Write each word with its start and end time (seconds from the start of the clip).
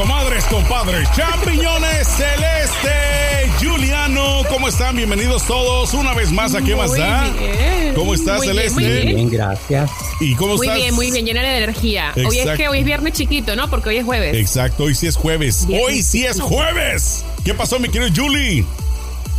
comadres, 0.00 0.44
compadres, 0.46 1.06
champiñones, 1.14 2.08
Celeste, 2.08 3.50
Juliano, 3.60 4.44
¿cómo 4.48 4.68
están? 4.68 4.96
Bienvenidos 4.96 5.46
todos 5.46 5.92
una 5.92 6.14
vez 6.14 6.32
más 6.32 6.54
a 6.54 6.62
¿Qué 6.62 6.74
más 6.74 6.96
da? 6.96 7.30
¿Cómo 7.94 8.14
estás, 8.14 8.40
Celeste? 8.40 8.80
Bien, 8.80 9.04
muy 9.04 9.14
bien, 9.14 9.30
gracias. 9.30 9.90
¿Y 10.18 10.34
cómo 10.36 10.56
muy 10.56 10.66
estás? 10.66 10.78
Muy 10.78 10.82
bien, 10.82 10.94
muy 10.94 11.10
bien, 11.10 11.26
llena 11.26 11.42
de 11.42 11.58
energía. 11.58 12.14
Hoy 12.16 12.38
es 12.38 12.56
que 12.56 12.68
hoy 12.68 12.78
es 12.78 12.84
viernes 12.86 13.12
chiquito, 13.12 13.54
¿no? 13.56 13.68
Porque 13.68 13.90
hoy 13.90 13.96
es 13.98 14.06
jueves. 14.06 14.34
Exacto, 14.36 14.84
hoy 14.84 14.94
sí 14.94 15.06
es 15.06 15.16
jueves. 15.16 15.66
Hoy 15.68 16.02
sí 16.02 16.24
es 16.24 16.40
jueves. 16.40 17.22
¿Qué 17.44 17.52
pasó, 17.52 17.78
mi 17.78 17.90
querido 17.90 18.10
Julie? 18.16 18.64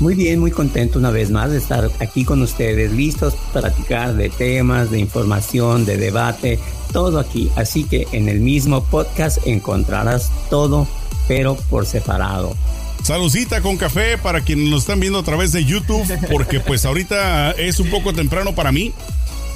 Muy 0.01 0.15
bien, 0.15 0.39
muy 0.39 0.49
contento 0.49 0.97
una 0.97 1.11
vez 1.11 1.29
más 1.29 1.51
de 1.51 1.59
estar 1.59 1.87
aquí 1.99 2.25
con 2.25 2.41
ustedes, 2.41 2.91
listos 2.91 3.35
para 3.53 3.69
platicar 3.69 4.15
de 4.15 4.29
temas, 4.29 4.89
de 4.89 4.97
información, 4.97 5.85
de 5.85 5.97
debate, 5.97 6.57
todo 6.91 7.19
aquí. 7.19 7.51
Así 7.55 7.83
que 7.83 8.07
en 8.11 8.27
el 8.27 8.39
mismo 8.39 8.83
podcast 8.83 9.45
encontrarás 9.45 10.31
todo, 10.49 10.87
pero 11.27 11.53
por 11.69 11.85
separado. 11.85 12.57
Saludcita 13.03 13.61
con 13.61 13.77
café 13.77 14.17
para 14.17 14.41
quienes 14.41 14.69
nos 14.69 14.81
están 14.81 14.99
viendo 14.99 15.19
a 15.19 15.23
través 15.23 15.51
de 15.51 15.65
YouTube, 15.65 16.07
porque 16.31 16.59
pues 16.59 16.83
ahorita 16.83 17.51
es 17.51 17.79
un 17.79 17.91
poco 17.91 18.11
temprano 18.11 18.55
para 18.55 18.71
mí. 18.71 18.93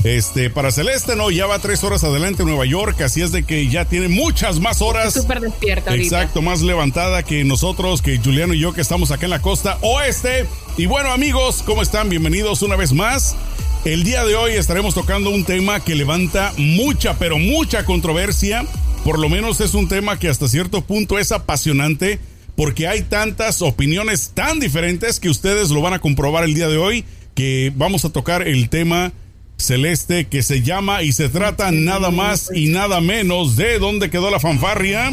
Este, 0.05 0.51
para 0.51 0.69
Celeste, 0.69 1.15
no, 1.15 1.31
ya 1.31 1.47
va 1.47 1.57
tres 1.57 1.83
horas 1.83 2.03
adelante 2.03 2.43
en 2.43 2.49
Nueva 2.49 2.67
York, 2.67 3.01
así 3.01 3.23
es 3.23 3.31
de 3.31 3.41
que 3.41 3.67
ya 3.69 3.85
tiene 3.85 4.07
muchas 4.07 4.59
más 4.59 4.83
horas. 4.83 5.15
Súper 5.15 5.41
despierta 5.41 5.89
ahorita. 5.89 6.21
Exacto, 6.21 6.43
más 6.43 6.61
levantada 6.61 7.23
que 7.23 7.43
nosotros, 7.43 8.03
que 8.03 8.19
Juliano 8.19 8.53
y 8.53 8.59
yo 8.59 8.71
que 8.71 8.81
estamos 8.81 9.09
acá 9.09 9.25
en 9.25 9.31
la 9.31 9.41
costa 9.41 9.79
oeste. 9.81 10.45
Y 10.77 10.85
bueno, 10.85 11.09
amigos, 11.11 11.63
¿cómo 11.65 11.81
están? 11.81 12.09
Bienvenidos 12.09 12.61
una 12.61 12.75
vez 12.75 12.93
más. 12.93 13.35
El 13.83 14.03
día 14.03 14.23
de 14.23 14.35
hoy 14.35 14.51
estaremos 14.51 14.93
tocando 14.93 15.31
un 15.31 15.43
tema 15.43 15.79
que 15.79 15.95
levanta 15.95 16.53
mucha, 16.55 17.17
pero 17.17 17.39
mucha 17.39 17.83
controversia. 17.83 18.63
Por 19.03 19.17
lo 19.17 19.27
menos 19.27 19.59
es 19.59 19.73
un 19.73 19.87
tema 19.87 20.19
que 20.19 20.29
hasta 20.29 20.47
cierto 20.47 20.81
punto 20.81 21.17
es 21.17 21.31
apasionante 21.31 22.19
porque 22.55 22.87
hay 22.87 23.01
tantas 23.01 23.63
opiniones 23.63 24.33
tan 24.35 24.59
diferentes 24.59 25.19
que 25.19 25.29
ustedes 25.29 25.71
lo 25.71 25.81
van 25.81 25.93
a 25.93 25.99
comprobar 25.99 26.43
el 26.43 26.53
día 26.53 26.67
de 26.67 26.77
hoy 26.77 27.05
que 27.33 27.73
vamos 27.75 28.05
a 28.05 28.11
tocar 28.11 28.47
el 28.47 28.69
tema 28.69 29.11
celeste 29.57 30.27
que 30.27 30.43
se 30.43 30.61
llama 30.61 31.01
y 31.03 31.11
se 31.11 31.29
trata 31.29 31.71
nada 31.71 32.11
más 32.11 32.51
y 32.53 32.67
nada 32.69 33.01
menos 33.01 33.55
de 33.55 33.79
dónde 33.79 34.09
quedó 34.09 34.29
la 34.29 34.39
fanfarria. 34.39 35.11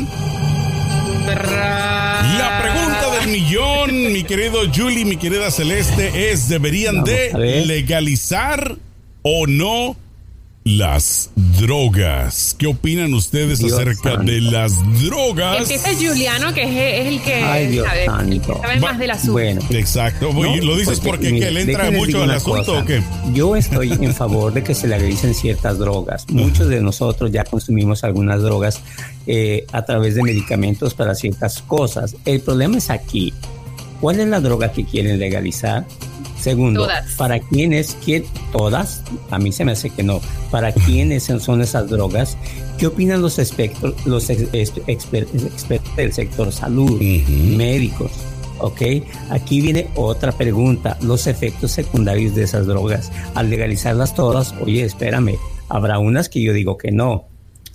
La 1.27 2.61
pregunta 2.63 3.21
del 3.21 3.29
millón, 3.31 4.13
mi 4.13 4.25
querido 4.25 4.61
Julie, 4.75 5.05
mi 5.05 5.17
querida 5.17 5.51
Celeste, 5.51 6.31
es, 6.31 6.49
¿deberían 6.49 7.05
de 7.05 7.65
legalizar 7.67 8.77
o 9.23 9.47
no 9.47 9.97
las 10.65 11.31
drogas. 11.61 12.55
¿Qué 12.57 12.69
opinan 12.69 13.13
ustedes 13.15 13.63
acerca 13.65 14.17
de 14.19 14.41
las 14.41 14.73
drogas? 15.03 15.63
Empieza 15.63 15.91
Juliano, 15.95 16.55
que 16.55 16.63
es, 16.63 17.07
el 17.07 17.21
que 17.23 17.35
Ay, 17.35 17.77
sabe, 17.79 18.05
santo. 18.07 18.61
sabe 18.63 18.81
más 18.81 18.99
del 18.99 19.11
asunto. 19.11 19.33
Bueno, 19.33 19.61
Exacto. 19.71 20.33
No, 20.33 20.57
¿Lo 20.57 20.77
dices 20.77 21.01
porque, 21.01 21.31
mire, 21.33 21.47
que 21.47 21.53
le 21.53 21.61
entra 21.63 21.91
mucho 21.91 22.23
al 22.23 22.31
asunto 22.31 22.59
cosa. 22.59 22.73
o 22.79 22.85
qué? 22.85 23.03
Yo 23.33 23.57
estoy 23.57 23.93
en 23.93 24.15
favor 24.15 24.53
de 24.53 24.63
que 24.63 24.75
se 24.75 24.87
legalicen 24.87 25.35
ciertas 25.35 25.79
drogas. 25.79 26.27
Muchos 26.31 26.69
de 26.69 26.81
nosotros 26.81 27.33
ya 27.33 27.45
consumimos 27.45 28.05
algunas 28.05 28.41
drogas 28.41 28.81
eh, 29.27 29.67
a 29.73 29.85
través 29.85 30.15
de 30.15 30.23
medicamentos 30.23 30.95
para 30.95 31.15
ciertas 31.15 31.61
cosas. 31.63 32.15
El 32.25 32.41
problema 32.41 32.79
es 32.79 32.91
aquí. 32.91 33.33
¿Cuál 34.01 34.21
es 34.21 34.29
la 34.29 34.41
droga 34.41 34.73
que 34.73 34.85
quieren 34.85 35.19
legalizar? 35.19 35.87
Segundo, 36.43 36.83
Todas. 36.83 37.13
¿para 37.13 37.39
quiénes? 37.39 37.97
¿Quién? 38.05 38.25
¿Todas? 38.51 39.03
A 39.31 39.39
mí 39.39 39.53
se 39.53 39.65
me 39.65 39.73
hace 39.73 39.91
que 39.91 40.03
no. 40.03 40.21
¿Para 40.51 40.73
quiénes 40.73 41.25
son 41.25 41.63
esas 41.63 41.89
drogas? 41.89 42.37
¿Qué 42.79 42.89
opinan 42.89 43.23
los, 43.23 43.39
expertos, 43.39 43.95
los 44.07 44.29
ex- 44.29 44.49
ex- 44.53 44.75
exper- 44.87 45.29
expertos 45.47 45.97
del 45.97 46.13
sector 46.13 46.53
salud, 46.53 47.01
médicos? 47.01 48.11
¿Ok? 48.59 48.83
Aquí 49.31 49.61
viene 49.61 49.89
otra 49.97 50.33
pregunta, 50.33 50.97
los 51.01 51.27
efectos 51.27 51.71
secundarios 51.73 52.35
de 52.35 52.45
esas 52.45 52.67
drogas. 52.67 53.11
Al 53.35 53.49
legalizarlas 53.51 54.15
todas, 54.15 54.55
oye, 54.61 54.85
espérame, 54.85 55.37
habrá 55.69 55.99
unas 55.99 56.29
que 56.29 56.43
yo 56.43 56.53
digo 56.53 56.77
que 56.77 56.91
no. 56.93 57.29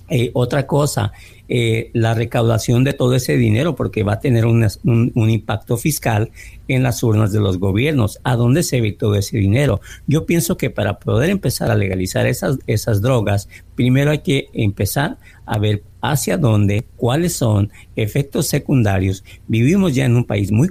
Eh, 0.09 0.31
otra 0.33 0.67
cosa, 0.67 1.11
eh, 1.49 1.91
la 1.93 2.13
recaudación 2.13 2.85
de 2.85 2.93
todo 2.93 3.13
ese 3.13 3.35
dinero, 3.35 3.75
porque 3.75 4.03
va 4.03 4.13
a 4.13 4.19
tener 4.19 4.45
un, 4.45 4.65
impacto 5.15 5.75
fiscal 5.75 6.31
en 6.69 6.83
las 6.83 7.03
urnas 7.03 7.33
de 7.33 7.41
los 7.41 7.59
gobiernos. 7.59 8.19
¿A 8.23 8.35
dónde 8.35 8.63
se 8.63 8.79
ve 8.79 8.93
todo 8.93 9.15
ese 9.15 9.37
dinero? 9.37 9.81
Yo 10.07 10.25
pienso 10.25 10.55
que 10.57 10.69
para 10.69 10.99
poder 10.99 11.29
empezar 11.29 11.71
a 11.71 11.75
legalizar 11.75 12.25
esas, 12.25 13.01
drogas, 13.01 13.49
primero 13.75 14.11
hay 14.11 14.19
que 14.19 14.47
empezar 14.53 15.17
a 15.45 15.57
ver 15.57 15.83
hacia 16.01 16.37
dónde, 16.37 16.85
cuáles 16.95 17.33
son 17.33 17.69
efectos 17.97 18.47
secundarios. 18.47 19.25
Vivimos 19.47 19.93
ya 19.93 20.05
en 20.05 20.15
un 20.15 20.23
país 20.23 20.51
muy, 20.51 20.69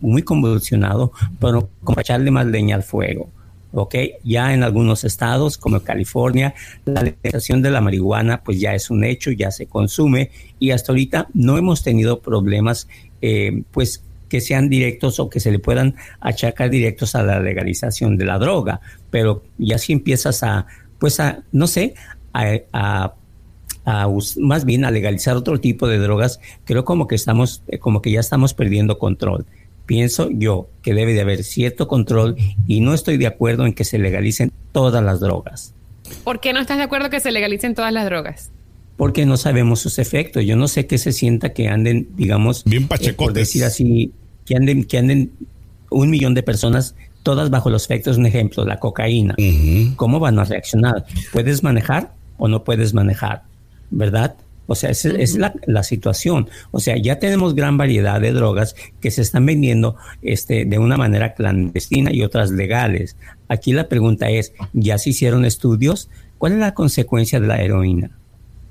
muy 0.00 0.22
convulsionado, 0.22 1.12
pero 1.38 1.68
como 1.84 2.00
echarle 2.00 2.30
más 2.30 2.46
leña 2.46 2.76
al 2.76 2.82
fuego. 2.82 3.30
¿Ok? 3.72 3.94
Ya 4.24 4.54
en 4.54 4.62
algunos 4.62 5.04
estados 5.04 5.58
como 5.58 5.80
California, 5.80 6.54
la 6.84 7.02
legalización 7.02 7.62
de 7.62 7.70
la 7.70 7.80
marihuana 7.80 8.42
pues 8.42 8.60
ya 8.60 8.74
es 8.74 8.90
un 8.90 9.04
hecho, 9.04 9.30
ya 9.30 9.50
se 9.50 9.66
consume 9.66 10.30
y 10.58 10.70
hasta 10.70 10.92
ahorita 10.92 11.28
no 11.34 11.58
hemos 11.58 11.82
tenido 11.82 12.20
problemas 12.20 12.88
eh, 13.22 13.62
pues 13.70 14.02
que 14.28 14.40
sean 14.40 14.68
directos 14.68 15.18
o 15.18 15.28
que 15.28 15.40
se 15.40 15.50
le 15.50 15.58
puedan 15.58 15.96
achacar 16.20 16.70
directos 16.70 17.14
a 17.14 17.22
la 17.22 17.40
legalización 17.40 18.16
de 18.16 18.24
la 18.24 18.38
droga, 18.38 18.80
pero 19.10 19.42
ya 19.58 19.78
si 19.78 19.92
empiezas 19.92 20.42
a 20.42 20.66
pues 21.00 21.18
a, 21.18 21.42
no 21.50 21.66
sé, 21.66 21.94
a, 22.32 22.60
a 22.72 23.14
más 24.38 24.64
bien 24.64 24.84
a 24.84 24.90
legalizar 24.90 25.36
otro 25.36 25.58
tipo 25.58 25.88
de 25.88 25.98
drogas, 25.98 26.40
creo 26.64 26.84
como 26.84 27.08
que 27.08 27.14
estamos, 27.14 27.62
eh, 27.68 27.78
como 27.78 28.02
que 28.02 28.12
ya 28.12 28.20
estamos 28.20 28.54
perdiendo 28.54 28.98
control. 28.98 29.46
Pienso 29.90 30.30
yo 30.30 30.68
que 30.82 30.94
debe 30.94 31.14
de 31.14 31.20
haber 31.20 31.42
cierto 31.42 31.88
control 31.88 32.36
y 32.68 32.78
no 32.78 32.94
estoy 32.94 33.16
de 33.16 33.26
acuerdo 33.26 33.66
en 33.66 33.72
que 33.72 33.82
se 33.82 33.98
legalicen 33.98 34.52
todas 34.70 35.02
las 35.02 35.18
drogas, 35.18 35.74
¿Por 36.22 36.38
qué 36.38 36.52
no 36.52 36.60
estás 36.60 36.76
de 36.76 36.84
acuerdo 36.84 37.10
que 37.10 37.18
se 37.18 37.32
legalicen 37.32 37.74
todas 37.74 37.92
las 37.92 38.04
drogas? 38.04 38.52
porque 38.96 39.26
no 39.26 39.36
sabemos 39.36 39.80
sus 39.80 39.98
efectos. 39.98 40.44
Yo 40.44 40.54
no 40.54 40.68
sé 40.68 40.86
qué 40.86 40.96
se 40.96 41.10
sienta 41.10 41.52
que 41.54 41.68
anden, 41.68 42.06
digamos, 42.14 42.62
Bien 42.64 42.86
eh, 43.00 43.12
por 43.14 43.32
decir 43.32 43.64
así, 43.64 44.12
que 44.44 44.54
anden, 44.54 44.84
que 44.84 44.98
anden 44.98 45.32
un 45.90 46.08
millón 46.08 46.34
de 46.34 46.44
personas 46.44 46.94
todas 47.24 47.50
bajo 47.50 47.68
los 47.68 47.84
efectos, 47.86 48.16
un 48.16 48.26
ejemplo, 48.26 48.64
la 48.64 48.78
cocaína. 48.78 49.34
¿Cómo 49.96 50.20
van 50.20 50.38
a 50.38 50.44
reaccionar? 50.44 51.04
¿Puedes 51.32 51.64
manejar 51.64 52.12
o 52.38 52.46
no 52.46 52.62
puedes 52.62 52.94
manejar? 52.94 53.42
¿Verdad? 53.90 54.36
O 54.70 54.76
sea, 54.76 54.90
esa 54.90 55.08
esa 55.08 55.20
es 55.20 55.36
la, 55.36 55.52
la 55.66 55.82
situación. 55.82 56.48
O 56.70 56.78
sea, 56.78 56.96
ya 56.96 57.18
tenemos 57.18 57.56
gran 57.56 57.76
variedad 57.76 58.20
de 58.20 58.30
drogas 58.30 58.76
que 59.00 59.10
se 59.10 59.20
están 59.20 59.44
vendiendo 59.44 59.96
este, 60.22 60.64
de 60.64 60.78
una 60.78 60.96
manera 60.96 61.34
clandestina 61.34 62.12
y 62.12 62.22
otras 62.22 62.52
legales. 62.52 63.16
Aquí 63.48 63.72
la 63.72 63.88
pregunta 63.88 64.30
es, 64.30 64.52
¿ya 64.72 64.96
se 64.98 65.10
hicieron 65.10 65.44
estudios? 65.44 66.08
¿Cuál 66.38 66.52
es 66.52 66.58
la 66.60 66.72
consecuencia 66.72 67.40
de 67.40 67.48
la 67.48 67.60
heroína? 67.60 68.12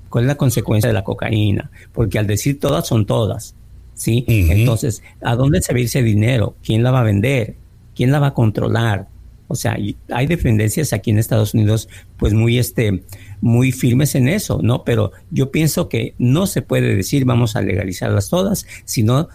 ¿Cuál 0.08 0.24
es 0.24 0.28
la 0.28 0.36
consecuencia 0.36 0.88
de 0.88 0.94
la 0.94 1.04
cocaína? 1.04 1.70
Porque 1.92 2.18
al 2.18 2.26
decir 2.26 2.58
todas 2.58 2.86
son 2.86 3.04
todas. 3.04 3.54
¿Sí? 3.92 4.24
Entonces, 4.26 5.02
¿a 5.20 5.36
dónde 5.36 5.60
se 5.60 5.74
va 5.74 5.76
a 5.76 5.80
ir 5.80 5.86
ese 5.86 6.02
dinero? 6.02 6.56
¿Quién 6.64 6.82
la 6.82 6.92
va 6.92 7.00
a 7.00 7.04
vender? 7.04 7.56
¿Quién 7.94 8.10
la 8.10 8.20
va 8.20 8.28
a 8.28 8.34
controlar? 8.34 9.08
O 9.48 9.54
sea, 9.54 9.76
hay 10.12 10.26
dependencias 10.26 10.92
aquí 10.92 11.10
en 11.10 11.18
Estados 11.18 11.54
Unidos, 11.54 11.88
pues 12.16 12.32
muy, 12.32 12.58
este, 12.58 13.02
muy 13.40 13.72
firmes 13.72 14.14
en 14.14 14.28
eso, 14.28 14.60
¿no? 14.62 14.84
Pero 14.84 15.12
yo 15.30 15.50
pienso 15.50 15.88
que 15.88 16.14
no 16.18 16.46
se 16.46 16.62
puede 16.62 16.94
decir 16.94 17.24
vamos 17.24 17.56
a 17.56 17.62
legalizarlas 17.62 18.28
todas, 18.28 18.66
sino 18.84 19.28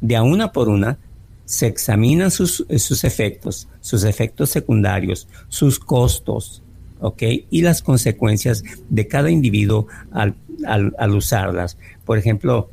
de 0.00 0.16
a 0.16 0.22
una 0.22 0.52
por 0.52 0.68
una 0.68 0.98
se 1.44 1.66
examinan 1.66 2.30
sus, 2.30 2.66
sus 2.76 3.04
efectos, 3.04 3.68
sus 3.80 4.04
efectos 4.04 4.50
secundarios, 4.50 5.28
sus 5.48 5.78
costos, 5.78 6.62
¿ok? 7.00 7.22
Y 7.50 7.62
las 7.62 7.82
consecuencias 7.82 8.64
de 8.90 9.06
cada 9.06 9.30
individuo 9.30 9.86
al, 10.10 10.34
al, 10.66 10.94
al 10.98 11.14
usarlas. 11.14 11.78
Por 12.04 12.18
ejemplo, 12.18 12.70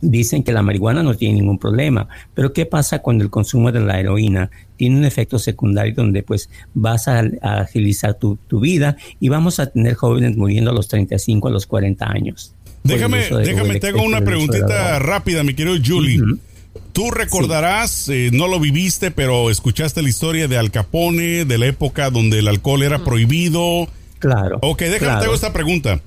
dicen 0.00 0.42
que 0.42 0.52
la 0.52 0.62
marihuana 0.62 1.02
no 1.02 1.14
tiene 1.14 1.40
ningún 1.40 1.58
problema, 1.58 2.08
pero 2.34 2.52
¿qué 2.52 2.66
pasa 2.66 3.00
cuando 3.00 3.24
el 3.24 3.30
consumo 3.30 3.72
de 3.72 3.80
la 3.80 3.98
heroína 3.98 4.50
tiene 4.76 4.96
un 4.96 5.04
efecto 5.04 5.38
secundario 5.38 5.94
donde 5.96 6.22
pues 6.22 6.48
vas 6.74 7.08
a, 7.08 7.22
a 7.42 7.60
agilizar 7.62 8.14
tu, 8.14 8.36
tu 8.46 8.60
vida 8.60 8.96
y 9.18 9.28
vamos 9.28 9.58
a 9.58 9.66
tener 9.66 9.94
jóvenes 9.94 10.36
muriendo 10.36 10.70
a 10.70 10.74
los 10.74 10.88
35, 10.88 11.48
a 11.48 11.50
los 11.50 11.66
40 11.66 12.10
años? 12.10 12.54
Déjame, 12.84 13.18
de- 13.28 13.38
déjame, 13.44 13.80
te 13.80 13.88
hago 13.88 14.02
una 14.02 14.20
preguntita 14.22 14.98
rápida, 15.00 15.42
mi 15.42 15.54
querido 15.54 15.76
Julie. 15.84 16.20
Tú 16.92 17.10
recordarás, 17.10 18.08
eh, 18.08 18.30
no 18.32 18.46
lo 18.46 18.60
viviste, 18.60 19.10
pero 19.10 19.50
escuchaste 19.50 20.00
la 20.02 20.08
historia 20.08 20.48
de 20.48 20.58
Al 20.58 20.70
Capone, 20.70 21.44
de 21.44 21.58
la 21.58 21.66
época 21.66 22.10
donde 22.10 22.38
el 22.38 22.48
alcohol 22.48 22.82
era 22.82 23.04
prohibido. 23.04 23.88
Claro. 24.20 24.58
Ok, 24.62 24.80
déjame 24.80 24.98
claro. 24.98 25.18
te 25.20 25.24
hago 25.26 25.34
esta 25.34 25.52
pregunta. 25.52 26.00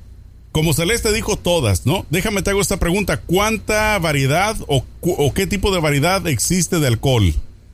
Como 0.52 0.74
Celeste 0.74 1.14
dijo 1.14 1.38
todas, 1.38 1.86
¿no? 1.86 2.06
Déjame 2.10 2.42
te 2.42 2.50
hago 2.50 2.60
esta 2.62 2.78
pregunta. 2.78 3.22
¿Cuánta 3.22 3.98
variedad 4.00 4.56
o, 4.68 4.84
cu- 5.00 5.16
o 5.18 5.34
qué 5.34 5.48
tipo 5.48 5.74
de 5.74 5.80
variedad 5.80 6.28
existe 6.28 6.80
de 6.80 6.88
alcohol? 6.88 7.34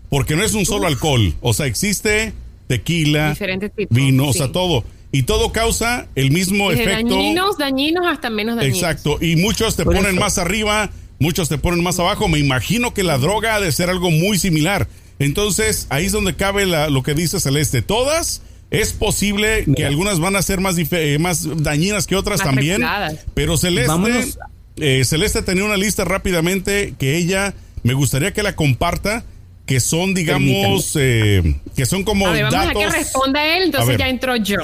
Porque 0.09 0.35
no 0.35 0.43
es 0.43 0.53
un 0.53 0.65
solo 0.65 0.85
alcohol. 0.87 1.33
O 1.41 1.53
sea, 1.53 1.65
existe 1.65 2.33
tequila, 2.67 3.35
tipos, 3.75 3.87
vino, 3.89 4.27
o 4.27 4.33
sea, 4.33 4.51
todo. 4.51 4.83
Y 5.11 5.23
todo 5.23 5.51
causa 5.51 6.07
el 6.15 6.31
mismo 6.31 6.69
Desde 6.69 6.83
efecto. 6.83 7.15
dañinos, 7.15 7.57
dañinos 7.57 8.05
hasta 8.05 8.29
menos 8.29 8.57
dañinos. 8.57 8.77
Exacto. 8.77 9.17
Y 9.21 9.37
muchos 9.37 9.75
te 9.75 9.83
Por 9.83 9.95
ponen 9.95 10.11
eso. 10.11 10.19
más 10.21 10.37
arriba 10.37 10.91
muchos 11.19 11.49
te 11.49 11.57
ponen 11.57 11.81
más 11.81 11.97
abajo. 11.99 12.27
Me 12.27 12.37
imagino 12.37 12.93
que 12.93 13.03
la 13.03 13.17
droga 13.17 13.55
ha 13.55 13.59
de 13.59 13.71
ser 13.71 13.89
algo 13.89 14.11
muy 14.11 14.37
similar. 14.37 14.87
Entonces, 15.17 15.87
ahí 15.89 16.05
es 16.05 16.11
donde 16.11 16.35
cabe 16.35 16.67
lo 16.67 17.01
que 17.03 17.15
dice 17.15 17.39
Celeste. 17.39 17.81
Todas 17.81 18.43
es 18.69 18.93
posible 18.93 19.65
que 19.75 19.85
algunas 19.85 20.19
van 20.19 20.35
a 20.35 20.41
ser 20.41 20.59
más, 20.59 20.75
eh, 20.77 21.17
más 21.19 21.47
dañinas 21.63 22.07
que 22.07 22.15
otras 22.15 22.41
también. 22.41 22.83
Pero 23.33 23.57
Celeste, 23.57 23.93
eh, 24.77 25.05
Celeste 25.05 25.41
tenía 25.41 25.63
una 25.63 25.77
lista 25.77 26.05
rápidamente 26.05 26.93
que 26.97 27.17
ella 27.17 27.53
me 27.83 27.93
gustaría 27.93 28.33
que 28.33 28.43
la 28.43 28.55
comparta 28.55 29.23
que 29.65 29.81
son, 29.81 30.13
digamos, 30.13 30.95
eh, 30.95 31.59
que 31.75 31.85
son 31.85 32.03
como 32.03 32.25
a 32.25 32.31
ver, 32.31 32.45
vamos 32.45 32.69
a 32.69 32.73
que 32.73 32.89
responda 32.89 33.57
él, 33.57 33.63
entonces 33.63 33.97
ya 33.97 34.07
entro 34.07 34.37
yo. 34.37 34.59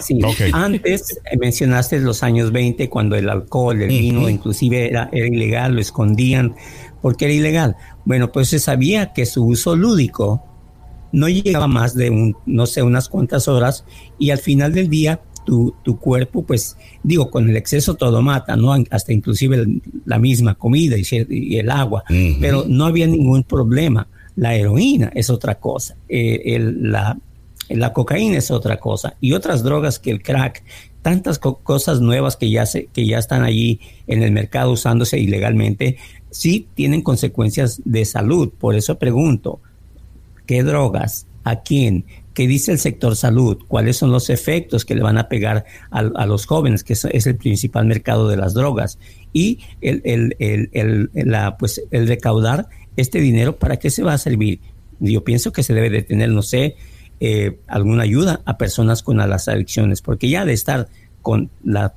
Antes 0.53 1.19
mencionaste 1.37 1.99
los 1.99 2.23
años 2.23 2.53
20 2.53 2.87
cuando 2.89 3.17
el 3.17 3.27
alcohol, 3.27 3.81
el 3.81 3.89
vino, 3.89 4.29
inclusive 4.29 4.87
era, 4.87 5.09
era 5.11 5.27
ilegal, 5.27 5.75
lo 5.75 5.81
escondían. 5.81 6.55
Porque 7.01 7.25
era 7.25 7.33
ilegal. 7.33 7.75
Bueno, 8.05 8.31
pues 8.31 8.47
se 8.47 8.59
sabía 8.59 9.11
que 9.11 9.25
su 9.25 9.43
uso 9.45 9.75
lúdico 9.75 10.52
no 11.13 11.29
llegaba 11.29 11.67
más 11.67 11.95
de 11.95 12.09
un, 12.09 12.35
no 12.45 12.65
sé, 12.65 12.83
unas 12.83 13.07
cuantas 13.07 13.47
horas 13.47 13.85
y 14.19 14.31
al 14.31 14.39
final 14.39 14.73
del 14.73 14.89
día 14.89 15.21
tu, 15.45 15.73
tu, 15.83 15.99
cuerpo, 15.99 16.43
pues 16.43 16.77
digo, 17.03 17.29
con 17.29 17.49
el 17.49 17.55
exceso 17.55 17.95
todo 17.95 18.21
mata, 18.21 18.55
¿no? 18.55 18.73
Hasta 18.89 19.13
inclusive 19.13 19.65
la 20.05 20.19
misma 20.19 20.55
comida 20.55 20.95
y, 20.97 21.57
el 21.57 21.69
agua, 21.69 22.03
pero 22.41 22.65
no 22.67 22.85
había 22.85 23.07
ningún 23.07 23.43
problema. 23.43 24.07
La 24.35 24.55
heroína 24.55 25.11
es 25.13 25.29
otra 25.29 25.59
cosa, 25.59 25.95
eh, 26.09 26.59
la, 26.59 27.17
la 27.69 27.93
cocaína 27.93 28.37
es 28.37 28.51
otra 28.51 28.79
cosa 28.79 29.15
y 29.21 29.33
otras 29.33 29.63
drogas 29.63 29.99
que 29.99 30.11
el 30.11 30.23
crack, 30.23 30.63
tantas 31.01 31.37
cosas 31.37 32.01
nuevas 32.01 32.35
que 32.35 32.49
ya, 32.49 32.65
se, 32.65 32.85
que 32.87 33.05
ya 33.05 33.19
están 33.19 33.43
allí 33.43 33.79
en 34.07 34.23
el 34.23 34.31
mercado 34.31 34.71
usándose 34.71 35.19
ilegalmente, 35.19 35.97
sí 36.31 36.67
tienen 36.73 37.01
consecuencias 37.01 37.81
de 37.85 38.05
salud. 38.05 38.49
Por 38.57 38.75
eso 38.75 38.97
pregunto, 38.97 39.59
¿qué 40.45 40.63
drogas? 40.63 41.27
¿A 41.43 41.61
quién? 41.61 42.05
¿Qué 42.33 42.47
dice 42.47 42.71
el 42.71 42.79
sector 42.79 43.15
salud? 43.15 43.59
¿Cuáles 43.67 43.97
son 43.97 44.11
los 44.11 44.29
efectos 44.29 44.85
que 44.85 44.95
le 44.95 45.03
van 45.03 45.17
a 45.17 45.29
pegar 45.29 45.65
a, 45.91 46.25
los 46.25 46.45
jóvenes, 46.45 46.83
que 46.83 46.93
es, 46.93 47.27
el 47.27 47.35
principal 47.35 47.85
mercado 47.85 48.27
de 48.27 48.37
las 48.37 48.53
drogas? 48.53 48.97
Y 49.33 49.59
el, 49.81 50.01
el, 50.03 50.35
el, 50.71 51.09
la, 51.13 51.57
pues, 51.57 51.83
el 51.91 52.07
recaudar 52.07 52.67
este 52.97 53.19
dinero, 53.19 53.57
¿para 53.57 53.77
qué 53.77 53.89
se 53.89 54.03
va 54.03 54.13
a 54.13 54.17
servir? 54.17 54.61
Yo 54.99 55.23
pienso 55.23 55.51
que 55.51 55.63
se 55.63 55.73
debe 55.73 55.89
de 55.89 56.01
tener, 56.01 56.29
no 56.29 56.41
sé, 56.41 56.75
eh, 57.19 57.59
alguna 57.67 58.03
ayuda 58.03 58.41
a 58.45 58.57
personas 58.57 59.03
con 59.03 59.17
las 59.17 59.47
adicciones, 59.47 60.01
porque 60.01 60.29
ya 60.29 60.45
de 60.45 60.53
estar 60.53 60.87
con 61.21 61.49
la, 61.63 61.95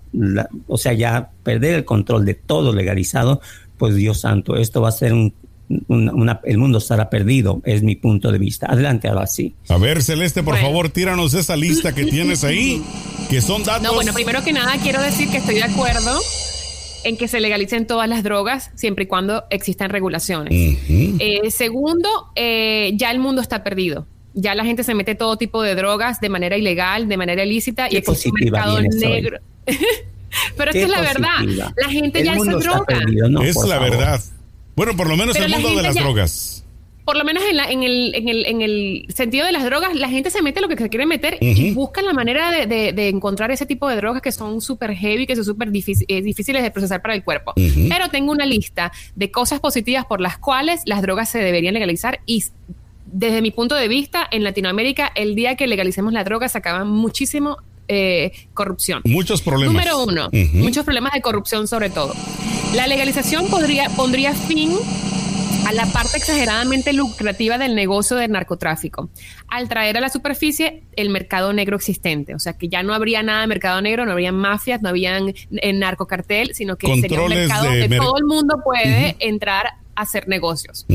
o 0.68 0.78
sea, 0.78 0.92
ya 0.92 1.30
perder 1.42 1.74
el 1.74 1.84
control 1.84 2.24
de 2.24 2.34
todo 2.34 2.74
legalizado, 2.74 3.40
pues 3.78 3.94
Dios 3.94 4.20
santo, 4.20 4.56
esto 4.56 4.80
va 4.80 4.90
a 4.90 4.92
ser 4.92 5.12
un, 5.12 5.34
el 5.68 6.58
mundo 6.58 6.78
estará 6.78 7.10
perdido, 7.10 7.60
es 7.64 7.82
mi 7.82 7.96
punto 7.96 8.30
de 8.30 8.38
vista. 8.38 8.66
Adelante, 8.70 9.08
ahora 9.08 9.26
sí. 9.26 9.54
A 9.68 9.78
ver, 9.78 10.02
Celeste, 10.02 10.42
por 10.42 10.56
favor, 10.58 10.88
tíranos 10.90 11.34
esa 11.34 11.56
lista 11.56 11.94
que 11.94 12.04
tienes 12.04 12.44
ahí, 12.44 12.82
que 13.28 13.40
son 13.40 13.64
datos. 13.64 13.82
No, 13.82 13.94
bueno, 13.94 14.12
primero 14.12 14.42
que 14.44 14.52
nada 14.52 14.76
quiero 14.82 15.00
decir 15.02 15.28
que 15.28 15.38
estoy 15.38 15.56
de 15.56 15.64
acuerdo 15.64 16.20
en 17.04 17.16
que 17.16 17.28
se 17.28 17.40
legalicen 17.40 17.86
todas 17.86 18.08
las 18.08 18.22
drogas 18.22 18.70
siempre 18.74 19.04
y 19.04 19.06
cuando 19.06 19.44
existan 19.50 19.90
regulaciones. 19.90 20.52
Eh, 20.88 21.50
segundo, 21.50 22.08
eh, 22.34 22.92
ya 22.94 23.10
el 23.10 23.18
mundo 23.18 23.40
está 23.40 23.62
perdido. 23.62 24.06
Ya 24.34 24.54
la 24.54 24.64
gente 24.64 24.84
se 24.84 24.94
mete 24.94 25.14
todo 25.14 25.38
tipo 25.38 25.62
de 25.62 25.74
drogas 25.74 26.20
de 26.20 26.28
manera 26.28 26.56
ilegal, 26.56 27.08
de 27.08 27.16
manera 27.16 27.44
ilícita 27.44 27.88
y 27.90 27.96
existe 27.96 28.28
un 28.28 28.34
mercado 28.40 28.80
negro. 28.82 29.38
Pero 30.56 30.70
es 30.70 30.76
que 30.76 30.82
es 30.82 30.90
la 30.90 31.00
verdad. 31.00 31.72
La 31.76 31.88
gente 31.88 32.22
ya 32.22 32.38
se 32.38 32.50
droga. 32.50 32.98
es 33.42 33.56
la 33.56 33.78
verdad. 33.78 34.20
Bueno, 34.76 34.94
por 34.94 35.08
lo 35.08 35.16
menos 35.16 35.34
el 35.36 35.50
mundo 35.50 35.74
de 35.74 35.82
las 35.82 35.94
drogas. 35.94 36.62
Por 37.06 37.16
lo 37.16 37.24
menos 37.24 37.44
en, 37.48 37.56
la, 37.56 37.70
en, 37.70 37.84
el, 37.84 38.14
en, 38.16 38.28
el, 38.28 38.46
en, 38.46 38.62
el, 38.62 39.06
sentido 39.14 39.46
de 39.46 39.52
las 39.52 39.64
drogas, 39.64 39.94
la 39.94 40.08
gente 40.08 40.28
se 40.28 40.42
mete 40.42 40.60
lo 40.60 40.68
que 40.68 40.76
se 40.76 40.88
quiere 40.88 41.06
meter 41.06 41.38
y 41.40 41.72
buscan 41.72 42.04
la 42.04 42.12
manera 42.12 42.50
de, 42.50 42.92
de, 42.92 43.08
encontrar 43.08 43.52
ese 43.52 43.64
tipo 43.64 43.88
de 43.88 43.94
drogas 43.94 44.20
que 44.20 44.32
son 44.32 44.60
súper 44.60 44.92
heavy, 44.92 45.24
que 45.24 45.36
son 45.36 45.44
súper 45.44 45.68
eh, 45.68 46.22
difíciles 46.22 46.62
de 46.64 46.70
procesar 46.72 47.00
para 47.02 47.14
el 47.14 47.22
cuerpo. 47.22 47.54
Pero 47.54 48.08
tengo 48.10 48.32
una 48.32 48.44
lista 48.44 48.90
de 49.14 49.30
cosas 49.30 49.60
positivas 49.60 50.04
por 50.04 50.20
las 50.20 50.36
cuales 50.36 50.82
las 50.84 51.00
drogas 51.00 51.30
se 51.30 51.38
deberían 51.38 51.74
legalizar 51.74 52.20
y 52.26 52.42
desde 53.06 53.40
mi 53.40 53.52
punto 53.52 53.76
de 53.76 53.86
vista, 53.86 54.26
en 54.30 54.42
Latinoamérica, 54.42 55.12
el 55.14 55.36
día 55.36 55.54
que 55.54 55.68
legalicemos 55.68 56.12
la 56.12 56.24
droga 56.24 56.48
se 56.48 56.58
acaba 56.58 56.84
muchísimo 56.84 57.58
eh, 57.88 58.32
corrupción. 58.54 59.02
Muchos 59.04 59.42
problemas. 59.42 59.74
Número 59.74 60.02
uno, 60.02 60.28
muchos 60.52 60.84
problemas 60.84 61.12
de 61.12 61.20
corrupción 61.20 61.68
sobre 61.68 61.90
todo. 61.90 62.14
La 62.74 62.86
legalización 62.86 63.48
podría, 63.48 63.88
pondría 63.90 64.34
fin 64.34 64.72
a 65.66 65.72
la 65.72 65.86
parte 65.86 66.16
exageradamente 66.16 66.92
lucrativa 66.92 67.58
del 67.58 67.74
negocio 67.74 68.16
del 68.16 68.30
narcotráfico, 68.30 69.10
al 69.48 69.68
traer 69.68 69.96
a 69.96 70.00
la 70.00 70.08
superficie 70.08 70.84
el 70.94 71.10
mercado 71.10 71.52
negro 71.52 71.76
existente. 71.76 72.36
O 72.36 72.38
sea, 72.38 72.52
que 72.52 72.68
ya 72.68 72.84
no 72.84 72.94
habría 72.94 73.22
nada 73.24 73.40
de 73.40 73.46
mercado 73.48 73.80
negro, 73.82 74.06
no 74.06 74.12
habría 74.12 74.30
mafias, 74.30 74.80
no 74.80 74.90
habrían 74.90 75.34
eh, 75.50 75.72
narcocartel, 75.72 76.54
sino 76.54 76.76
que 76.76 76.86
sería 77.00 77.20
un 77.20 77.30
mercado 77.30 77.64
donde 77.64 77.96
todo 77.96 78.16
el 78.16 78.24
mundo 78.24 78.60
puede 78.64 79.16
entrar 79.18 79.66
a 79.66 79.78
hacer 79.96 80.28
negocios. 80.28 80.86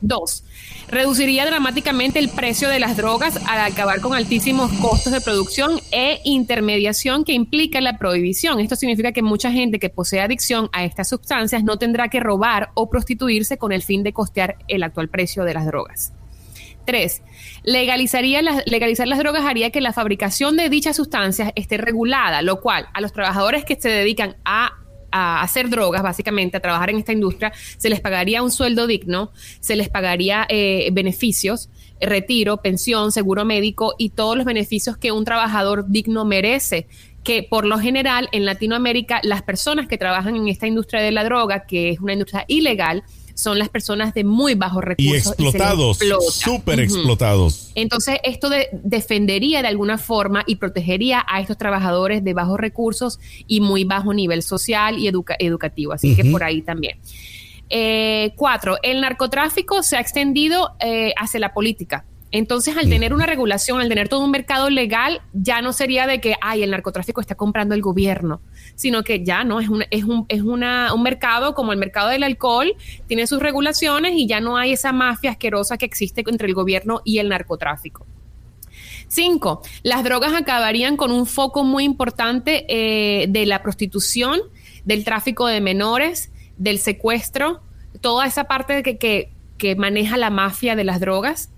Dos, 0.00 0.44
reduciría 0.88 1.44
dramáticamente 1.44 2.18
el 2.18 2.30
precio 2.30 2.68
de 2.68 2.80
las 2.80 2.96
drogas 2.96 3.36
al 3.46 3.60
acabar 3.60 4.00
con 4.00 4.14
altísimos 4.14 4.72
costos 4.80 5.12
de 5.12 5.20
producción 5.20 5.78
e 5.92 6.20
intermediación 6.24 7.24
que 7.24 7.32
implica 7.32 7.80
la 7.80 7.98
prohibición. 7.98 8.60
Esto 8.60 8.76
significa 8.76 9.12
que 9.12 9.22
mucha 9.22 9.52
gente 9.52 9.78
que 9.78 9.90
posee 9.90 10.20
adicción 10.20 10.70
a 10.72 10.84
estas 10.84 11.08
sustancias 11.08 11.62
no 11.64 11.76
tendrá 11.76 12.08
que 12.08 12.18
robar 12.18 12.70
o 12.74 12.88
prostituirse 12.88 13.58
con 13.58 13.72
el 13.72 13.82
fin 13.82 14.02
de 14.02 14.12
costear 14.12 14.56
el 14.68 14.82
actual 14.82 15.08
precio 15.08 15.44
de 15.44 15.54
las 15.54 15.66
drogas. 15.66 16.12
Tres, 16.86 17.22
legalizaría 17.62 18.40
legalizar 18.66 19.06
las 19.06 19.18
drogas 19.18 19.44
haría 19.44 19.70
que 19.70 19.80
la 19.80 19.92
fabricación 19.92 20.56
de 20.56 20.68
dichas 20.68 20.96
sustancias 20.96 21.52
esté 21.54 21.76
regulada, 21.76 22.42
lo 22.42 22.60
cual 22.60 22.88
a 22.94 23.00
los 23.00 23.12
trabajadores 23.12 23.64
que 23.64 23.76
se 23.78 23.90
dedican 23.90 24.36
a 24.44 24.72
a 25.10 25.42
hacer 25.42 25.68
drogas, 25.70 26.02
básicamente, 26.02 26.56
a 26.56 26.60
trabajar 26.60 26.90
en 26.90 26.96
esta 26.96 27.12
industria, 27.12 27.52
se 27.76 27.90
les 27.90 28.00
pagaría 28.00 28.42
un 28.42 28.50
sueldo 28.50 28.86
digno, 28.86 29.32
se 29.60 29.76
les 29.76 29.88
pagaría 29.88 30.46
eh, 30.48 30.90
beneficios, 30.92 31.70
retiro, 32.00 32.58
pensión, 32.58 33.12
seguro 33.12 33.44
médico 33.44 33.94
y 33.98 34.10
todos 34.10 34.36
los 34.36 34.46
beneficios 34.46 34.96
que 34.96 35.12
un 35.12 35.24
trabajador 35.24 35.86
digno 35.88 36.24
merece 36.24 36.86
que 37.22 37.42
por 37.42 37.66
lo 37.66 37.78
general 37.78 38.28
en 38.32 38.46
Latinoamérica 38.46 39.20
las 39.22 39.42
personas 39.42 39.86
que 39.86 39.98
trabajan 39.98 40.36
en 40.36 40.48
esta 40.48 40.66
industria 40.66 41.02
de 41.02 41.10
la 41.10 41.24
droga, 41.24 41.66
que 41.66 41.90
es 41.90 42.00
una 42.00 42.14
industria 42.14 42.44
ilegal, 42.48 43.04
son 43.40 43.58
las 43.58 43.68
personas 43.68 44.14
de 44.14 44.24
muy 44.24 44.54
bajos 44.54 44.84
recursos. 44.84 45.12
Y 45.12 45.16
explotados, 45.16 45.98
súper 46.30 46.80
explotados. 46.80 47.70
Entonces, 47.74 48.18
esto 48.22 48.50
defendería 48.72 49.62
de 49.62 49.68
alguna 49.68 49.98
forma 49.98 50.44
y 50.46 50.56
protegería 50.56 51.24
a 51.28 51.40
estos 51.40 51.56
trabajadores 51.56 52.22
de 52.22 52.34
bajos 52.34 52.60
recursos 52.60 53.18
y 53.46 53.60
muy 53.60 53.84
bajo 53.84 54.12
nivel 54.12 54.42
social 54.42 54.98
y 54.98 55.08
educativo. 55.08 55.92
Así 55.92 56.14
que 56.14 56.24
por 56.24 56.44
ahí 56.44 56.62
también. 56.62 56.98
Eh, 57.72 58.32
cuatro, 58.36 58.76
el 58.82 59.00
narcotráfico 59.00 59.82
se 59.84 59.96
ha 59.96 60.00
extendido 60.00 60.72
eh, 60.80 61.14
hacia 61.16 61.38
la 61.38 61.54
política. 61.54 62.04
Entonces, 62.32 62.76
al 62.76 62.88
tener 62.88 63.12
una 63.12 63.26
regulación, 63.26 63.80
al 63.80 63.88
tener 63.88 64.08
todo 64.08 64.24
un 64.24 64.30
mercado 64.30 64.70
legal, 64.70 65.20
ya 65.32 65.62
no 65.62 65.72
sería 65.72 66.06
de 66.06 66.20
que, 66.20 66.36
ay, 66.40 66.62
el 66.62 66.70
narcotráfico 66.70 67.20
está 67.20 67.34
comprando 67.34 67.74
el 67.74 67.82
gobierno, 67.82 68.40
sino 68.76 69.02
que 69.02 69.24
ya 69.24 69.42
no, 69.42 69.58
es, 69.58 69.68
un, 69.68 69.84
es, 69.90 70.04
un, 70.04 70.26
es 70.28 70.42
una, 70.42 70.94
un 70.94 71.02
mercado 71.02 71.54
como 71.54 71.72
el 71.72 71.78
mercado 71.78 72.08
del 72.08 72.22
alcohol, 72.22 72.76
tiene 73.08 73.26
sus 73.26 73.40
regulaciones 73.40 74.12
y 74.14 74.28
ya 74.28 74.40
no 74.40 74.56
hay 74.56 74.72
esa 74.72 74.92
mafia 74.92 75.32
asquerosa 75.32 75.76
que 75.76 75.86
existe 75.86 76.22
entre 76.24 76.46
el 76.46 76.54
gobierno 76.54 77.02
y 77.04 77.18
el 77.18 77.28
narcotráfico. 77.28 78.06
Cinco, 79.08 79.62
las 79.82 80.04
drogas 80.04 80.32
acabarían 80.32 80.96
con 80.96 81.10
un 81.10 81.26
foco 81.26 81.64
muy 81.64 81.82
importante 81.82 82.64
eh, 82.68 83.26
de 83.28 83.44
la 83.44 83.60
prostitución, 83.60 84.38
del 84.84 85.02
tráfico 85.04 85.48
de 85.48 85.60
menores, 85.60 86.30
del 86.58 86.78
secuestro, 86.78 87.60
toda 88.00 88.24
esa 88.24 88.44
parte 88.44 88.84
que, 88.84 88.98
que, 88.98 89.32
que 89.58 89.74
maneja 89.74 90.16
la 90.16 90.30
mafia 90.30 90.76
de 90.76 90.84
las 90.84 91.00
drogas 91.00 91.50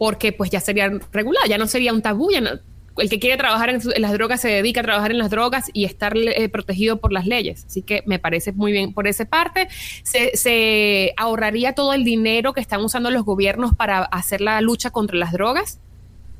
porque 0.00 0.32
pues 0.32 0.48
ya 0.48 0.60
sería 0.60 0.90
regular, 1.12 1.46
ya 1.46 1.58
no 1.58 1.66
sería 1.66 1.92
un 1.92 2.00
tabú, 2.00 2.30
ya 2.30 2.40
no, 2.40 2.52
el 2.96 3.10
que 3.10 3.18
quiere 3.18 3.36
trabajar 3.36 3.68
en, 3.68 3.82
las 3.98 4.12
drogas 4.12 4.40
se 4.40 4.48
dedica 4.48 4.80
a 4.80 4.82
trabajar 4.82 5.10
en 5.10 5.18
las 5.18 5.28
drogas 5.28 5.70
y 5.74 5.84
estar 5.84 6.16
eh, 6.16 6.48
protegido 6.48 7.00
por 7.00 7.12
las 7.12 7.26
leyes. 7.26 7.66
Así 7.66 7.82
que 7.82 8.02
me 8.06 8.18
parece 8.18 8.52
muy 8.52 8.72
bien 8.72 8.94
por 8.94 9.06
esa 9.06 9.26
parte. 9.26 9.68
Se, 10.02 11.12
ahorraría 11.18 11.74
todo 11.74 11.92
el 11.92 12.04
dinero 12.04 12.54
que 12.54 12.62
están 12.62 12.82
usando 12.82 13.10
los 13.10 13.26
gobiernos 13.26 13.74
para 13.74 13.98
hacer 14.04 14.40
la 14.40 14.58
lucha 14.62 14.88
contra 14.88 15.18
las 15.18 15.32
drogas 15.32 15.80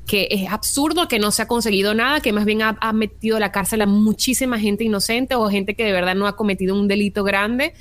que 0.07 0.27
es 0.31 0.49
absurdo 0.49 1.07
que 1.07 1.19
no 1.19 1.29
se 1.29 1.43
ha 1.43 1.47
conseguido 1.47 1.93
nada, 1.93 2.19
que 2.19 2.33
más 2.33 2.45
bien 2.45 2.63
ha, 2.63 2.93
metido 2.93 3.37
a 3.37 3.39
la 3.39 3.51
cárcel 3.51 3.83
a 3.83 3.85
muchísima 3.85 4.59
gente 4.59 4.83
inocente 4.83 5.35
o 5.35 5.47
gente 5.47 5.75
que 5.75 5.85
de 5.85 5.91
verdad 5.91 6.15
no 6.15 6.25
ha 6.25 6.35
cometido 6.35 6.73
un 6.73 6.87
delito 6.87 7.23
grande. 7.23 7.75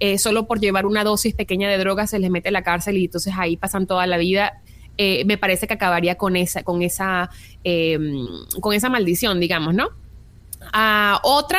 Eh, 0.00 0.16
solo 0.16 0.46
por 0.46 0.60
llevar 0.60 0.86
una 0.86 1.04
dosis 1.04 1.34
pequeña 1.34 1.68
de 1.68 1.76
drogas 1.76 2.10
se 2.10 2.18
les 2.18 2.30
mete 2.30 2.48
a 2.48 2.52
la 2.52 2.62
cárcel 2.62 2.96
y 2.96 3.04
entonces 3.04 3.34
ahí 3.36 3.58
pasan 3.58 3.86
toda 3.86 4.06
la 4.06 4.16
vida 4.16 4.62
eh, 4.98 5.24
me 5.24 5.38
parece 5.38 5.66
que 5.66 5.74
acabaría 5.74 6.16
con 6.16 6.36
esa, 6.36 6.62
con 6.62 6.82
esa, 6.82 7.30
em, 7.64 8.26
con 8.60 8.74
esa 8.74 8.88
maldición, 8.88 9.40
digamos, 9.40 9.74
¿no? 9.74 9.88
Ah, 10.72 11.20
otra, 11.22 11.58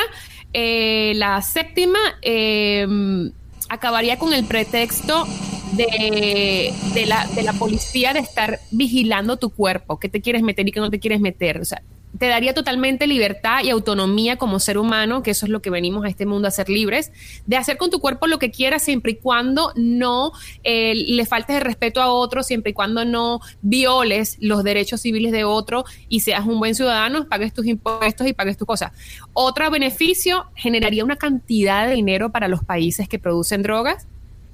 eh, 0.54 1.14
la 1.16 1.42
séptima, 1.42 2.00
em, 2.22 3.32
acabaría 3.70 4.18
con 4.18 4.34
el 4.34 4.46
pretexto 4.46 5.26
de, 5.74 6.74
de, 6.94 7.06
la, 7.06 7.28
de 7.28 7.44
la 7.44 7.54
policía 7.54 8.14
de 8.14 8.20
estar 8.20 8.60
vigilando 8.72 9.38
tu 9.38 9.50
cuerpo, 9.50 10.00
qué 10.00 10.10
te 10.10 10.22
quieres 10.22 10.42
meter 10.42 10.68
y 10.68 10.72
qué 10.72 10.80
no 10.80 10.90
te 10.90 11.00
quieres 11.00 11.20
meter. 11.20 11.60
O 11.60 11.66
sea, 11.66 11.82
te 12.18 12.28
daría 12.28 12.54
totalmente 12.54 13.08
libertad 13.08 13.64
y 13.64 13.70
autonomía 13.70 14.38
como 14.38 14.60
ser 14.60 14.78
humano, 14.78 15.24
que 15.24 15.32
eso 15.32 15.46
es 15.46 15.52
lo 15.52 15.62
que 15.62 15.70
venimos 15.70 16.06
a 16.06 16.10
este 16.10 16.26
mundo 16.26 16.48
a 16.48 16.52
ser 16.52 16.70
libres, 16.70 17.12
de 17.46 17.58
hacer 17.58 17.78
con 17.78 17.90
tu 17.90 18.00
cuerpo 18.00 18.28
lo 18.28 18.40
que 18.40 18.52
quieras 18.52 18.84
siempre 18.84 19.14
y 19.14 19.16
cuando 19.18 19.72
no 19.76 20.32
eh, 20.64 20.96
le 20.96 21.26
faltes 21.26 21.56
el 21.56 21.62
respeto 21.62 22.02
a 22.02 22.12
otro, 22.12 22.44
siempre 22.44 22.72
y 22.72 22.74
cuando 22.74 23.06
no 23.06 23.40
violes 23.62 24.38
los 24.40 24.64
derechos 24.64 25.02
civiles 25.02 25.32
de 25.32 25.44
otro 25.44 25.86
y 26.10 26.22
seas 26.22 26.46
un 26.46 26.60
buen 26.60 26.76
ciudadano, 26.76 27.28
pagues 27.28 27.54
tus 27.54 27.66
impuestos 27.66 28.28
y 28.28 28.34
pagues 28.34 28.58
tus 28.58 28.68
cosas. 28.68 28.92
Otro 29.34 29.70
beneficio 29.70 30.46
generaría 30.56 31.04
una 31.04 31.18
cantidad 31.18 31.88
de 31.88 31.96
dinero 31.96 32.32
para 32.32 32.48
los 32.48 32.64
países 32.64 33.08
que 33.08 33.20
producen 33.20 33.62
drogas 33.62 34.08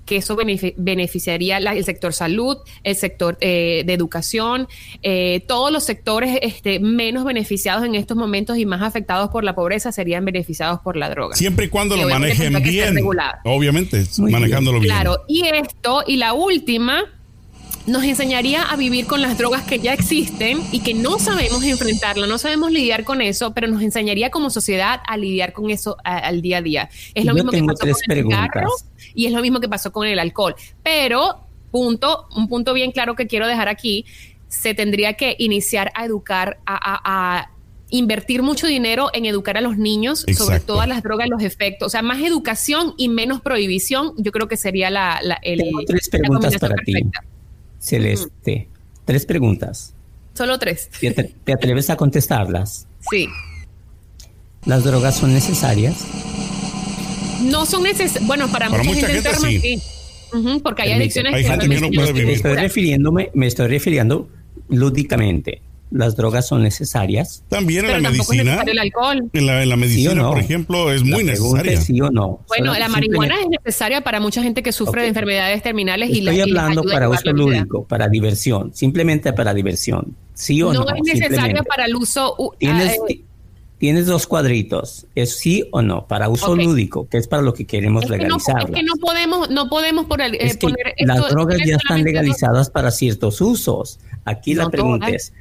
que 0.06 0.18
eso 0.18 0.36
beneficiaría 0.36 1.58
el 1.58 1.84
sector 1.84 2.14
salud, 2.14 2.58
el 2.84 2.96
sector 2.96 3.38
eh, 3.42 3.84
de 3.86 3.94
educación, 3.94 4.68
eh, 5.02 5.44
todos 5.48 5.72
los 5.72 5.84
sectores 5.84 6.40
este, 6.42 6.80
menos 6.80 7.24
beneficiados 7.24 7.86
en 7.86 7.96
estos 7.96 8.18
momentos 8.18 8.58
y 8.58 8.66
más 8.66 8.82
afectados 8.82 9.30
por 9.30 9.44
la 9.44 9.56
pobreza 9.56 9.92
serían 9.92 10.26
beneficiados 10.26 10.80
por 10.82 10.98
la 10.98 11.10
droga. 11.10 11.36
Siempre 11.36 11.66
y 11.66 11.70
cuando 11.70 11.96
lo 11.96 12.08
manejen 12.08 12.62
bien. 12.64 13.00
Obviamente, 13.44 14.04
manejándolo 14.18 14.80
bien. 14.80 14.94
Claro, 14.94 15.24
y 15.28 15.46
esto, 15.48 16.04
y 16.06 16.18
la 16.18 16.34
última, 16.34 17.04
nos 17.86 18.04
enseñaría 18.04 18.64
a 18.64 18.76
vivir 18.78 19.06
con 19.08 19.22
las 19.22 19.38
drogas 19.38 19.64
que 19.64 19.80
ya 19.80 19.94
existen 19.94 20.62
y 20.72 20.80
que 20.80 20.94
no 20.94 21.20
sabemos 21.20 21.64
enfrentarlo, 21.64 22.28
no 22.28 22.38
sabemos 22.38 22.72
lidiar 22.72 23.04
con 23.04 23.22
eso, 23.22 23.54
pero 23.54 23.68
nos 23.68 23.82
enseñaría 23.82 24.30
como 24.30 24.50
sociedad 24.50 25.02
a 25.06 25.18
lidiar 25.18 25.54
con 25.54 25.70
eso 25.70 25.98
al 26.04 26.42
día 26.42 26.60
a 26.60 26.62
día. 26.62 26.90
Es 27.14 27.26
lo 27.26 27.34
mismo 27.34 27.52
que 27.52 27.62
pasó 27.64 27.80
con 27.80 27.90
el 28.18 28.24
cigarro 28.24 28.72
y 29.14 29.26
es 29.26 29.34
lo 29.34 29.42
mismo 29.42 29.60
que 29.60 29.70
pasó 29.70 29.92
con 29.92 30.08
el 30.08 30.20
alcohol. 30.20 30.56
Pero, 30.82 31.46
punto, 31.72 32.28
un 32.36 32.48
punto 32.48 32.74
bien 32.74 32.92
claro 32.92 33.16
que 33.16 33.28
quiero 33.28 33.48
dejar 33.48 33.68
aquí, 33.68 34.06
se 34.48 34.74
tendría 34.74 35.14
que 35.14 35.36
iniciar 35.40 35.92
a 35.96 36.06
educar, 36.06 36.60
a, 36.66 37.50
invertir 37.90 38.42
mucho 38.42 38.66
dinero 38.66 39.12
en 39.14 39.26
educar 39.26 39.56
a 39.56 39.62
los 39.62 39.78
niños 39.78 40.26
sobre 40.36 40.60
todas 40.60 40.88
las 40.88 41.04
drogas, 41.04 41.30
los 41.30 41.44
efectos, 41.44 41.86
o 41.86 41.90
sea, 41.90 42.02
más 42.02 42.20
educación 42.22 42.96
y 42.98 43.08
menos 43.08 43.40
prohibición, 43.40 44.14
yo 44.18 44.32
creo 44.32 44.48
que 44.48 44.58
sería 44.58 44.90
la, 44.90 45.20
el, 45.44 45.62
tres 45.86 46.10
preguntas 46.10 46.58
para 46.58 46.74
ti. 46.78 46.94
Celeste, 47.84 48.70
tres 49.04 49.26
preguntas. 49.26 49.94
Solo 50.34 50.58
tres. 50.58 50.90
¿Te, 51.44 51.54
atreves 51.54 51.90
a 51.90 51.98
contestarlas? 51.98 52.88
Sí. 53.12 53.28
¿Las 54.66 54.86
drogas 54.86 55.18
son 55.18 55.34
necesarias? 55.34 56.06
No 57.44 57.66
son 57.66 57.84
necesarias. 57.84 58.26
Bueno, 58.26 58.48
para, 58.50 58.70
mucha, 58.70 59.08
gente, 59.08 59.30
sí. 59.36 59.82
porque 60.64 60.84
hay 60.84 60.94
adicciones 60.94 61.34
hay 61.34 61.44
gente 61.44 61.68
que 61.68 61.82
no 61.82 61.92
puede 61.92 62.14
vivir. 62.14 62.28
Me 62.28 62.34
estoy 62.34 62.56
refiriéndome, 62.56 63.32
me 63.34 63.48
estoy 63.48 63.68
refiriendo 63.68 64.30
lúdicamente 64.70 65.62
las 65.94 66.16
drogas 66.16 66.48
son 66.48 66.64
necesarias. 66.64 67.44
También 67.50 67.86
en 67.86 68.02
la 68.02 68.10
medicina. 68.10 68.64
El 68.66 68.80
alcohol. 68.80 69.30
En 69.32 69.70
la, 69.70 69.76
medicina, 69.76 70.28
por 70.28 70.40
ejemplo, 70.40 70.92
es 70.92 71.04
muy 71.04 71.24
necesaria. 71.24 71.80
sí 71.80 72.02
o 72.02 72.10
no. 72.10 72.40
Bueno, 72.48 72.74
la 72.74 72.90
marihuana 72.90 73.36
es 73.40 73.48
necesaria 73.48 74.02
para 74.02 74.20
mucha 74.20 74.42
gente 74.42 74.64
que 74.64 74.72
sufre 74.72 75.04
de 75.04 75.10
enfermedades 75.10 75.62
terminales 75.62 76.10
Estoy 76.10 76.24
y 76.24 76.30
Estoy 76.30 76.42
hablando 76.42 76.84
para 76.84 77.10
uso 77.10 77.32
lúdico, 77.32 77.86
para 77.86 78.10
diversión, 78.10 78.74
simplemente 78.74 79.32
para 79.34 79.54
diversión. 79.54 80.16
¿Sí 80.34 80.62
o 80.64 80.74
no? 80.74 80.84
No 80.84 80.96
es 80.96 81.04
necesaria 81.04 81.62
para 81.62 81.86
el 81.86 81.96
uso. 81.96 82.36
¿Tienes, 82.58 82.98
eh, 83.08 83.22
tienes 83.78 84.08
dos 84.08 84.26
cuadritos, 84.26 85.06
¿es 85.14 85.38
sí 85.38 85.68
o 85.72 85.84
no? 85.84 86.08
Para 86.08 86.28
uso 86.28 86.56
lúdico, 86.56 87.08
que 87.08 87.18
es 87.18 87.28
para 87.28 87.44
lo 87.44 87.54
que 87.54 87.66
queremos 87.66 88.10
legalizar. 88.10 88.64
es 88.64 88.72
que 88.72 88.82
no 88.82 88.94
podemos, 88.96 89.50
no 89.52 89.70
podemos 89.70 90.08
poner, 90.08 90.34
eh, 90.36 90.58
Las 91.06 91.30
drogas 91.30 91.60
ya 91.64 91.76
están 91.76 92.04
legalizadas 92.04 92.72
para 92.72 92.90
ciertos 92.90 93.42
usos. 93.42 94.00
Aquí 94.26 94.56
la 94.56 94.70
pregunta 94.70 95.10
es 95.10 95.34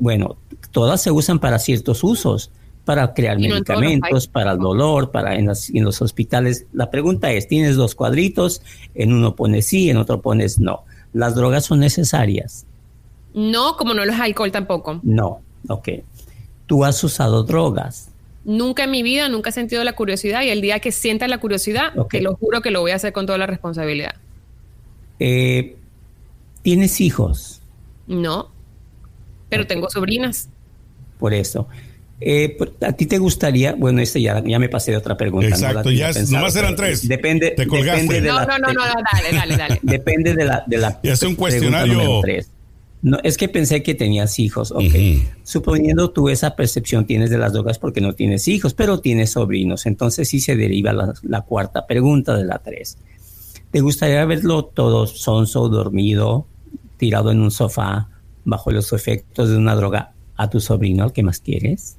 bueno, 0.00 0.36
todas 0.70 1.02
se 1.02 1.10
usan 1.10 1.38
para 1.38 1.58
ciertos 1.58 2.02
usos, 2.04 2.50
para 2.84 3.14
crear 3.14 3.38
medicamentos, 3.38 4.26
para 4.26 4.52
el 4.52 4.58
dolor, 4.58 5.10
para 5.10 5.36
en, 5.36 5.46
los 5.46 6.02
hospitales. 6.02 6.66
La 6.72 6.90
pregunta 6.90 7.32
es, 7.32 7.48
tienes 7.48 7.76
dos 7.76 7.94
cuadritos, 7.94 8.62
en 8.94 9.12
uno 9.12 9.34
pones 9.34 9.66
sí, 9.66 9.90
en 9.90 9.96
otro 9.96 10.20
pones 10.20 10.58
no. 10.58 10.84
¿Las 11.12 11.34
drogas 11.34 11.64
son 11.64 11.80
necesarias? 11.80 12.66
No, 13.32 13.76
como 13.76 13.94
no 13.94 14.04
los 14.04 14.16
alcohol 14.16 14.52
tampoco. 14.52 15.00
No, 15.02 15.40
ok. 15.68 15.88
¿Tú 16.66 16.84
has 16.84 17.02
usado 17.02 17.44
drogas? 17.44 18.10
Nunca 18.44 18.84
en 18.84 18.90
mi 18.90 19.02
vida, 19.02 19.28
nunca 19.28 19.50
he 19.50 19.52
sentido 19.52 19.82
la 19.84 19.94
curiosidad 19.94 20.42
y 20.42 20.50
el 20.50 20.60
día 20.60 20.80
que 20.80 20.92
sienta 20.92 21.26
la 21.28 21.38
curiosidad, 21.38 21.92
te 22.10 22.20
lo 22.20 22.36
juro 22.36 22.60
que 22.60 22.70
lo 22.70 22.80
voy 22.80 22.90
a 22.90 22.96
hacer 22.96 23.12
con 23.12 23.24
toda 23.24 23.38
la 23.38 23.46
responsabilidad. 23.46 24.14
Eh, 25.18 25.76
¿Tienes 26.62 27.00
hijos? 27.00 27.62
No 28.06 28.53
pero 29.48 29.66
tengo 29.66 29.88
sobrinas. 29.90 30.48
Por 31.18 31.34
eso. 31.34 31.68
Eh, 32.20 32.56
¿A 32.80 32.92
ti 32.92 33.06
te 33.06 33.18
gustaría? 33.18 33.74
Bueno, 33.74 34.00
este 34.00 34.22
ya, 34.22 34.42
ya 34.44 34.58
me 34.58 34.68
pasé 34.68 34.92
de 34.92 34.96
otra 34.96 35.16
pregunta. 35.16 35.48
Exacto, 35.48 35.90
ya 35.90 36.12
nomás 36.30 36.54
eran 36.56 36.76
tres. 36.76 37.06
Depende, 37.06 37.50
te 37.50 37.66
colgaste. 37.66 38.20
no, 38.20 38.46
no, 38.46 38.58
no, 38.58 38.72
no, 38.72 38.82
dale, 39.12 39.36
dale, 39.36 39.56
dale. 39.56 39.80
Depende 39.82 40.34
de 40.34 40.44
la. 40.44 40.64
De 40.66 40.78
la 40.78 41.00
es 41.02 41.22
un 41.22 41.34
cuestionario. 41.34 42.22
No, 43.02 43.18
es 43.22 43.36
que 43.36 43.50
pensé 43.50 43.82
que 43.82 43.94
tenías 43.94 44.38
hijos. 44.38 44.70
Ok. 44.70 44.94
Suponiendo 45.42 46.10
tú 46.10 46.30
esa 46.30 46.56
percepción 46.56 47.04
tienes 47.04 47.28
de 47.28 47.36
las 47.36 47.52
drogas 47.52 47.78
porque 47.78 48.00
no 48.00 48.14
tienes 48.14 48.48
hijos, 48.48 48.72
pero 48.72 49.00
tienes 49.00 49.32
sobrinos. 49.32 49.84
Entonces 49.84 50.26
sí 50.30 50.40
se 50.40 50.56
deriva 50.56 50.94
la, 50.94 51.12
la 51.22 51.42
cuarta 51.42 51.86
pregunta 51.86 52.34
de 52.34 52.44
la 52.44 52.60
tres. 52.60 52.96
¿Te 53.70 53.80
gustaría 53.80 54.24
verlo 54.24 54.64
todo 54.64 55.06
sonso, 55.06 55.68
dormido, 55.68 56.46
tirado 56.96 57.30
en 57.30 57.40
un 57.40 57.50
sofá, 57.50 58.08
bajo 58.44 58.70
los 58.70 58.92
efectos 58.92 59.50
de 59.50 59.56
una 59.56 59.74
droga 59.74 60.12
a 60.36 60.50
tu 60.50 60.60
sobrino, 60.60 61.04
al 61.04 61.12
que 61.12 61.22
más 61.22 61.40
quieres? 61.40 61.96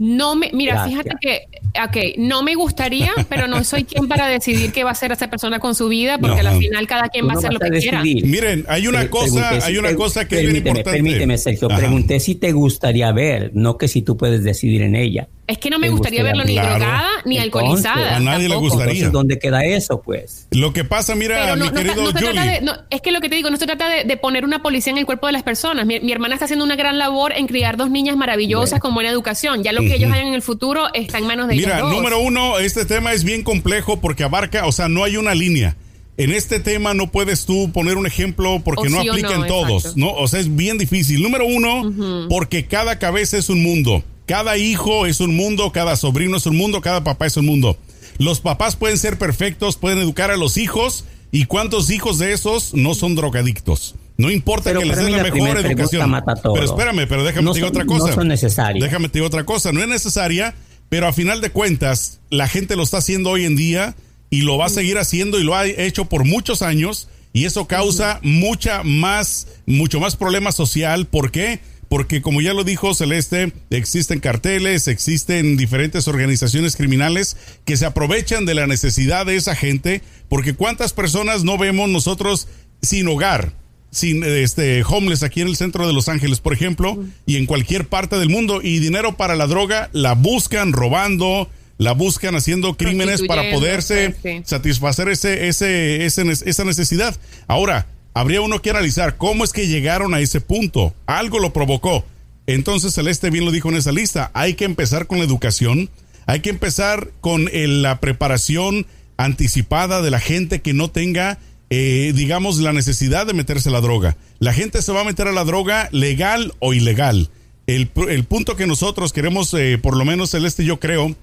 No 0.00 0.34
me, 0.34 0.50
mira, 0.54 0.86
fíjate 0.86 1.10
que, 1.20 1.42
ok, 1.78 2.16
no 2.16 2.42
me 2.42 2.54
gustaría, 2.54 3.12
pero 3.28 3.46
no 3.46 3.62
soy 3.64 3.84
quien 3.84 4.08
para 4.08 4.28
decidir 4.28 4.72
qué 4.72 4.82
va 4.82 4.88
a 4.88 4.92
hacer 4.92 5.12
esa 5.12 5.28
persona 5.28 5.58
con 5.58 5.74
su 5.74 5.88
vida, 5.88 6.16
porque 6.16 6.40
al 6.40 6.58
final 6.58 6.86
cada 6.86 7.10
quien 7.10 7.28
va 7.28 7.34
a 7.34 7.36
hacer 7.36 7.52
lo 7.52 7.60
que 7.60 7.68
quiera. 7.68 8.02
Miren, 8.02 8.64
hay 8.66 8.86
una 8.86 9.10
cosa, 9.10 9.62
hay 9.62 9.76
una 9.76 9.94
cosa 9.94 10.26
que 10.26 10.36
es 10.36 10.42
bien 10.44 10.56
importante. 10.56 10.92
Permíteme, 10.92 11.36
Sergio, 11.36 11.68
pregunté 11.68 12.18
si 12.18 12.34
te 12.34 12.52
gustaría 12.52 13.12
ver, 13.12 13.50
no 13.52 13.76
que 13.76 13.88
si 13.88 14.00
tú 14.00 14.16
puedes 14.16 14.42
decidir 14.42 14.80
en 14.80 14.96
ella. 14.96 15.28
Es 15.50 15.58
que 15.58 15.68
no 15.68 15.80
me 15.80 15.88
gustaría, 15.90 16.22
verlo 16.22 16.44
ni 16.44 16.54
drogada 16.54 17.08
ni 17.24 17.38
alcoholizada. 17.38 18.16
A 18.16 18.20
nadie 18.20 18.48
le 18.48 18.54
gustaría. 18.54 19.10
¿dónde 19.10 19.38
queda 19.40 19.64
eso, 19.64 20.00
pues? 20.00 20.46
Lo 20.52 20.72
que 20.72 20.84
pasa, 20.84 21.16
mira, 21.16 21.56
mi 21.56 21.68
querido 21.70 22.04
Julie. 22.12 22.62
es 22.90 23.00
que 23.00 23.10
lo 23.10 23.20
que 23.20 23.28
te 23.28 23.34
digo, 23.34 23.50
no 23.50 23.56
se 23.56 23.66
trata 23.66 23.88
de, 23.88 24.16
poner 24.16 24.44
una 24.44 24.62
policía 24.62 24.92
en 24.92 24.98
el 24.98 25.06
cuerpo 25.06 25.26
de 25.26 25.32
las 25.32 25.42
personas. 25.42 25.86
Mi, 25.86 26.12
hermana 26.12 26.34
está 26.34 26.44
haciendo 26.44 26.64
una 26.64 26.76
gran 26.76 26.98
labor 26.98 27.32
en 27.32 27.48
criar 27.48 27.76
dos 27.76 27.90
niñas 27.90 28.16
maravillosas 28.16 28.78
con 28.78 28.94
buena 28.94 29.10
educación. 29.10 29.64
Ya 29.64 29.72
lo 29.72 29.80
que 29.80 29.96
ellos 29.96 30.12
hagan 30.12 30.28
en 30.28 30.34
el 30.34 30.42
futuro 30.42 30.86
está 30.94 31.18
en 31.18 31.26
manos 31.26 31.48
de 31.48 31.54
ellos. 31.54 31.66
Mira, 31.66 31.80
número 31.80 32.20
uno, 32.20 32.60
este 32.60 32.84
tema 32.84 33.12
es 33.12 33.24
bien 33.24 33.42
complejo 33.42 34.00
porque 34.00 34.22
abarca, 34.22 34.66
o 34.66 34.72
sea, 34.72 34.88
no 34.88 35.02
hay 35.02 35.16
una 35.16 35.34
línea. 35.34 35.76
En 36.16 36.32
este 36.32 36.60
tema 36.60 36.94
no 36.94 37.10
puedes 37.10 37.46
tú 37.46 37.72
poner 37.72 37.96
un 37.96 38.06
ejemplo 38.06 38.60
porque 38.62 38.88
no 38.88 39.00
aplica 39.00 39.34
en 39.34 39.46
todos, 39.46 39.96
¿no? 39.96 40.12
O 40.12 40.28
sea, 40.28 40.38
es 40.38 40.54
bien 40.54 40.78
difícil. 40.78 41.22
Número 41.22 41.44
uno, 41.44 42.28
porque 42.28 42.66
cada 42.66 43.00
cabeza 43.00 43.36
es 43.36 43.48
un 43.48 43.62
mundo. 43.62 44.04
Cada 44.30 44.56
hijo 44.56 45.06
es 45.06 45.18
un 45.18 45.34
mundo, 45.34 45.72
cada 45.72 45.96
sobrino 45.96 46.36
es 46.36 46.46
un 46.46 46.56
mundo, 46.56 46.80
cada 46.80 47.02
papá 47.02 47.26
es 47.26 47.36
un 47.36 47.46
mundo. 47.46 47.76
Los 48.16 48.38
papás 48.38 48.76
pueden 48.76 48.96
ser 48.96 49.18
perfectos, 49.18 49.74
pueden 49.74 49.98
educar 49.98 50.30
a 50.30 50.36
los 50.36 50.56
hijos. 50.56 51.04
¿Y 51.32 51.46
cuántos 51.46 51.90
hijos 51.90 52.20
de 52.20 52.32
esos 52.32 52.72
no 52.72 52.94
son 52.94 53.16
drogadictos? 53.16 53.96
No 54.18 54.30
importa 54.30 54.72
que 54.72 54.84
les 54.84 54.96
den 54.98 55.10
la, 55.10 55.24
mejor 55.24 55.58
educación. 55.58 56.22
Pero 56.44 56.62
espérame, 56.64 57.08
pero 57.08 57.24
déjame 57.24 57.48
decir 57.48 57.64
otra 57.64 57.84
cosa. 57.84 58.06
No 58.06 58.14
son 58.14 58.28
necesarias. 58.28 58.84
Déjame 58.84 59.08
decir 59.08 59.22
otra 59.22 59.42
cosa. 59.42 59.72
No 59.72 59.82
es 59.82 59.88
necesaria, 59.88 60.54
pero 60.88 61.08
a 61.08 61.12
final 61.12 61.40
de 61.40 61.50
cuentas, 61.50 62.20
la 62.30 62.46
gente 62.46 62.76
lo 62.76 62.84
está 62.84 62.98
haciendo 62.98 63.30
hoy 63.30 63.46
en 63.46 63.56
día 63.56 63.96
y 64.30 64.42
lo 64.42 64.58
va 64.58 64.66
a 64.66 64.68
seguir 64.68 64.98
haciendo 64.98 65.40
y 65.40 65.42
lo 65.42 65.56
ha 65.56 65.66
hecho 65.66 66.04
por 66.04 66.24
muchos 66.24 66.62
años. 66.62 67.08
Y 67.32 67.46
eso 67.46 67.66
causa 67.66 68.20
mucha 68.22 68.84
más, 68.84 69.48
mucho 69.66 69.98
más 69.98 70.14
problema 70.14 70.52
social. 70.52 71.08
¿Por 71.08 71.32
qué? 71.32 71.58
Porque 71.90 72.22
como 72.22 72.40
ya 72.40 72.54
lo 72.54 72.62
dijo 72.62 72.94
Celeste, 72.94 73.52
existen 73.68 74.20
carteles, 74.20 74.86
existen 74.86 75.56
diferentes 75.56 76.06
organizaciones 76.06 76.76
criminales 76.76 77.36
que 77.64 77.76
se 77.76 77.84
aprovechan 77.84 78.46
de 78.46 78.54
la 78.54 78.68
necesidad 78.68 79.26
de 79.26 79.34
esa 79.34 79.56
gente, 79.56 80.00
porque 80.28 80.54
cuántas 80.54 80.92
personas 80.92 81.42
no 81.42 81.58
vemos 81.58 81.90
nosotros 81.90 82.46
sin 82.80 83.08
hogar, 83.08 83.54
sin 83.90 84.22
este 84.22 84.84
homeless 84.84 85.24
aquí 85.24 85.40
en 85.40 85.48
el 85.48 85.56
centro 85.56 85.84
de 85.88 85.92
Los 85.92 86.08
Ángeles, 86.08 86.38
por 86.38 86.52
ejemplo, 86.52 86.96
y 87.26 87.38
en 87.38 87.46
cualquier 87.46 87.88
parte 87.88 88.20
del 88.20 88.28
mundo 88.28 88.60
y 88.62 88.78
dinero 88.78 89.16
para 89.16 89.34
la 89.34 89.48
droga 89.48 89.90
la 89.92 90.14
buscan 90.14 90.72
robando, 90.72 91.50
la 91.76 91.90
buscan 91.90 92.36
haciendo 92.36 92.76
crímenes 92.76 93.22
para 93.22 93.50
poderse 93.50 94.14
satisfacer 94.44 95.08
ese, 95.08 95.48
ese, 95.48 96.04
esa 96.04 96.64
necesidad. 96.64 97.16
Ahora, 97.48 97.88
habría 98.14 98.40
uno 98.40 98.60
que 98.60 98.70
analizar 98.70 99.16
cómo 99.16 99.44
es 99.44 99.52
que 99.52 99.68
llegaron 99.68 100.14
a 100.14 100.20
ese 100.20 100.40
punto. 100.40 100.94
Algo 101.06 101.38
lo 101.38 101.52
provocó. 101.52 102.04
Entonces 102.46 102.94
Celeste 102.94 103.30
bien 103.30 103.44
lo 103.44 103.52
dijo 103.52 103.68
en 103.68 103.76
esa 103.76 103.92
lista. 103.92 104.30
Hay 104.34 104.54
que 104.54 104.64
empezar 104.64 105.06
con 105.06 105.18
la 105.18 105.24
educación. 105.24 105.90
Hay 106.26 106.40
que 106.40 106.50
empezar 106.50 107.10
con 107.20 107.48
la 107.52 108.00
preparación 108.00 108.86
anticipada 109.16 110.02
de 110.02 110.10
la 110.10 110.20
gente 110.20 110.60
que 110.60 110.72
no 110.72 110.90
tenga, 110.90 111.38
eh, 111.70 112.12
digamos, 112.14 112.58
la 112.58 112.72
necesidad 112.72 113.26
de 113.26 113.34
meterse 113.34 113.68
a 113.68 113.72
la 113.72 113.80
droga. 113.80 114.16
La 114.38 114.52
gente 114.52 114.82
se 114.82 114.92
va 114.92 115.02
a 115.02 115.04
meter 115.04 115.28
a 115.28 115.32
la 115.32 115.44
droga 115.44 115.88
legal 115.92 116.54
o 116.58 116.72
ilegal. 116.72 117.30
El, 117.66 117.86
punto 117.88 118.56
que 118.56 118.66
nosotros 118.66 119.12
queremos, 119.12 119.54
eh, 119.54 119.78
por 119.80 119.96
lo 119.96 120.04
menos 120.04 120.30
Celeste, 120.30 120.64
yo 120.64 120.80
creo, 120.80 121.14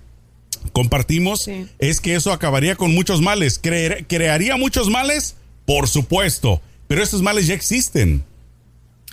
compartimos, 0.71 1.49
es 1.79 1.99
que 1.99 2.15
eso 2.15 2.31
acabaría 2.31 2.75
con 2.75 2.93
muchos 2.93 3.21
males. 3.21 3.59
¿Crearía 3.59 4.55
muchos 4.55 4.89
males? 4.89 5.35
Por 5.65 5.89
supuesto, 5.89 6.61
pero 6.87 7.03
esos 7.03 7.21
males 7.21 7.47
ya 7.47 7.53
existen. 7.53 8.23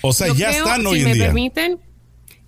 O 0.03 0.13
sea, 0.13 0.33
ya 0.35 0.51
están 0.51 0.87
hoy 0.87 1.01
en 1.01 1.05
me 1.11 1.17
permiten, 1.17 1.81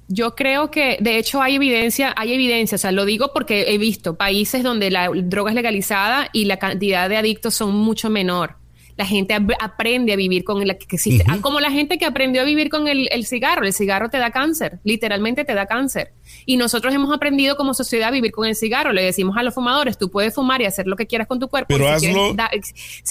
yo 0.09 0.35
creo 0.35 0.71
que, 0.71 0.99
de 1.00 1.18
hecho, 1.18 1.42
hay 1.42 1.56
evidencia, 1.56 2.14
hay 2.16 2.33
evidencia, 2.33 2.76
o 2.76 2.78
sea, 2.78 2.92
lo 2.92 3.04
digo 3.04 3.33
porque 3.33 3.73
he 3.75 3.78
visto 3.78 4.16
países 4.16 4.62
donde 4.62 4.90
la 4.90 5.11
droga 5.12 5.50
es 5.50 5.54
legalizada 5.54 6.28
y 6.33 6.45
la 6.45 6.59
cantidad 6.59 7.09
de 7.09 7.16
adictos 7.16 7.54
son 7.54 7.75
mucho 7.75 8.11
menor 8.11 8.56
la 8.97 9.05
gente 9.05 9.35
aprende 9.61 10.12
a 10.12 10.17
vivir 10.17 10.45
con 10.45 10.67
la 10.67 10.75
que 10.75 10.87
existe. 10.97 11.25
Ah, 11.29 11.38
como 11.41 11.61
la 11.61 11.71
gente 11.71 11.99
que 11.99 12.07
aprendió 12.07 12.43
a 12.43 12.45
vivir 12.45 12.71
con 12.71 12.88
el, 12.88 13.09
cigarro. 13.26 13.67
El 13.67 13.73
cigarro 13.73 14.09
te 14.09 14.19
da 14.19 14.31
cáncer, 14.31 14.79
literalmente 14.85 15.45
te 15.45 15.55
da 15.55 15.67
cáncer. 15.67 16.12
Y 16.47 16.57
nosotros 16.57 16.95
hemos 16.95 17.15
aprendido 17.15 17.57
como 17.57 17.75
sociedad 17.75 18.09
a 18.09 18.11
vivir 18.11 18.33
con 18.33 18.47
el 18.47 18.57
cigarro. 18.57 18.93
Le 18.93 19.03
decimos 19.03 19.37
a 19.37 19.43
los 19.43 19.55
fumadores, 19.55 19.99
tú 19.99 20.11
puedes 20.11 20.35
fumar 20.35 20.62
y 20.62 20.65
hacer 20.65 20.87
lo 20.87 20.97
que 20.97 21.07
quieras 21.07 21.26
con 21.26 21.38
tu 21.38 21.49
cuerpo. 21.49 21.69
Pero 21.69 21.87
si 21.99 22.07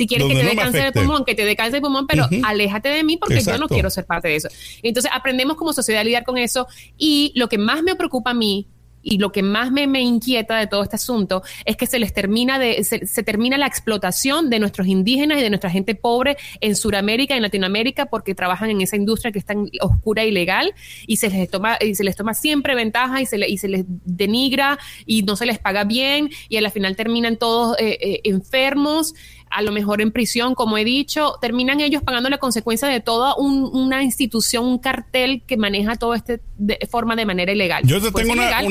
quieres, 0.08 0.28
que 0.28 0.36
te 0.36 0.44
dé 0.44 0.56
cáncer 0.56 0.86
de 0.86 0.92
pulmón, 0.92 1.24
que 1.24 1.36
te 1.36 1.46
dé 1.46 1.56
cáncer 1.56 1.76
de 1.76 1.82
pulmón, 1.82 2.08
pero 2.08 2.28
aléjate 2.44 2.90
de 2.90 3.04
mí 3.04 3.18
porque 3.18 3.42
yo 3.42 3.58
no 3.58 3.68
quiero 3.68 3.90
ser 3.90 4.06
parte 4.06 4.28
de 4.28 4.38
eso. 4.38 4.50
Entonces 4.82 5.12
aprendemos 5.14 5.56
como 5.56 5.72
sociedad 5.72 6.02
a 6.02 6.04
lidiar 6.04 6.24
con 6.24 6.38
eso. 6.38 6.68
Y 6.98 7.32
lo 7.36 7.48
que 7.48 7.58
más 7.58 7.84
me 7.84 7.96
preocupa 7.96 8.32
a 8.32 8.34
mí 8.34 8.68
y 9.06 9.20
lo 9.20 9.32
que 9.32 9.44
más 9.44 9.72
me, 9.72 9.86
inquieta 10.02 10.58
de 10.58 10.68
todo 10.68 10.84
este 10.84 10.96
asunto 10.98 11.44
es 11.64 11.78
que 11.78 11.86
se 11.86 12.00
les 12.00 12.12
termina 12.12 12.60
de, 12.60 12.84
se, 12.84 13.24
termina 13.24 13.58
la 13.58 13.68
explotación 13.68 14.50
de 14.50 14.60
nuestros 14.60 14.88
indígenas 14.88 15.38
y 15.38 15.42
de 15.42 15.50
nuestra 15.50 15.70
gente 15.70 15.96
pobre 15.96 16.38
en 16.60 16.76
Sudamérica 16.76 17.36
y 17.36 17.38
en 17.38 17.44
Latinoamérica 17.44 18.08
porque 18.08 18.34
trabajan 18.34 18.72
en 18.72 18.82
esa 18.82 18.96
industria 18.96 19.32
que 19.32 19.40
es 19.40 19.46
tan 19.46 19.70
oscura 19.80 20.26
y 20.26 20.32
legal 20.32 20.74
y 21.06 21.18
se 21.18 21.30
les 21.30 21.50
toma, 21.50 21.78
y 21.80 21.94
se 21.94 22.04
les 22.04 22.16
toma 22.16 22.34
siempre 22.34 22.74
ventaja 22.74 23.22
y 23.22 23.28
se, 23.28 23.48
y 23.48 23.58
se 23.60 23.68
les 23.68 23.86
denigra 23.88 24.80
y 25.06 25.22
no 25.22 25.36
se 25.36 25.46
les 25.46 25.60
paga 25.60 25.84
bien 25.84 26.30
y 26.50 26.58
a 26.58 26.62
la 26.62 26.72
final 26.72 26.96
terminan 26.96 27.38
todos 27.38 27.78
eh, 27.80 27.98
eh, 28.02 28.22
enfermos 28.24 29.14
a 29.50 29.62
lo 29.62 29.72
mejor 29.72 30.02
en 30.02 30.12
prisión, 30.12 30.56
como 30.56 30.78
he 30.78 30.84
dicho, 30.84 31.36
terminan 31.42 31.80
ellos 31.80 32.04
pagando 32.04 32.30
la 32.30 32.38
consecuencia 32.38 32.88
de 32.88 33.00
toda 33.00 33.36
una 33.36 34.04
institución, 34.04 34.66
un 34.66 34.80
cartel 34.80 35.44
que 35.48 35.58
maneja 35.58 35.96
todo 35.96 36.14
este 36.14 36.42
de 36.58 36.78
forma 36.90 37.16
de 37.16 37.26
manera 37.26 37.52
ilegal. 37.52 37.84
Yo 37.86 38.02
te 38.02 38.12
tengo 38.12 38.34
una, 38.34 38.62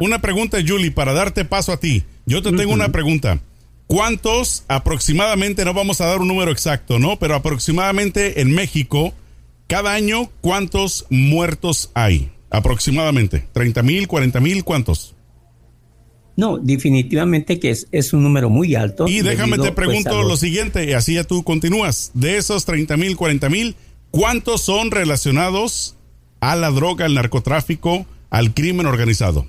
una, 0.00 0.20
pregunta, 0.20 0.58
Julie, 0.66 0.90
para 0.90 1.12
darte 1.12 1.44
paso 1.44 1.72
a 1.72 1.78
ti. 1.78 2.04
Yo 2.26 2.42
te 2.42 2.52
tengo 2.52 2.72
una 2.72 2.90
pregunta. 2.90 3.38
¿Cuántos 3.86 4.64
aproximadamente, 4.68 5.64
no 5.64 5.74
vamos 5.74 6.00
a 6.00 6.06
dar 6.06 6.20
un 6.20 6.28
número 6.28 6.52
exacto, 6.52 6.98
¿no? 6.98 7.18
Pero 7.18 7.34
aproximadamente 7.34 8.40
en 8.40 8.52
México, 8.52 9.12
cada 9.66 9.92
año, 9.92 10.30
¿cuántos 10.40 11.06
muertos 11.10 11.90
hay? 11.94 12.30
Aproximadamente. 12.50 13.46
¿30 13.52 13.82
mil, 13.82 14.08
40 14.08 14.40
mil? 14.40 14.64
¿Cuántos? 14.64 15.14
No, 16.36 16.58
definitivamente 16.58 17.58
que 17.60 17.70
es, 17.70 17.88
es 17.92 18.12
un 18.12 18.22
número 18.22 18.48
muy 18.48 18.74
alto. 18.74 19.06
Y 19.06 19.20
déjame 19.20 19.56
te 19.56 19.72
pues, 19.72 19.72
pregunto 19.72 20.22
lo 20.22 20.36
siguiente, 20.36 20.84
y 20.88 20.92
así 20.92 21.14
ya 21.14 21.24
tú 21.24 21.42
continúas. 21.42 22.12
De 22.14 22.36
esos 22.36 22.64
30 22.64 22.96
mil, 22.96 23.16
40 23.16 23.48
mil, 23.48 23.76
¿cuántos 24.10 24.62
son 24.62 24.90
relacionados 24.90 25.96
a 26.40 26.56
la 26.56 26.70
droga, 26.70 27.04
al 27.04 27.14
narcotráfico, 27.14 28.06
al 28.30 28.54
crimen 28.54 28.86
organizado? 28.86 29.46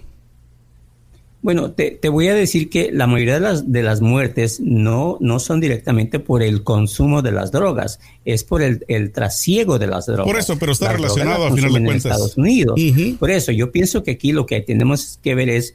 Bueno, 1.44 1.72
te, 1.72 1.98
voy 2.10 2.28
a 2.28 2.36
decir 2.36 2.70
que 2.70 2.92
la 2.92 3.08
mayoría 3.08 3.36
de 3.36 3.40
las, 3.40 3.72
de 3.72 3.82
las 3.82 4.00
muertes 4.00 4.60
no, 4.60 5.18
no 5.22 5.40
son 5.40 5.60
directamente 5.60 6.20
por 6.20 6.44
el 6.44 6.64
consumo 6.64 7.24
de 7.24 7.32
las 7.32 7.52
drogas, 7.52 8.00
es 8.26 8.44
por 8.44 8.62
el, 8.62 9.12
trasiego 9.12 9.80
de 9.80 9.88
las 9.88 10.06
drogas. 10.06 10.28
Por 10.28 10.38
eso, 10.38 10.60
pero 10.60 10.72
está 10.72 10.94
relacionado 10.94 11.48
a 11.48 11.52
final 11.52 11.74
de 11.74 11.84
cuentas. 11.84 12.06
En 12.06 12.12
Estados 12.12 12.38
Unidos. 12.38 12.80
Por 13.20 13.32
eso, 13.32 13.52
yo 13.52 13.72
pienso 13.72 14.04
que 14.04 14.12
aquí 14.12 14.34
lo 14.34 14.46
que 14.46 14.62
tenemos 14.62 15.18
que 15.24 15.34
ver 15.34 15.50
es 15.50 15.74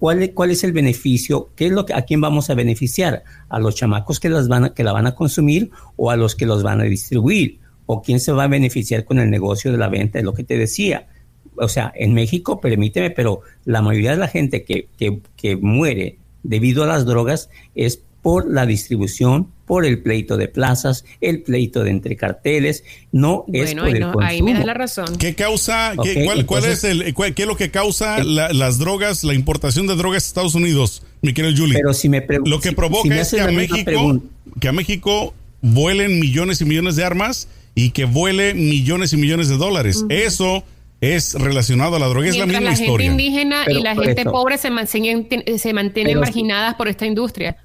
¿Cuál, 0.00 0.32
¿Cuál, 0.32 0.50
es 0.50 0.64
el 0.64 0.72
beneficio? 0.72 1.50
¿Qué 1.54 1.66
es 1.66 1.72
lo 1.72 1.84
que, 1.84 1.92
¿A 1.92 2.02
quién 2.02 2.22
vamos 2.22 2.48
a 2.48 2.54
beneficiar? 2.54 3.22
¿A 3.50 3.60
los 3.60 3.74
chamacos 3.74 4.18
que, 4.18 4.30
las 4.30 4.48
van 4.48 4.72
que 4.74 4.82
la 4.82 4.92
van 4.92 5.06
a 5.06 5.14
consumir 5.14 5.70
o 5.96 6.10
a 6.10 6.16
los 6.16 6.34
que 6.34 6.46
los 6.46 6.62
van 6.62 6.80
a 6.80 6.84
distribuir? 6.84 7.60
¿O 7.84 8.00
quién 8.00 8.18
se 8.18 8.32
va 8.32 8.44
a 8.44 8.48
beneficiar 8.48 9.04
con 9.04 9.18
el 9.18 9.28
negocio 9.28 9.70
de 9.70 9.76
la 9.76 9.88
venta? 9.88 10.18
Es 10.18 10.24
lo 10.24 10.32
que 10.32 10.42
te 10.42 10.56
decía. 10.56 11.06
O 11.54 11.68
sea, 11.68 11.92
en 11.94 12.14
México, 12.14 12.62
permíteme, 12.62 13.10
pero 13.10 13.42
la 13.66 13.82
mayoría 13.82 14.12
de 14.12 14.16
la 14.16 14.28
gente 14.28 14.64
que, 14.64 14.88
que, 14.96 15.20
que 15.36 15.56
muere 15.56 16.18
debido 16.42 16.82
a 16.82 16.86
las 16.86 17.04
drogas 17.04 17.50
es 17.74 18.02
por 18.22 18.50
la 18.50 18.64
distribución, 18.64 19.52
por 19.70 19.86
el 19.86 20.02
pleito 20.02 20.36
de 20.36 20.48
plazas, 20.48 21.04
el 21.20 21.42
pleito 21.42 21.84
de 21.84 21.92
entre 21.92 22.16
carteles, 22.16 22.82
no 23.12 23.44
es 23.52 23.72
por 23.72 23.88
el 23.88 24.02
consumo. 24.02 24.20
Ahí 24.20 24.42
me 24.42 24.52
da 24.52 24.64
la 24.64 24.74
razón. 24.74 25.16
¿Qué 25.16 25.36
causa, 25.36 25.92
qué, 26.02 26.24
cuál, 26.44 26.64
es 26.64 26.82
el, 26.82 27.14
qué 27.14 27.42
es 27.42 27.46
lo 27.46 27.56
que 27.56 27.70
causa 27.70 28.20
las 28.24 28.78
drogas, 28.80 29.22
la 29.22 29.32
importación 29.32 29.86
de 29.86 29.94
drogas 29.94 30.24
a 30.24 30.26
Estados 30.26 30.56
Unidos, 30.56 31.04
mi 31.22 31.34
querido 31.34 31.54
Julie? 31.56 31.74
Pero 31.74 31.94
si 31.94 32.08
me 32.08 32.26
Lo 32.44 32.58
que 32.58 32.72
provoca 32.72 33.14
es 33.20 33.30
que 33.30 33.40
a, 33.42 33.46
México, 33.46 34.20
que 34.58 34.66
a 34.66 34.72
México 34.72 35.34
vuelen 35.60 36.18
millones 36.18 36.60
y 36.60 36.64
millones 36.64 36.96
de 36.96 37.04
armas 37.04 37.46
y 37.76 37.90
que 37.90 38.06
vuele 38.06 38.54
millones 38.54 39.12
y 39.12 39.18
millones 39.18 39.48
de 39.48 39.56
dólares. 39.56 40.04
Eso 40.08 40.64
es 41.00 41.34
relacionado 41.34 41.94
a 41.94 42.00
la 42.00 42.08
droga, 42.08 42.28
es 42.28 42.36
la 42.36 42.46
misma 42.46 42.60
la 42.60 42.72
historia. 42.72 43.08
gente 43.08 43.22
indígena 43.22 43.64
y 43.68 43.82
la 43.82 43.94
gente 43.94 44.24
pobre 44.24 44.58
se 44.58 44.70
mantienen, 44.70 45.28
se 45.58 45.72
mantienen 45.72 46.18
marginadas 46.18 46.74
por 46.74 46.88
esta 46.88 47.06
industria. 47.06 47.56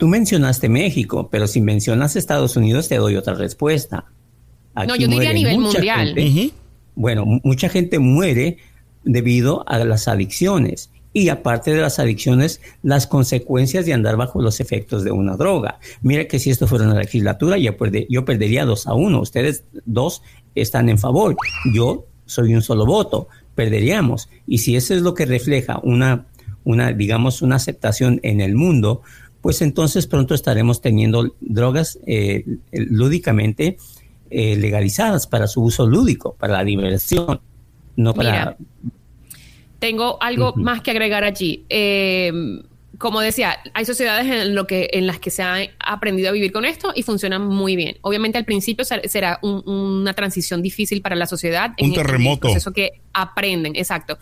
Tú 0.00 0.08
mencionaste 0.08 0.70
México, 0.70 1.28
pero 1.30 1.46
si 1.46 1.60
mencionas 1.60 2.16
Estados 2.16 2.56
Unidos 2.56 2.88
te 2.88 2.96
doy 2.96 3.16
otra 3.16 3.34
respuesta. 3.34 4.06
no, 4.74 4.96
yo 4.96 5.06
diría 5.06 5.28
a 5.28 5.34
nivel 5.34 5.58
mundial. 5.58 6.14
Bueno, 6.94 7.26
mucha 7.44 7.68
gente 7.68 7.98
muere 7.98 8.56
debido 9.04 9.62
a 9.68 9.78
las 9.84 10.08
adicciones 10.08 10.90
y 11.12 11.28
aparte 11.28 11.74
de 11.74 11.82
las 11.82 11.98
adicciones, 11.98 12.62
las 12.82 13.06
consecuencias 13.06 13.84
de 13.84 13.92
andar 13.92 14.16
bajo 14.16 14.40
los 14.40 14.60
efectos 14.60 15.04
de 15.04 15.10
una 15.10 15.36
droga. 15.36 15.78
Mira 16.00 16.26
que 16.26 16.38
si 16.38 16.48
esto 16.48 16.66
fuera 16.66 16.86
una 16.86 16.98
legislatura, 16.98 17.58
yo, 17.58 17.72
yo 18.08 18.24
perdería 18.24 18.64
dos 18.64 18.86
a 18.86 18.94
uno. 18.94 19.20
Ustedes 19.20 19.64
dos 19.84 20.22
están 20.54 20.88
en 20.88 20.96
favor. 20.96 21.36
Yo 21.74 22.06
soy 22.24 22.54
un 22.54 22.62
solo 22.62 22.86
voto. 22.86 23.28
Perderíamos. 23.54 24.30
Y 24.46 24.58
si 24.58 24.76
eso 24.76 24.94
es 24.94 25.02
lo 25.02 25.12
que 25.12 25.26
refleja 25.26 25.78
una, 25.82 26.24
una 26.64 26.90
digamos, 26.92 27.42
una 27.42 27.56
aceptación 27.56 28.18
en 28.22 28.40
el 28.40 28.54
mundo, 28.54 29.02
pues 29.40 29.62
entonces 29.62 30.06
pronto 30.06 30.34
estaremos 30.34 30.80
teniendo 30.80 31.34
drogas 31.40 31.98
eh, 32.06 32.44
lúdicamente 32.72 33.78
eh, 34.30 34.56
legalizadas 34.56 35.26
para 35.26 35.46
su 35.46 35.62
uso 35.62 35.86
lúdico, 35.86 36.34
para 36.34 36.54
la 36.54 36.64
diversión, 36.64 37.40
no 37.96 38.14
para... 38.14 38.56
tengo 39.78 40.22
algo 40.22 40.52
más 40.56 40.82
que 40.82 40.90
agregar 40.90 41.24
allí. 41.24 41.64
Eh, 41.68 42.32
como 42.98 43.20
decía, 43.20 43.56
hay 43.72 43.86
sociedades 43.86 44.26
en, 44.26 44.54
lo 44.54 44.66
que, 44.66 44.90
en 44.92 45.06
las 45.06 45.18
que 45.18 45.30
se 45.30 45.42
ha 45.42 45.56
aprendido 45.78 46.28
a 46.28 46.32
vivir 46.32 46.52
con 46.52 46.66
esto 46.66 46.92
y 46.94 47.02
funcionan 47.02 47.46
muy 47.46 47.74
bien. 47.74 47.96
Obviamente 48.02 48.36
al 48.36 48.44
principio 48.44 48.84
será 48.84 49.38
una 49.40 50.12
transición 50.12 50.60
difícil 50.60 51.00
para 51.00 51.16
la 51.16 51.26
sociedad. 51.26 51.72
Un 51.80 51.94
terremoto. 51.94 52.48
eso 52.48 52.72
que 52.72 53.00
aprenden, 53.14 53.74
exacto 53.74 54.18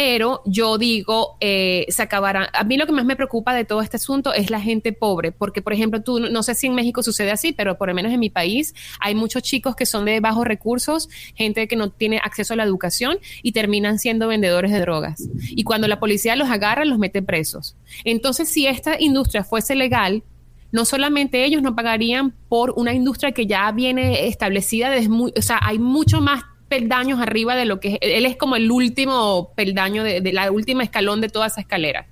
pero 0.00 0.42
yo 0.46 0.78
digo, 0.78 1.36
eh, 1.40 1.84
se 1.88 2.02
acabará. 2.02 2.48
A 2.52 2.62
mí 2.62 2.76
lo 2.76 2.86
que 2.86 2.92
más 2.92 3.04
me 3.04 3.16
preocupa 3.16 3.52
de 3.52 3.64
todo 3.64 3.82
este 3.82 3.96
asunto 3.96 4.32
es 4.32 4.48
la 4.48 4.60
gente 4.60 4.92
pobre, 4.92 5.32
porque, 5.32 5.60
por 5.60 5.72
ejemplo, 5.72 6.00
tú, 6.02 6.20
no 6.20 6.44
sé 6.44 6.54
si 6.54 6.68
en 6.68 6.76
México 6.76 7.02
sucede 7.02 7.32
así, 7.32 7.52
pero 7.52 7.76
por 7.76 7.88
lo 7.88 7.94
menos 7.94 8.12
en 8.12 8.20
mi 8.20 8.30
país 8.30 8.76
hay 9.00 9.16
muchos 9.16 9.42
chicos 9.42 9.74
que 9.74 9.86
son 9.86 10.04
de 10.04 10.20
bajos 10.20 10.46
recursos, 10.46 11.08
gente 11.34 11.66
que 11.66 11.74
no 11.74 11.90
tiene 11.90 12.18
acceso 12.18 12.52
a 12.52 12.56
la 12.56 12.62
educación 12.62 13.18
y 13.42 13.50
terminan 13.50 13.98
siendo 13.98 14.28
vendedores 14.28 14.70
de 14.70 14.78
drogas. 14.78 15.28
Y 15.50 15.64
cuando 15.64 15.88
la 15.88 15.98
policía 15.98 16.36
los 16.36 16.48
agarra, 16.48 16.84
los 16.84 17.00
mete 17.00 17.20
presos. 17.20 17.74
Entonces, 18.04 18.48
si 18.48 18.68
esta 18.68 19.00
industria 19.00 19.42
fuese 19.42 19.74
legal, 19.74 20.22
no 20.70 20.84
solamente 20.84 21.44
ellos 21.44 21.60
no 21.60 21.74
pagarían 21.74 22.34
por 22.48 22.74
una 22.76 22.92
industria 22.92 23.32
que 23.32 23.48
ya 23.48 23.72
viene 23.72 24.28
establecida 24.28 24.90
desde 24.90 25.08
muy, 25.08 25.32
o 25.36 25.42
sea, 25.42 25.58
hay 25.60 25.80
mucho 25.80 26.20
más 26.20 26.44
peldaños 26.68 27.20
arriba 27.20 27.56
de 27.56 27.64
lo 27.64 27.80
que 27.80 27.94
es, 27.94 27.98
él 28.00 28.26
es 28.26 28.36
como 28.36 28.56
el 28.56 28.70
último 28.70 29.52
peldaño, 29.54 30.04
de, 30.04 30.20
la 30.32 30.50
última 30.50 30.82
escalón 30.82 31.20
de 31.20 31.28
toda 31.28 31.46
esa 31.46 31.60
escalera. 31.60 32.06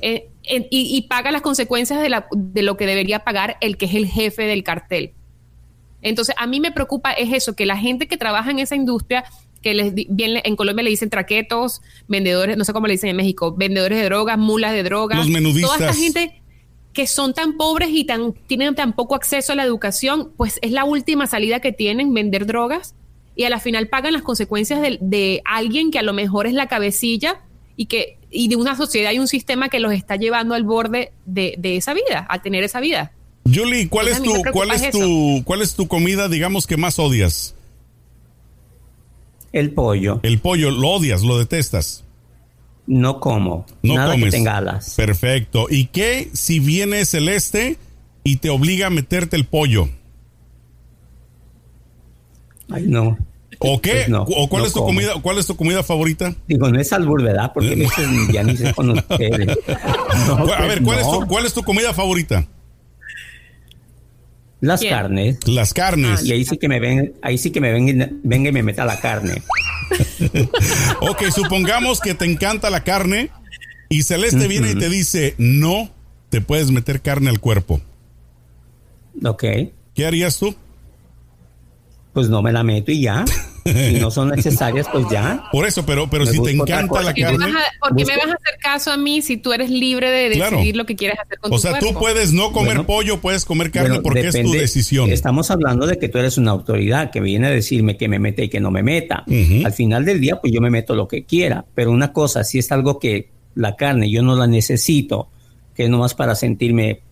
Eh, 0.00 0.28
y, 0.42 1.02
paga 1.08 1.30
las 1.30 1.42
consecuencias 1.42 2.00
de, 2.00 2.08
la, 2.08 2.26
de 2.34 2.62
lo 2.62 2.76
que 2.76 2.86
debería 2.86 3.20
pagar 3.20 3.58
el 3.60 3.76
que 3.76 3.86
es 3.86 3.94
el 3.94 4.06
jefe 4.06 4.44
del 4.44 4.62
cartel. 4.62 5.12
Entonces, 6.00 6.34
a 6.38 6.46
mí 6.46 6.60
me 6.60 6.72
preocupa 6.72 7.12
es 7.12 7.32
eso, 7.32 7.54
que 7.54 7.66
la 7.66 7.76
gente 7.76 8.06
que 8.06 8.16
trabaja 8.16 8.50
en 8.50 8.60
esa 8.60 8.76
industria, 8.76 9.24
que 9.60 9.74
les, 9.74 9.92
bien, 9.94 10.40
en 10.42 10.56
Colombia 10.56 10.84
le 10.84 10.90
dicen 10.90 11.10
traquetos, 11.10 11.82
vendedores, 12.06 12.56
no 12.56 12.64
sé 12.64 12.72
cómo 12.72 12.86
le 12.86 12.92
dicen 12.92 13.10
en 13.10 13.16
México, 13.16 13.54
vendedores 13.56 13.98
de 13.98 14.04
drogas, 14.04 14.38
mulas 14.38 14.72
de 14.72 14.84
drogas, 14.84 15.26
toda 15.60 15.76
esta 15.76 15.94
gente 15.94 16.40
que 16.92 17.06
son 17.06 17.34
tan 17.34 17.56
pobres 17.56 17.90
y 17.92 18.04
tan, 18.04 18.32
tienen 18.32 18.74
tan 18.74 18.92
poco 18.92 19.14
acceso 19.14 19.52
a 19.52 19.56
la 19.56 19.64
educación, 19.64 20.32
pues 20.36 20.58
es 20.62 20.70
la 20.70 20.84
última 20.84 21.26
salida 21.26 21.60
que 21.60 21.72
tienen, 21.72 22.14
vender 22.14 22.46
drogas 22.46 22.94
y 23.38 23.44
a 23.44 23.50
la 23.50 23.60
final 23.60 23.86
pagan 23.86 24.12
las 24.12 24.22
consecuencias 24.22 24.80
de, 25.00 25.42
alguien 25.44 25.92
que 25.92 26.00
a 26.00 26.02
lo 26.02 26.12
mejor 26.12 26.48
es 26.48 26.54
la 26.54 26.66
cabecilla 26.66 27.40
y 27.76 27.86
que 27.86 28.18
y 28.32 28.48
de 28.48 28.56
una 28.56 28.76
sociedad 28.76 29.12
y 29.12 29.20
un 29.20 29.28
sistema 29.28 29.68
que 29.68 29.78
los 29.78 29.92
está 29.92 30.16
llevando 30.16 30.56
al 30.56 30.64
borde 30.64 31.12
de, 31.24 31.56
esa 31.62 31.94
vida, 31.94 32.26
a 32.28 32.42
tener 32.42 32.64
esa 32.64 32.80
vida. 32.80 33.12
Julie, 33.44 33.88
¿cuál 33.88 34.08
es 34.08 34.20
tu 34.20 34.42
cuál 34.52 34.72
es 34.72 34.90
tu 34.90 35.42
cuál 35.44 35.62
es 35.62 35.76
tu 35.76 35.86
comida, 35.86 36.28
digamos 36.28 36.66
que 36.66 36.76
más 36.76 36.98
odias? 36.98 37.54
El 39.52 39.70
pollo. 39.70 40.18
El 40.24 40.40
pollo, 40.40 40.72
lo 40.72 40.88
odias, 40.88 41.22
lo 41.22 41.38
detestas. 41.38 42.04
No 42.88 43.20
como. 43.20 43.66
No 43.84 43.94
nada 43.94 44.14
comes. 44.14 44.24
que 44.24 44.30
tenga 44.32 44.56
alas. 44.56 44.94
Perfecto. 44.96 45.68
¿Y 45.70 45.86
qué 45.86 46.28
si 46.32 46.58
viene 46.58 47.04
celeste 47.04 47.78
y 48.24 48.38
te 48.38 48.50
obliga 48.50 48.88
a 48.88 48.90
meterte 48.90 49.36
el 49.36 49.44
pollo? 49.46 49.88
Ay, 52.70 52.84
no. 52.86 53.16
¿O 53.60 53.80
qué? 53.80 54.06
Pues 54.08 54.36
¿O 54.36 54.48
cuál 54.48 54.64
es 54.66 54.72
tu 54.72 54.84
comida? 54.84 55.14
¿Cuál 55.20 55.38
es 55.38 55.46
tu 55.46 55.56
comida 55.56 55.82
favorita? 55.82 56.34
Digo, 56.46 56.70
no 56.70 56.80
es 56.80 56.92
albur, 56.92 57.22
¿verdad? 57.22 57.50
Porque 57.52 57.88
ya 58.32 58.42
ni 58.44 58.56
sé 58.56 58.72
con 58.72 58.90
ustedes. 58.98 59.58
a 59.68 60.66
ver, 60.66 60.82
¿cuál, 60.82 61.00
es 61.00 61.10
tu, 61.10 61.26
¿cuál 61.26 61.46
es 61.46 61.52
tu 61.52 61.62
comida 61.62 61.92
favorita? 61.92 62.46
Las 64.60 64.82
carnes. 64.82 65.38
Las 65.46 65.72
carnes. 65.72 66.24
y 66.24 66.32
ahí 66.32 66.44
sí 66.44 66.56
que 66.58 66.68
me 66.68 66.80
ven, 66.80 67.14
ahí 67.22 67.38
sí 67.38 67.50
que 67.50 67.60
me 67.60 67.72
ven, 67.72 68.20
venga 68.22 68.48
y 68.50 68.52
me 68.52 68.62
meta 68.62 68.84
la 68.84 68.98
carne. 69.00 69.42
ok, 71.00 71.22
supongamos 71.34 72.00
que 72.00 72.14
te 72.14 72.24
encanta 72.24 72.70
la 72.70 72.84
carne 72.84 73.30
y 73.88 74.02
Celeste 74.02 74.48
viene 74.48 74.72
y 74.72 74.74
te 74.74 74.88
dice, 74.88 75.34
no 75.38 75.90
te 76.28 76.40
puedes 76.40 76.70
meter 76.70 77.00
carne 77.00 77.30
al 77.30 77.40
cuerpo. 77.40 77.80
Ok. 79.24 79.44
¿Qué 79.94 80.06
harías 80.06 80.38
tú? 80.38 80.54
Pues 82.12 82.28
no 82.28 82.42
me 82.42 82.52
la 82.52 82.62
meto 82.62 82.90
y 82.92 83.02
ya. 83.02 83.24
Si 83.64 84.00
no 84.00 84.10
son 84.10 84.30
necesarias, 84.30 84.86
pues 84.90 85.04
ya. 85.10 85.44
Por 85.52 85.66
eso, 85.66 85.84
pero, 85.84 86.08
pero 86.08 86.24
si 86.24 86.40
te 86.42 86.52
encanta 86.52 87.02
la 87.02 87.12
carne. 87.12 87.52
¿Por 87.80 87.94
qué 87.94 88.04
me 88.06 88.16
vas 88.16 88.28
a 88.28 88.34
hacer 88.34 88.58
caso 88.60 88.90
a 88.90 88.96
mí 88.96 89.20
si 89.20 89.36
tú 89.36 89.52
eres 89.52 89.70
libre 89.70 90.10
de 90.10 90.30
decidir 90.30 90.76
lo 90.76 90.86
que 90.86 90.96
quieres 90.96 91.18
hacer 91.18 91.38
con 91.38 91.52
o 91.52 91.58
sea, 91.58 91.78
tú 91.78 91.92
puedes 91.94 92.32
no 92.32 92.52
comer 92.52 92.84
pollo, 92.84 93.20
puedes 93.20 93.44
comer 93.44 93.70
carne 93.70 94.00
porque 94.00 94.28
es 94.28 94.42
tu 94.42 94.52
decisión. 94.52 95.10
Estamos 95.10 95.50
hablando 95.50 95.86
de 95.86 95.98
que 95.98 96.08
tú 96.08 96.18
eres 96.18 96.38
una 96.38 96.52
autoridad 96.52 97.10
que 97.10 97.20
viene 97.20 97.48
a 97.48 97.50
decirme 97.50 97.96
que 97.96 98.08
me 98.08 98.18
mete 98.18 98.44
y 98.44 98.48
que 98.48 98.60
no 98.60 98.70
me 98.70 98.82
meta. 98.82 99.24
Al 99.64 99.72
final 99.72 100.04
del 100.04 100.20
día, 100.20 100.40
pues 100.40 100.52
yo 100.52 100.60
me 100.60 100.70
meto 100.70 100.94
lo 100.94 101.08
que 101.08 101.24
quiera. 101.24 101.64
Pero 101.74 101.90
una 101.90 102.12
cosa, 102.12 102.44
si 102.44 102.58
es 102.58 102.72
algo 102.72 102.98
que 102.98 103.30
la 103.54 103.76
carne 103.76 104.10
yo 104.10 104.22
no 104.22 104.34
la 104.34 104.46
necesito, 104.46 105.28
que 105.74 105.84
es 105.84 105.90
nomás 105.90 106.14
para 106.14 106.34
sentirme 106.34 107.02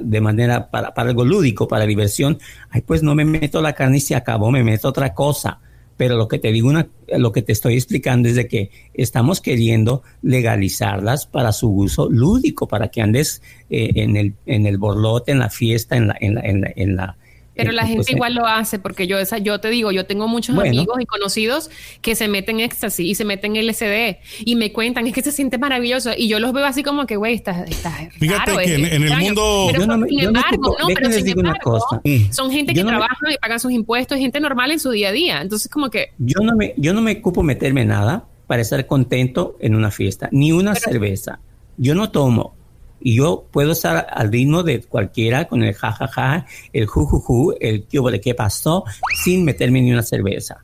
de 0.00 0.20
manera 0.20 0.70
para, 0.70 0.94
para 0.94 1.10
algo 1.10 1.24
lúdico, 1.24 1.68
para 1.68 1.86
diversión, 1.86 2.38
ay, 2.70 2.82
pues 2.82 3.02
no 3.02 3.14
me 3.14 3.24
meto 3.24 3.60
la 3.62 3.72
carne 3.72 3.98
y 3.98 4.00
se 4.00 4.14
acabó, 4.14 4.50
me 4.50 4.64
meto 4.64 4.88
otra 4.88 5.14
cosa. 5.14 5.60
Pero 5.96 6.16
lo 6.16 6.28
que 6.28 6.38
te 6.38 6.52
digo, 6.52 6.68
una, 6.68 6.86
lo 7.08 7.32
que 7.32 7.42
te 7.42 7.50
estoy 7.50 7.74
explicando 7.74 8.28
es 8.28 8.36
de 8.36 8.46
que 8.46 8.70
estamos 8.94 9.40
queriendo 9.40 10.02
legalizarlas 10.22 11.26
para 11.26 11.52
su 11.52 11.70
uso 11.70 12.08
lúdico, 12.08 12.68
para 12.68 12.88
que 12.88 13.02
andes 13.02 13.42
eh, 13.68 13.90
en, 13.96 14.16
el, 14.16 14.34
en 14.46 14.66
el 14.66 14.78
borlote, 14.78 15.32
en 15.32 15.40
la 15.40 15.50
fiesta, 15.50 15.96
en 15.96 16.06
la, 16.06 16.16
en 16.20 16.36
la, 16.36 16.40
en 16.42 16.60
la, 16.60 16.72
en 16.76 16.96
la 16.96 17.16
pero 17.58 17.72
la 17.72 17.88
gente 17.88 18.12
igual 18.12 18.36
lo 18.36 18.46
hace, 18.46 18.78
porque 18.78 19.08
yo 19.08 19.18
esa, 19.18 19.38
yo 19.38 19.58
te 19.58 19.68
digo, 19.68 19.90
yo 19.90 20.06
tengo 20.06 20.28
muchos 20.28 20.56
amigos 20.56 20.96
y 21.00 21.06
conocidos 21.06 21.70
que 22.00 22.14
se 22.14 22.28
meten 22.28 22.60
éxtasis 22.60 23.04
y 23.04 23.14
se 23.16 23.24
meten 23.24 23.54
LSD 23.54 24.18
y 24.44 24.54
me 24.54 24.72
cuentan, 24.72 25.08
es 25.08 25.12
que 25.12 25.22
se 25.22 25.32
siente 25.32 25.58
maravilloso. 25.58 26.12
Y 26.16 26.28
yo 26.28 26.38
los 26.38 26.52
veo 26.52 26.64
así 26.64 26.84
como 26.84 27.04
que, 27.04 27.16
güey, 27.16 27.34
está, 27.34 27.64
está 27.64 27.90
Fíjate 28.12 28.52
que 28.64 28.74
en, 28.76 29.02
el 29.02 29.16
mundo... 29.18 29.70
Pero 29.72 29.82
sin 30.06 30.20
embargo, 30.20 30.76
no, 30.78 30.86
pero 30.94 31.10
sin 31.10 31.28
embargo, 31.30 31.80
mm. 32.04 32.30
son 32.30 32.52
gente 32.52 32.74
que 32.74 32.84
trabaja 32.84 33.32
y 33.32 33.38
pagan 33.38 33.58
sus 33.58 33.72
impuestos, 33.72 34.18
gente 34.18 34.38
normal 34.38 34.70
en 34.70 34.78
su 34.78 34.92
día 34.92 35.08
a 35.08 35.12
día. 35.12 35.42
Entonces, 35.42 35.68
como 35.68 35.90
que... 35.90 36.12
Yo 36.18 36.38
no 36.40 36.54
me, 36.54 36.74
yo 36.76 36.94
no 36.94 37.00
me 37.00 37.18
ocupo 37.18 37.42
meterme 37.42 37.84
nada 37.84 38.24
para 38.46 38.62
estar 38.62 38.86
contento 38.86 39.56
en 39.58 39.74
una 39.74 39.90
fiesta, 39.90 40.28
ni 40.30 40.52
una 40.52 40.76
cerveza. 40.76 41.40
Yo 41.76 41.96
no 41.96 42.12
tomo, 42.12 42.54
y 43.00 43.16
yo 43.16 43.46
puedo 43.50 43.72
estar 43.72 44.06
al 44.10 44.32
ritmo 44.32 44.62
de 44.62 44.80
cualquiera 44.82 45.46
con 45.46 45.62
el 45.62 45.74
jajaja, 45.74 46.46
el 46.72 46.86
jujuju, 46.86 47.54
el 47.60 47.86
de 47.90 48.20
qué 48.20 48.34
pasó, 48.34 48.84
sin 49.22 49.44
meterme 49.44 49.80
ni 49.82 49.92
una 49.92 50.02
cerveza. 50.02 50.58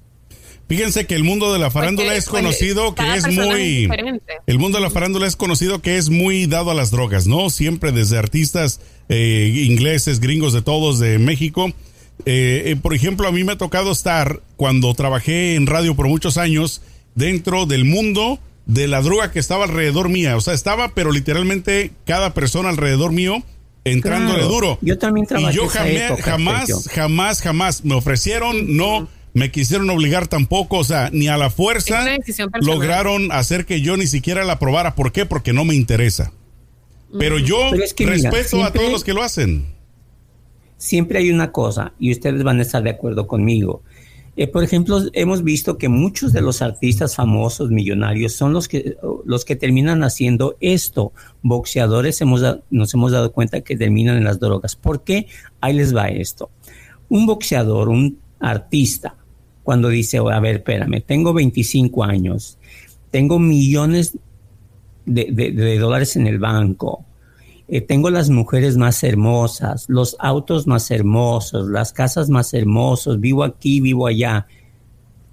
Fíjense 0.67 1.07
que 1.07 1.15
el 1.15 1.25
mundo 1.25 1.53
de 1.53 1.59
la 1.59 1.71
farándula 1.71 2.15
es 2.15 2.27
conocido 2.27 2.95
que 2.95 3.15
es 3.15 3.27
muy 3.29 3.89
el 4.47 4.59
mundo 4.59 4.79
de 4.79 4.83
la 4.83 4.91
farándula 4.91 5.27
es 5.27 5.37
conocido 5.37 5.83
que 5.83 5.99
es 5.99 6.09
muy 6.09 6.47
dado 6.47 6.71
a 6.71 6.75
las 6.75 6.91
drogas, 6.91 7.27
¿no? 7.27 7.51
Siempre 7.51 7.93
desde 7.93 8.17
artistas 8.17 8.81
eh, 9.11 9.53
ingleses, 9.67 10.21
gringos 10.21 10.55
de 10.55 10.63
todos 10.63 10.99
de 10.99 11.19
México. 11.19 11.69
Eh, 12.25 12.63
eh, 12.67 12.77
por 12.81 12.95
ejemplo, 12.95 13.29
a 13.29 13.33
mí 13.33 13.45
me 13.45 13.53
ha 13.53 13.59
tocado 13.59 13.93
estar 13.93 14.41
cuando 14.57 14.95
trabajé 14.95 15.57
en 15.57 15.67
radio 15.67 15.95
por 15.95 16.09
muchos 16.09 16.39
años 16.39 16.81
dentro 17.15 17.67
del 17.67 17.85
mundo 17.85 18.39
de 18.67 18.89
la 18.89 19.03
droga 19.03 19.31
que 19.31 19.39
estaba 19.39 19.65
alrededor 19.65 20.09
mía. 20.09 20.37
O 20.37 20.41
sea, 20.41 20.55
estaba, 20.55 20.89
pero 20.95 21.13
literalmente 21.13 21.93
cada 22.05 22.35
persona 22.35 22.69
alrededor 22.69 23.13
mío 23.13 23.43
entrándole 23.85 24.45
duro. 24.45 24.79
Yo 24.81 24.99
también 24.99 25.27
trabajé. 25.27 25.53
Y 25.53 25.57
yo 25.57 25.69
jamás, 25.69 26.23
jamás, 26.23 26.89
jamás, 26.89 27.43
jamás 27.43 27.85
me 27.85 27.95
ofrecieron, 27.95 28.77
no 28.77 29.09
me 29.35 29.51
quisieron 29.51 29.91
obligar 29.91 30.29
tampoco, 30.29 30.79
o 30.79 30.85
sea, 30.85 31.11
ni 31.13 31.29
a 31.29 31.37
la 31.37 31.51
fuerza 31.51 32.07
lograron 32.61 33.33
hacer 33.33 33.67
que 33.67 33.81
yo 33.81 33.97
ni 33.97 34.07
siquiera 34.07 34.45
la 34.45 34.59
probara. 34.59 34.95
¿Por 34.95 35.13
qué? 35.13 35.27
Porque 35.27 35.53
no 35.53 35.65
me 35.65 35.75
interesa. 35.75 36.33
Pero 37.19 37.39
yo 37.39 37.71
respeto 37.73 38.65
a 38.65 38.73
todos 38.73 38.91
los 38.91 39.05
que 39.05 39.13
lo 39.13 39.23
hacen. 39.23 39.67
Siempre 40.77 41.19
hay 41.19 41.31
una 41.31 41.53
cosa, 41.53 41.95
y 41.99 42.13
ustedes 42.13 42.43
van 42.43 42.59
a 42.59 42.63
estar 42.63 42.83
de 42.83 42.91
acuerdo 42.91 43.27
conmigo. 43.27 43.83
Eh, 44.37 44.49
por 44.49 44.65
ejemplo, 44.65 45.01
hemos 45.13 45.45
visto 45.45 45.79
que 45.79 45.89
muchos 45.89 46.33
de 46.33 46.41
los 46.41 46.61
artistas 46.61 47.15
famosos, 47.15 47.71
millonarios, 47.71 48.33
son 48.33 48.53
los 48.53 48.67
que, 48.67 48.97
los 49.25 49.45
que 49.45 49.55
terminan 49.55 50.03
haciendo 50.03 50.57
esto. 50.61 51.13
Boxeadores 51.43 52.21
hemos 52.21 52.43
nos 52.71 52.95
hemos 52.95 53.13
dado 53.13 53.33
cuenta 53.33 53.61
que 53.61 53.77
terminan 53.77 54.17
en 54.17 54.25
las 54.25 54.41
drogas. 54.41 54.75
¿Por 54.75 55.05
qué? 55.05 55.29
Ahí 55.61 55.75
les 55.75 55.95
va 55.95 56.09
esto. 56.09 56.51
Un 57.09 57.27
boxeador, 57.27 57.89
un 57.89 58.19
artista, 58.41 59.17
cuando 59.63 59.89
dice, 59.89 60.19
a 60.19 60.41
ver, 60.41 60.57
espérame, 60.57 61.01
tengo 61.01 61.33
25 61.33 62.03
años, 62.03 62.59
tengo 63.11 63.39
millones 63.39 64.19
de 65.07 65.79
dólares 65.79 66.17
en 66.17 66.27
el 66.27 66.39
banco, 66.39 67.05
eh, 67.67 67.81
tengo 67.81 68.11
las 68.11 68.29
mujeres 68.29 68.77
más 68.77 69.03
hermosas, 69.03 69.87
los 69.89 70.17
autos 70.19 70.67
más 70.67 70.91
hermosos, 70.91 71.69
las 71.69 71.93
casas 71.93 72.29
más 72.29 72.53
hermosos, 72.53 73.21
vivo 73.21 73.43
aquí, 73.43 73.81
vivo 73.81 74.07
allá. 74.07 74.47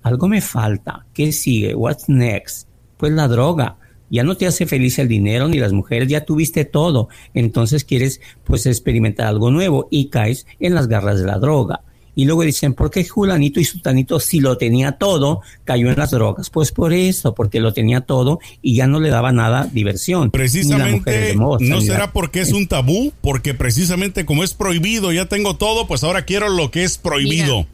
Algo 0.01 0.27
me 0.27 0.41
falta. 0.41 1.05
¿Qué 1.13 1.31
sigue? 1.31 1.75
What's 1.75 2.07
next? 2.07 2.67
Pues 2.97 3.11
la 3.11 3.27
droga. 3.27 3.77
Ya 4.09 4.23
no 4.23 4.35
te 4.35 4.45
hace 4.45 4.65
feliz 4.65 4.99
el 4.99 5.07
dinero 5.07 5.47
ni 5.47 5.57
las 5.57 5.71
mujeres, 5.71 6.09
ya 6.09 6.25
tuviste 6.25 6.65
todo. 6.65 7.09
Entonces 7.33 7.85
quieres 7.85 8.19
pues 8.43 8.65
experimentar 8.65 9.27
algo 9.27 9.51
nuevo 9.51 9.87
y 9.89 10.09
caes 10.09 10.45
en 10.59 10.75
las 10.75 10.87
garras 10.87 11.19
de 11.19 11.27
la 11.27 11.37
droga. 11.37 11.81
Y 12.13 12.25
luego 12.25 12.43
dicen, 12.43 12.73
¿por 12.73 12.91
qué 12.91 13.05
Julanito 13.05 13.59
y 13.59 13.65
Sutanito 13.65 14.19
si 14.19 14.41
lo 14.41 14.57
tenía 14.57 14.93
todo, 14.93 15.41
cayó 15.63 15.89
en 15.89 15.97
las 15.97 16.11
drogas? 16.11 16.49
Pues 16.49 16.71
por 16.71 16.93
eso, 16.93 17.33
porque 17.33 17.59
lo 17.59 17.73
tenía 17.73 18.01
todo 18.01 18.39
y 18.61 18.75
ya 18.75 18.87
no 18.87 18.99
le 18.99 19.09
daba 19.09 19.31
nada 19.31 19.69
diversión. 19.71 20.29
Precisamente, 20.29 21.35
¿no 21.35 21.81
será 21.81 22.11
porque 22.11 22.41
es 22.41 22.51
un 22.51 22.67
tabú? 22.67 23.13
Porque 23.21 23.53
precisamente 23.53 24.25
como 24.25 24.43
es 24.43 24.53
prohibido, 24.53 25.11
ya 25.11 25.27
tengo 25.27 25.55
todo, 25.55 25.87
pues 25.87 26.03
ahora 26.03 26.23
quiero 26.25 26.49
lo 26.49 26.69
que 26.69 26.83
es 26.83 26.97
prohibido. 26.97 27.65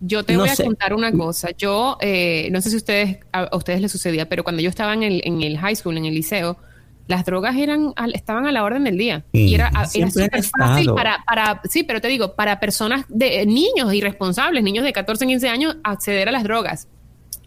yo 0.00 0.22
te 0.24 0.36
voy 0.36 0.50
a 0.50 0.56
contar 0.56 0.92
una 0.92 1.10
cosa. 1.12 1.50
Yo, 1.56 1.96
eh, 2.02 2.48
no 2.52 2.60
sé 2.60 2.70
si 2.70 2.76
ustedes, 2.76 3.18
a, 3.32 3.56
ustedes 3.56 3.80
les 3.80 3.92
sucedía, 3.92 4.28
pero 4.28 4.44
cuando 4.44 4.60
yo 4.60 4.68
estaba 4.68 4.92
en 4.92 5.02
el, 5.02 5.22
en 5.24 5.42
el 5.42 5.56
high 5.58 5.74
school, 5.74 5.96
en 5.96 6.04
el 6.04 6.14
liceo, 6.14 6.58
las 7.06 7.24
drogas 7.24 7.56
eran 7.56 7.92
estaban 8.12 8.46
a 8.46 8.52
la 8.52 8.64
orden 8.64 8.84
del 8.84 8.98
día 8.98 9.24
y 9.32 9.54
era, 9.54 9.70
súper 9.86 10.42
fácil 10.42 10.92
para, 10.94 11.24
para, 11.24 11.60
sí, 11.64 11.84
pero 11.84 12.00
te 12.00 12.08
digo, 12.08 12.34
para 12.34 12.58
personas 12.58 13.04
de 13.08 13.46
niños 13.46 13.92
irresponsables, 13.94 14.62
niños 14.64 14.84
de 14.84 14.92
14, 14.92 15.26
15 15.26 15.48
años, 15.48 15.76
acceder 15.84 16.28
a 16.28 16.32
las 16.32 16.42
drogas. 16.42 16.88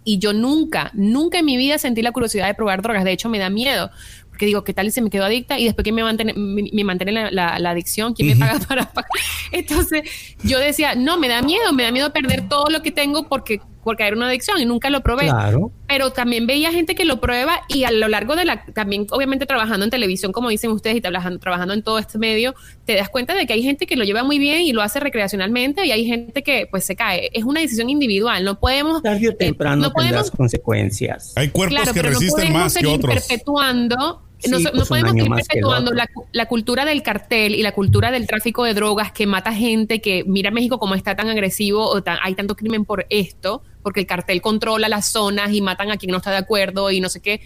Y 0.03 0.17
yo 0.17 0.33
nunca, 0.33 0.91
nunca 0.93 1.39
en 1.39 1.45
mi 1.45 1.57
vida 1.57 1.77
sentí 1.77 2.01
la 2.01 2.11
curiosidad 2.11 2.47
de 2.47 2.53
probar 2.53 2.81
drogas. 2.81 3.03
De 3.03 3.11
hecho, 3.11 3.29
me 3.29 3.37
da 3.37 3.49
miedo. 3.49 3.91
Porque 4.29 4.45
digo, 4.45 4.63
¿qué 4.63 4.73
tal 4.73 4.85
si 4.85 4.91
se 4.91 5.01
me 5.01 5.09
quedo 5.09 5.25
adicta? 5.25 5.59
Y 5.59 5.65
después, 5.65 5.83
¿quién 5.83 5.93
me 5.93 6.03
mantiene, 6.03 6.33
me, 6.33 6.83
mantiene 6.83 7.31
la, 7.31 7.55
adicción? 7.55 8.13
¿Quién 8.13 8.29
me 8.29 8.35
paga 8.37 8.59
para 8.65 8.89
pagar? 8.93 9.11
Entonces, 9.51 10.09
yo 10.43 10.57
decía, 10.57 10.95
no, 10.95 11.17
me 11.17 11.27
da 11.27 11.41
miedo, 11.41 11.73
me 11.73 11.83
da 11.83 11.91
miedo 11.91 12.13
perder 12.13 12.47
todo 12.47 12.69
lo 12.69 12.81
que 12.81 12.91
tengo 12.91 13.27
porque 13.27 13.59
porque 13.89 14.05
era 14.05 14.15
una 14.15 14.27
adicción 14.27 14.61
y 14.61 14.65
nunca 14.65 14.91
lo 14.91 15.01
probé. 15.01 15.23
Claro. 15.23 15.71
Pero 15.87 16.11
también 16.11 16.45
veía 16.45 16.71
gente 16.71 16.93
que 16.93 17.05
lo 17.05 17.19
prueba 17.19 17.61
y 17.67 17.85
a 17.85 17.91
lo 17.91 18.07
largo 18.07 18.35
de 18.35 18.45
la, 18.45 18.63
también 18.65 19.07
obviamente 19.09 19.47
trabajando 19.47 19.83
en 19.83 19.89
televisión, 19.89 20.31
como 20.31 20.49
dicen 20.49 20.69
ustedes, 20.69 20.97
y 20.97 21.01
trabajando, 21.01 21.39
trabajando 21.39 21.73
en 21.73 21.81
todo 21.81 21.97
este 21.97 22.19
medio, 22.19 22.53
te 22.85 22.93
das 22.93 23.09
cuenta 23.09 23.33
de 23.33 23.47
que 23.47 23.53
hay 23.53 23.63
gente 23.63 23.87
que 23.87 23.95
lo 23.95 24.03
lleva 24.03 24.23
muy 24.23 24.37
bien 24.37 24.61
y 24.61 24.73
lo 24.73 24.83
hace 24.83 24.99
recreacionalmente 24.99 25.87
y 25.87 25.91
hay 25.91 26.05
gente 26.05 26.43
que 26.43 26.67
pues 26.69 26.85
se 26.85 26.95
cae. 26.95 27.31
Es 27.33 27.45
una 27.45 27.61
decisión 27.61 27.89
individual, 27.89 28.43
no 28.43 28.59
podemos... 28.59 29.01
Tarde 29.01 29.27
o 29.27 29.31
eh, 29.31 29.35
temprano 29.35 29.81
no 29.81 29.91
podemos, 29.91 30.29
consecuencias. 30.29 31.33
Hay 31.35 31.49
cuerpos 31.49 31.91
que 31.91 32.03
resisten 32.03 32.53
más 32.53 32.75
que 32.75 32.85
otros. 32.85 33.15
perpetuando 33.15 34.28
no, 34.47 34.57
pues, 34.71 34.87
podemos 34.87 35.15
ir 35.15 35.29
perpetuando 35.29 35.91
la, 36.31 36.45
cultura 36.47 36.85
del 36.85 37.03
cartel 37.03 37.55
y 37.55 37.63
la 37.63 37.73
cultura 37.73 38.11
del 38.11 38.25
tráfico 38.27 38.63
de 38.63 38.73
drogas 38.73 39.11
que 39.11 39.27
mata 39.27 39.53
gente, 39.53 39.99
que 40.01 40.23
mira 40.25 40.51
México 40.51 40.79
como 40.79 40.95
está 40.95 41.15
tan 41.15 41.29
agresivo 41.29 41.89
o 41.91 42.01
hay 42.21 42.35
tanto 42.35 42.55
crimen 42.55 42.85
por 42.85 43.05
esto, 43.09 43.63
porque 43.83 43.99
el 43.99 44.05
cartel 44.05 44.41
controla 44.41 44.87
las 44.87 45.11
zonas 45.11 45.51
y 45.51 45.61
matan 45.61 45.91
a 45.91 45.97
quien 45.97 46.11
no 46.11 46.17
está 46.17 46.31
de 46.31 46.37
acuerdo 46.37 46.91
y 46.91 47.01
no 47.01 47.09
sé 47.09 47.21
qué. 47.21 47.41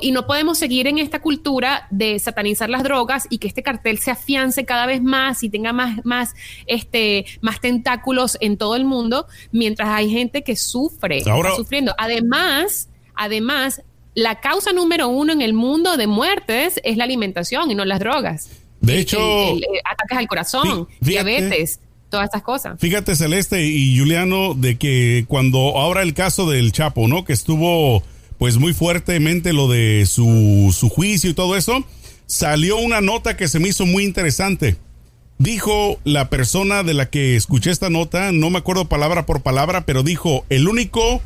Y 0.00 0.12
no 0.12 0.26
podemos 0.26 0.58
seguir 0.58 0.86
en 0.86 0.98
esta 0.98 1.20
cultura 1.20 1.86
de 1.90 2.18
satanizar 2.18 2.68
las 2.68 2.82
drogas 2.82 3.26
y 3.30 3.38
que 3.38 3.48
este 3.48 3.62
cartel 3.62 3.98
se 3.98 4.10
afiance 4.10 4.64
cada 4.66 4.84
vez 4.84 5.02
más 5.02 5.42
y 5.42 5.48
tenga 5.48 5.72
más, 5.72 6.04
más, 6.04 6.34
este, 6.66 7.24
más 7.40 7.60
tentáculos 7.60 8.36
en 8.40 8.58
todo 8.58 8.76
el 8.76 8.84
mundo, 8.84 9.26
mientras 9.52 9.88
hay 9.88 10.10
gente 10.10 10.42
que 10.42 10.56
sufre, 10.56 11.18
está 11.18 11.56
sufriendo. 11.56 11.94
Además, 11.96 12.90
además, 13.14 13.82
la 14.20 14.40
causa 14.40 14.72
número 14.72 15.08
uno 15.08 15.32
en 15.32 15.40
el 15.40 15.54
mundo 15.54 15.96
de 15.96 16.06
muertes 16.06 16.78
es 16.84 16.96
la 16.96 17.04
alimentación 17.04 17.70
y 17.70 17.74
no 17.74 17.84
las 17.84 18.00
drogas. 18.00 18.50
De 18.80 18.98
hecho, 18.98 19.18
ataques 19.84 20.18
al 20.18 20.28
corazón, 20.28 20.88
diabetes, 21.00 21.80
todas 22.10 22.26
estas 22.26 22.42
cosas. 22.42 22.78
Fíjate, 22.78 23.16
Celeste 23.16 23.66
y 23.66 23.98
Juliano, 23.98 24.54
de 24.54 24.76
que 24.76 25.24
cuando 25.26 25.58
ahora 25.78 26.02
el 26.02 26.12
caso 26.14 26.48
del 26.50 26.72
Chapo, 26.72 27.08
¿no? 27.08 27.24
Que 27.24 27.32
estuvo 27.32 28.02
pues 28.38 28.56
muy 28.56 28.72
fuertemente 28.72 29.52
lo 29.52 29.68
de 29.68 30.06
su, 30.06 30.74
su 30.78 30.88
juicio 30.88 31.30
y 31.30 31.34
todo 31.34 31.56
eso, 31.56 31.84
salió 32.26 32.76
una 32.78 33.00
nota 33.00 33.36
que 33.36 33.48
se 33.48 33.58
me 33.58 33.68
hizo 33.68 33.86
muy 33.86 34.04
interesante. 34.04 34.76
Dijo 35.38 35.98
la 36.04 36.28
persona 36.28 36.82
de 36.82 36.92
la 36.92 37.08
que 37.08 37.36
escuché 37.36 37.70
esta 37.70 37.88
nota, 37.88 38.32
no 38.32 38.50
me 38.50 38.58
acuerdo 38.58 38.86
palabra 38.86 39.24
por 39.24 39.42
palabra, 39.42 39.86
pero 39.86 40.02
dijo, 40.02 40.44
el 40.50 40.68
único 40.68 41.22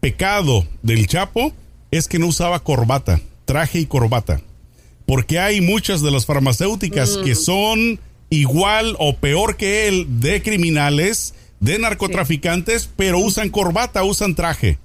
pecado 0.00 0.66
del 0.82 1.06
Chapo 1.08 1.52
es 1.98 2.08
que 2.08 2.18
no 2.18 2.26
usaba 2.26 2.58
corbata, 2.60 3.20
traje 3.44 3.78
y 3.78 3.86
corbata. 3.86 4.40
Porque 5.06 5.38
hay 5.38 5.60
muchas 5.60 6.02
de 6.02 6.10
las 6.10 6.26
farmacéuticas 6.26 7.18
que 7.18 7.36
son 7.36 8.00
igual 8.30 8.96
o 8.98 9.16
peor 9.16 9.56
que 9.56 9.86
él 9.86 10.06
de 10.20 10.42
criminales, 10.42 11.34
de 11.60 11.78
narcotraficantes, 11.78 12.90
pero 12.96 13.20
usan 13.20 13.48
corbata, 13.48 14.02
usan 14.02 14.34
traje. 14.34 14.78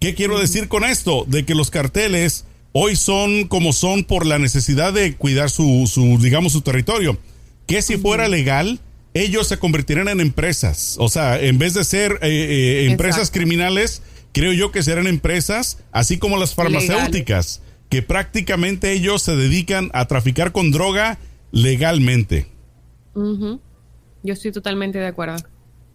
¿Qué 0.00 0.14
quiero 0.14 0.40
decir 0.40 0.66
con 0.66 0.84
esto? 0.84 1.24
De 1.28 1.44
que 1.44 1.54
los 1.54 1.70
carteles 1.70 2.46
hoy 2.72 2.96
son 2.96 3.46
como 3.46 3.72
son 3.72 4.02
por 4.02 4.26
la 4.26 4.38
necesidad 4.40 4.92
de 4.92 5.14
cuidar 5.14 5.50
su, 5.50 5.88
su 5.92 6.18
digamos, 6.18 6.52
su 6.52 6.62
territorio. 6.62 7.16
Que 7.66 7.80
si 7.80 7.96
fuera 7.96 8.26
legal, 8.26 8.80
ellos 9.14 9.46
se 9.46 9.58
convertirían 9.58 10.08
en 10.08 10.20
empresas. 10.20 10.96
O 10.98 11.08
sea, 11.08 11.40
en 11.40 11.58
vez 11.58 11.74
de 11.74 11.84
ser 11.84 12.18
eh, 12.22 12.28
eh, 12.28 12.86
empresas 12.90 13.30
criminales, 13.30 14.02
creo 14.36 14.52
yo 14.52 14.70
que 14.70 14.82
serán 14.82 15.06
empresas, 15.06 15.78
así 15.92 16.18
como 16.18 16.36
las 16.36 16.54
farmacéuticas, 16.54 17.62
que 17.88 18.02
prácticamente 18.02 18.92
ellos 18.92 19.22
se 19.22 19.34
dedican 19.34 19.88
a 19.94 20.04
traficar 20.08 20.52
con 20.52 20.70
droga 20.72 21.18
legalmente. 21.52 22.46
Yo 23.14 24.32
estoy 24.34 24.52
totalmente 24.52 24.98
de 24.98 25.06
acuerdo. 25.06 25.36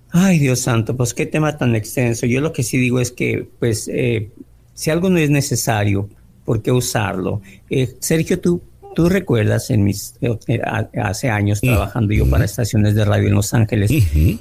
Ay, 0.09 0.39
Dios 0.39 0.61
santo, 0.61 0.97
pues 0.97 1.13
qué 1.13 1.27
tema 1.27 1.55
tan 1.55 1.75
extenso. 1.75 2.25
Yo 2.25 2.41
lo 2.41 2.51
que 2.51 2.63
sí 2.63 2.79
digo 2.79 2.99
es 2.99 3.11
que, 3.11 3.47
pues, 3.59 3.87
eh, 3.93 4.31
si 4.73 4.89
algo 4.89 5.11
no 5.11 5.19
es 5.19 5.29
necesario, 5.29 6.09
¿por 6.43 6.63
qué 6.63 6.71
usarlo? 6.71 7.43
Eh, 7.69 7.93
Sergio, 7.99 8.39
tú, 8.39 8.63
tú 8.95 9.07
recuerdas 9.07 9.69
en 9.69 9.83
mis, 9.83 10.15
eh, 10.19 10.59
hace 10.99 11.29
años 11.29 11.61
trabajando 11.61 12.11
yo 12.15 12.27
para 12.27 12.45
estaciones 12.45 12.95
de 12.95 13.05
radio 13.05 13.27
en 13.27 13.35
Los 13.35 13.53
Ángeles, 13.53 13.91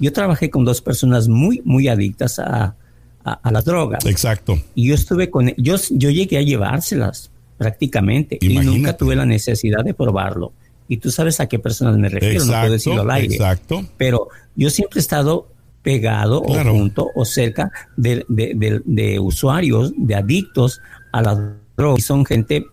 yo 0.00 0.10
trabajé 0.14 0.48
con 0.48 0.64
dos 0.64 0.80
personas 0.80 1.28
muy, 1.28 1.60
muy 1.66 1.88
adictas 1.88 2.38
a, 2.38 2.76
a, 3.24 3.50
las 3.50 3.64
drogas. 3.64 4.04
Exacto. 4.06 4.58
Y 4.74 4.88
yo 4.88 4.94
estuve 4.94 5.30
con 5.30 5.52
yo 5.56 5.76
yo 5.90 6.10
llegué 6.10 6.38
a 6.38 6.42
llevárselas 6.42 7.30
prácticamente 7.58 8.38
y 8.40 8.58
nunca 8.58 8.96
tuve 8.96 9.16
la 9.16 9.26
necesidad 9.26 9.84
de 9.84 9.94
probarlo. 9.94 10.52
Y 10.88 10.96
tú 10.96 11.10
sabes 11.10 11.38
a 11.38 11.46
qué 11.46 11.58
personas 11.58 11.96
me 11.98 12.08
refiero, 12.08 12.44
no 12.44 12.52
puedo 12.52 12.72
decirlo 12.72 13.02
al 13.02 13.10
aire. 13.12 13.34
Exacto. 13.34 13.84
Pero 13.96 14.28
yo 14.56 14.70
siempre 14.70 14.98
he 14.98 15.02
estado 15.02 15.48
pegado 15.82 16.42
o 16.42 16.64
junto 16.64 17.08
o 17.14 17.24
cerca 17.24 17.70
de, 17.96 18.24
de, 18.28 19.20
usuarios, 19.20 19.92
de 19.96 20.14
adictos 20.14 20.80
a 21.12 21.22
las 21.22 21.38
drogas. 21.76 21.98
Y 21.98 22.02
son 22.02 22.24
gente, 22.24 22.66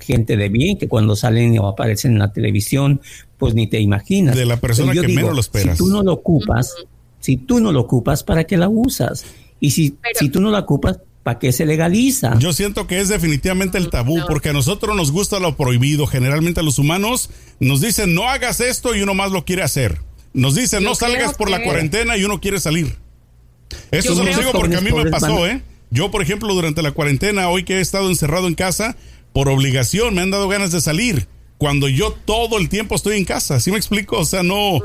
gente 0.00 0.36
de 0.36 0.48
bien 0.48 0.76
que 0.76 0.88
cuando 0.88 1.14
salen 1.14 1.58
o 1.58 1.68
aparecen 1.68 2.12
en 2.12 2.18
la 2.18 2.32
televisión, 2.32 3.00
pues 3.38 3.54
ni 3.54 3.68
te 3.68 3.80
imaginas. 3.80 4.36
De 4.36 4.46
la 4.46 4.58
persona 4.58 4.92
que 4.92 5.08
menos 5.08 5.34
lo 5.34 5.40
esperas. 5.40 5.78
Si 5.78 5.84
tú 5.84 5.90
no 5.90 6.02
lo 6.02 6.12
ocupas, 6.14 6.74
si 7.20 7.36
tú 7.36 7.60
no 7.60 7.70
lo 7.70 7.80
ocupas, 7.80 8.24
¿para 8.24 8.44
qué 8.44 8.56
la 8.56 8.68
usas? 8.68 9.24
Y 9.60 9.70
si, 9.70 9.96
si 10.18 10.28
tú 10.30 10.40
no 10.40 10.50
la 10.50 10.60
ocupas, 10.60 10.98
¿para 11.22 11.38
qué 11.38 11.52
se 11.52 11.66
legaliza? 11.66 12.38
Yo 12.38 12.52
siento 12.52 12.86
que 12.86 13.00
es 13.00 13.08
definitivamente 13.08 13.78
el 13.78 13.90
tabú, 13.90 14.18
porque 14.26 14.48
a 14.48 14.52
nosotros 14.52 14.96
nos 14.96 15.12
gusta 15.12 15.38
lo 15.38 15.56
prohibido. 15.56 16.06
Generalmente 16.06 16.60
a 16.60 16.62
los 16.62 16.78
humanos 16.78 17.30
nos 17.60 17.80
dicen 17.80 18.14
no 18.14 18.28
hagas 18.28 18.60
esto 18.60 18.94
y 18.94 19.02
uno 19.02 19.14
más 19.14 19.30
lo 19.30 19.44
quiere 19.44 19.62
hacer. 19.62 20.00
Nos 20.32 20.54
dicen 20.54 20.82
no 20.82 20.94
salgas 20.94 21.34
por 21.34 21.50
la 21.50 21.62
cuarentena 21.62 22.16
y 22.16 22.24
uno 22.24 22.40
quiere 22.40 22.58
salir. 22.58 22.96
Eso 23.90 24.16
se 24.16 24.24
lo 24.24 24.36
digo 24.36 24.52
porque 24.52 24.76
a 24.76 24.80
mí 24.80 24.90
me 24.90 25.10
pasó, 25.10 25.46
¿eh? 25.46 25.62
Yo, 25.90 26.10
por 26.10 26.22
ejemplo, 26.22 26.54
durante 26.54 26.82
la 26.82 26.92
cuarentena, 26.92 27.48
hoy 27.48 27.64
que 27.64 27.78
he 27.78 27.80
estado 27.80 28.08
encerrado 28.08 28.46
en 28.46 28.54
casa, 28.54 28.96
por 29.32 29.48
obligación 29.48 30.14
me 30.14 30.22
han 30.22 30.30
dado 30.30 30.48
ganas 30.48 30.72
de 30.72 30.80
salir 30.80 31.26
cuando 31.60 31.90
yo 31.90 32.12
todo 32.24 32.56
el 32.56 32.70
tiempo 32.70 32.94
estoy 32.94 33.18
en 33.18 33.26
casa. 33.26 33.60
¿Sí 33.60 33.70
me 33.70 33.76
explico? 33.76 34.16
O 34.16 34.24
sea, 34.24 34.42
no, 34.42 34.78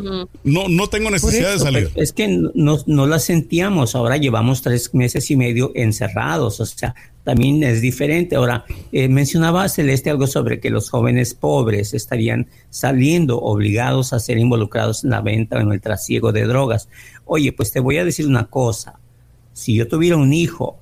no, 0.43 0.67
no 0.67 0.87
tengo 0.87 1.09
necesidad 1.09 1.53
de 1.53 1.59
salir. 1.59 1.89
Es 1.95 2.11
que 2.11 2.27
no, 2.27 2.79
no 2.85 3.07
la 3.07 3.19
sentíamos. 3.19 3.95
Ahora 3.95 4.17
llevamos 4.17 4.61
tres 4.61 4.93
meses 4.93 5.31
y 5.31 5.37
medio 5.37 5.71
encerrados. 5.73 6.59
O 6.59 6.65
sea, 6.65 6.93
también 7.23 7.63
es 7.63 7.79
diferente. 7.79 8.35
Ahora, 8.35 8.65
eh, 8.91 9.07
mencionaba 9.07 9.69
Celeste 9.69 10.09
algo 10.09 10.27
sobre 10.27 10.59
que 10.59 10.69
los 10.69 10.89
jóvenes 10.89 11.33
pobres 11.33 11.93
estarían 11.93 12.49
saliendo 12.71 13.39
obligados 13.39 14.11
a 14.11 14.19
ser 14.19 14.37
involucrados 14.37 15.05
en 15.05 15.11
la 15.11 15.21
venta 15.21 15.55
o 15.55 15.61
en 15.61 15.71
el 15.71 15.79
trasiego 15.79 16.33
de 16.33 16.43
drogas. 16.43 16.89
Oye, 17.23 17.53
pues 17.53 17.71
te 17.71 17.79
voy 17.79 17.99
a 17.99 18.03
decir 18.03 18.27
una 18.27 18.47
cosa. 18.47 18.99
Si 19.53 19.75
yo 19.75 19.87
tuviera 19.87 20.17
un 20.17 20.33
hijo, 20.33 20.77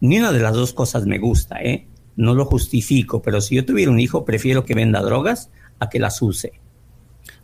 ni 0.00 0.18
una 0.18 0.30
de 0.30 0.40
las 0.40 0.52
dos 0.52 0.74
cosas 0.74 1.06
me 1.06 1.18
gusta, 1.18 1.56
¿eh? 1.62 1.86
No 2.16 2.34
lo 2.34 2.44
justifico, 2.44 3.22
pero 3.22 3.40
si 3.40 3.56
yo 3.56 3.64
tuviera 3.64 3.90
un 3.90 4.00
hijo, 4.00 4.24
prefiero 4.24 4.64
que 4.64 4.74
venda 4.74 5.00
drogas 5.00 5.50
a 5.78 5.88
que 5.88 5.98
las 5.98 6.20
use. 6.22 6.52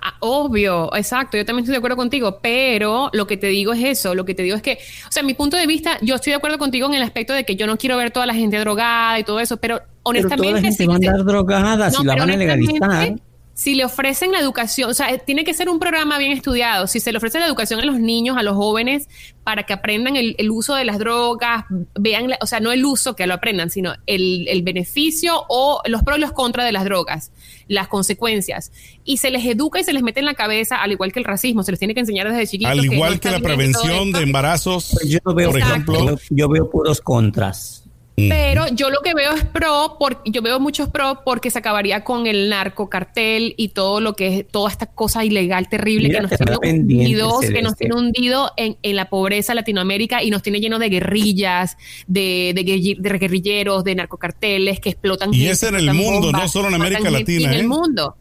Ah, 0.00 0.14
obvio, 0.20 0.94
exacto, 0.94 1.36
yo 1.36 1.44
también 1.44 1.64
estoy 1.64 1.72
de 1.72 1.78
acuerdo 1.78 1.96
contigo, 1.96 2.38
pero 2.42 3.10
lo 3.12 3.26
que 3.26 3.36
te 3.36 3.48
digo 3.48 3.72
es 3.72 3.82
eso, 3.82 4.14
lo 4.14 4.24
que 4.24 4.34
te 4.34 4.42
digo 4.42 4.54
es 4.54 4.62
que, 4.62 4.78
o 5.08 5.12
sea, 5.12 5.22
mi 5.22 5.34
punto 5.34 5.56
de 5.56 5.66
vista, 5.66 5.98
yo 6.02 6.14
estoy 6.14 6.32
de 6.32 6.36
acuerdo 6.36 6.58
contigo 6.58 6.86
en 6.86 6.94
el 6.94 7.02
aspecto 7.02 7.32
de 7.32 7.44
que 7.44 7.56
yo 7.56 7.66
no 7.66 7.76
quiero 7.76 7.96
ver 7.96 8.10
toda 8.10 8.26
la 8.26 8.34
gente 8.34 8.58
drogada 8.58 9.18
y 9.18 9.24
todo 9.24 9.40
eso, 9.40 9.56
pero 9.56 9.80
honestamente... 10.02 10.36
Pero 10.36 10.50
toda 10.50 10.60
la 10.60 10.68
gente 10.68 10.86
va 10.86 10.92
a 10.92 10.96
andar 10.96 11.24
drogada, 11.24 11.90
si 11.90 12.04
la 12.04 12.14
van 12.14 12.30
a 12.30 12.36
legalizar 12.36 13.16
si 13.56 13.74
le 13.74 13.86
ofrecen 13.86 14.32
la 14.32 14.38
educación, 14.38 14.90
o 14.90 14.92
sea, 14.92 15.16
tiene 15.16 15.42
que 15.42 15.54
ser 15.54 15.70
un 15.70 15.78
programa 15.78 16.18
bien 16.18 16.30
estudiado. 16.30 16.86
Si 16.86 17.00
se 17.00 17.10
le 17.10 17.16
ofrece 17.16 17.38
la 17.38 17.46
educación 17.46 17.80
a 17.80 17.86
los 17.86 17.98
niños, 17.98 18.36
a 18.36 18.42
los 18.42 18.54
jóvenes, 18.54 19.08
para 19.44 19.62
que 19.62 19.72
aprendan 19.72 20.14
el, 20.14 20.50
uso 20.50 20.74
de 20.74 20.84
las 20.84 20.98
drogas, 20.98 21.64
vean, 21.98 22.32
o 22.42 22.46
sea, 22.46 22.60
no 22.60 22.70
el 22.70 22.84
uso 22.84 23.16
que 23.16 23.26
lo 23.26 23.32
aprendan, 23.32 23.70
sino 23.70 23.94
el, 24.04 24.60
beneficio 24.62 25.46
o 25.48 25.80
los 25.86 26.02
pros 26.02 26.18
y 26.18 26.20
los 26.20 26.32
contras 26.32 26.66
de 26.66 26.72
las 26.72 26.84
drogas, 26.84 27.32
las 27.66 27.88
consecuencias. 27.88 28.72
Y 29.04 29.16
se 29.16 29.30
les 29.30 29.42
educa 29.46 29.80
y 29.80 29.84
se 29.84 29.94
les 29.94 30.02
mete 30.02 30.20
en 30.20 30.26
la 30.26 30.34
cabeza, 30.34 30.76
al 30.82 30.92
igual 30.92 31.10
que 31.10 31.20
el 31.20 31.24
racismo, 31.24 31.62
se 31.62 31.72
les 31.72 31.78
tiene 31.78 31.94
que 31.94 32.00
enseñar 32.00 32.28
desde 32.30 32.46
chiquitos. 32.46 32.72
Al 32.72 32.84
igual 32.84 33.20
que, 33.20 33.30
la 33.30 33.40
prevención 33.40 34.12
de 34.12 34.20
embarazos, 34.20 34.90
pues 34.92 35.08
yo 35.08 35.20
veo, 35.34 35.50
por 35.50 35.60
ejemplo. 35.60 36.18
Yo 36.28 36.50
veo 36.50 36.68
puros 36.70 37.00
contras. 37.00 37.85
Pero 38.16 38.66
yo 38.68 38.88
lo 38.88 39.00
que 39.02 39.12
veo 39.12 39.32
es 39.34 39.44
pro, 39.44 39.96
porque 40.00 40.30
yo 40.30 40.40
veo 40.40 40.58
muchos 40.58 40.88
pro 40.88 41.20
porque 41.22 41.50
se 41.50 41.58
acabaría 41.58 42.02
con 42.02 42.26
el 42.26 42.48
narcocartel 42.48 43.54
y 43.58 43.68
todo 43.68 44.00
lo 44.00 44.14
que 44.14 44.38
es 44.38 44.48
toda 44.48 44.70
esta 44.70 44.86
cosa 44.86 45.22
ilegal 45.22 45.68
terrible 45.68 46.10
que 46.10 46.22
nos 46.22 46.30
tiene 46.30 46.56
hundidos, 46.56 47.40
que 47.40 47.60
nos 47.60 47.76
tiene 47.76 47.94
hundido 47.94 48.52
en, 48.56 48.76
la 48.96 49.10
pobreza 49.10 49.54
Latinoamérica 49.54 50.22
y 50.22 50.30
nos 50.30 50.42
tiene 50.42 50.60
lleno 50.60 50.78
de 50.78 50.88
guerrillas, 50.88 51.76
de, 52.06 52.52
de, 52.54 53.18
guerrilleros, 53.18 53.84
de 53.84 53.94
narcocarteles 53.94 54.80
que 54.80 54.88
explotan. 54.88 55.34
Y 55.34 55.48
es 55.48 55.62
en 55.62 55.74
el 55.74 55.92
mundo, 55.92 56.32
no 56.32 56.48
solo 56.48 56.68
en 56.68 56.74
América 56.74 57.10
Latina. 57.10 57.50
En 57.50 57.52
el 57.52 57.60
¿eh? 57.66 57.68
mundo. 57.68 58.16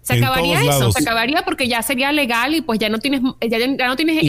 Se 0.00 0.14
acabaría 0.14 0.60
eso, 0.60 0.92
se 0.92 1.02
acabaría 1.02 1.42
porque 1.42 1.66
ya 1.66 1.82
sería 1.82 2.12
legal 2.12 2.54
y 2.54 2.62
pues 2.62 2.78
ya 2.78 2.88
no 2.88 3.00
tienes, 3.00 3.20
ya, 3.40 3.58
no 3.88 3.96
tienes 3.96 4.22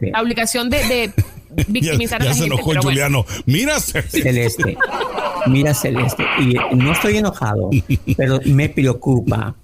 la 0.00 0.22
obligación 0.22 0.70
de 0.70 1.12
victimizar 1.68 2.22
a 2.22 2.26
la 2.26 2.34
se 2.34 2.46
enojó 2.46 2.72
Juliano. 2.80 3.24
Mira 3.46 3.80
Celeste. 3.80 4.76
Mira 5.46 5.74
Celeste. 5.74 6.24
Y 6.40 6.54
no 6.76 6.92
estoy 6.92 7.18
enojado, 7.18 7.70
pero 8.16 8.40
me 8.46 8.68
preocupa 8.68 9.56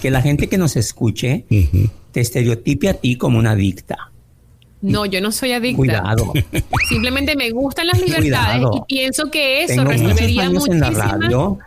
que 0.00 0.10
la 0.10 0.22
gente 0.22 0.48
que 0.48 0.58
nos 0.58 0.76
escuche 0.76 1.44
te 2.12 2.20
estereotipe 2.20 2.88
a 2.88 2.94
ti 2.94 3.16
como 3.16 3.38
una 3.38 3.52
adicta. 3.52 4.10
No, 4.82 5.06
yo 5.06 5.20
no 5.22 5.32
soy 5.32 5.52
adicta. 5.52 5.76
Cuidado. 5.76 6.32
Simplemente 6.88 7.36
me 7.36 7.50
gustan 7.50 7.86
las 7.86 8.00
libertades 8.00 8.66
y 8.76 8.80
pienso 8.86 9.30
que 9.30 9.62
eso 9.64 9.76
Tengo 9.76 9.90
resolvería 9.90 10.50
muchos 10.50 10.68
en 10.68 10.80
la 10.80 10.90
radio 10.90 11.58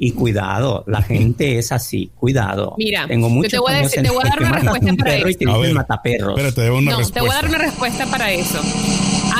y 0.00 0.12
cuidado, 0.12 0.84
la 0.86 1.02
gente 1.02 1.58
es 1.58 1.72
así, 1.72 2.12
cuidado. 2.14 2.74
Mira, 2.78 3.06
Tengo 3.08 3.28
muchos 3.28 3.50
te 3.50 3.58
voy 3.58 3.72
a, 3.72 3.78
decir, 3.78 4.00
te 4.00 4.10
voy 4.10 4.22
a 4.24 4.28
dar 4.28 4.40
una 4.40 4.52
respuesta 4.52 4.94
para 4.96 5.16
eso. 5.16 5.28
Y 5.28 5.34
te 5.34 5.50
a 5.50 5.56
ver, 5.56 5.74
mata 5.74 6.00
perros. 6.00 6.38
Espérate, 6.38 6.62
te 6.62 6.70
voy 6.70 6.70
a 6.70 6.70
dar 6.70 6.82
una 6.82 6.90
no, 6.92 6.98
respuesta. 6.98 7.20
te 7.20 7.26
voy 7.26 7.30
a 7.30 7.34
dar 7.34 7.48
una 7.48 7.58
respuesta 7.58 8.06
para 8.06 8.32
eso. 8.32 8.60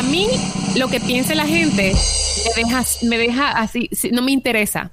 A 0.09 0.11
mí 0.11 0.27
lo 0.75 0.88
que 0.88 1.01
piense 1.01 1.35
la 1.35 1.44
gente 1.44 1.92
me 1.92 2.62
deja, 2.64 2.83
me 3.03 3.18
deja 3.18 3.51
así, 3.51 3.90
no 4.11 4.23
me 4.23 4.33
interesa. 4.33 4.90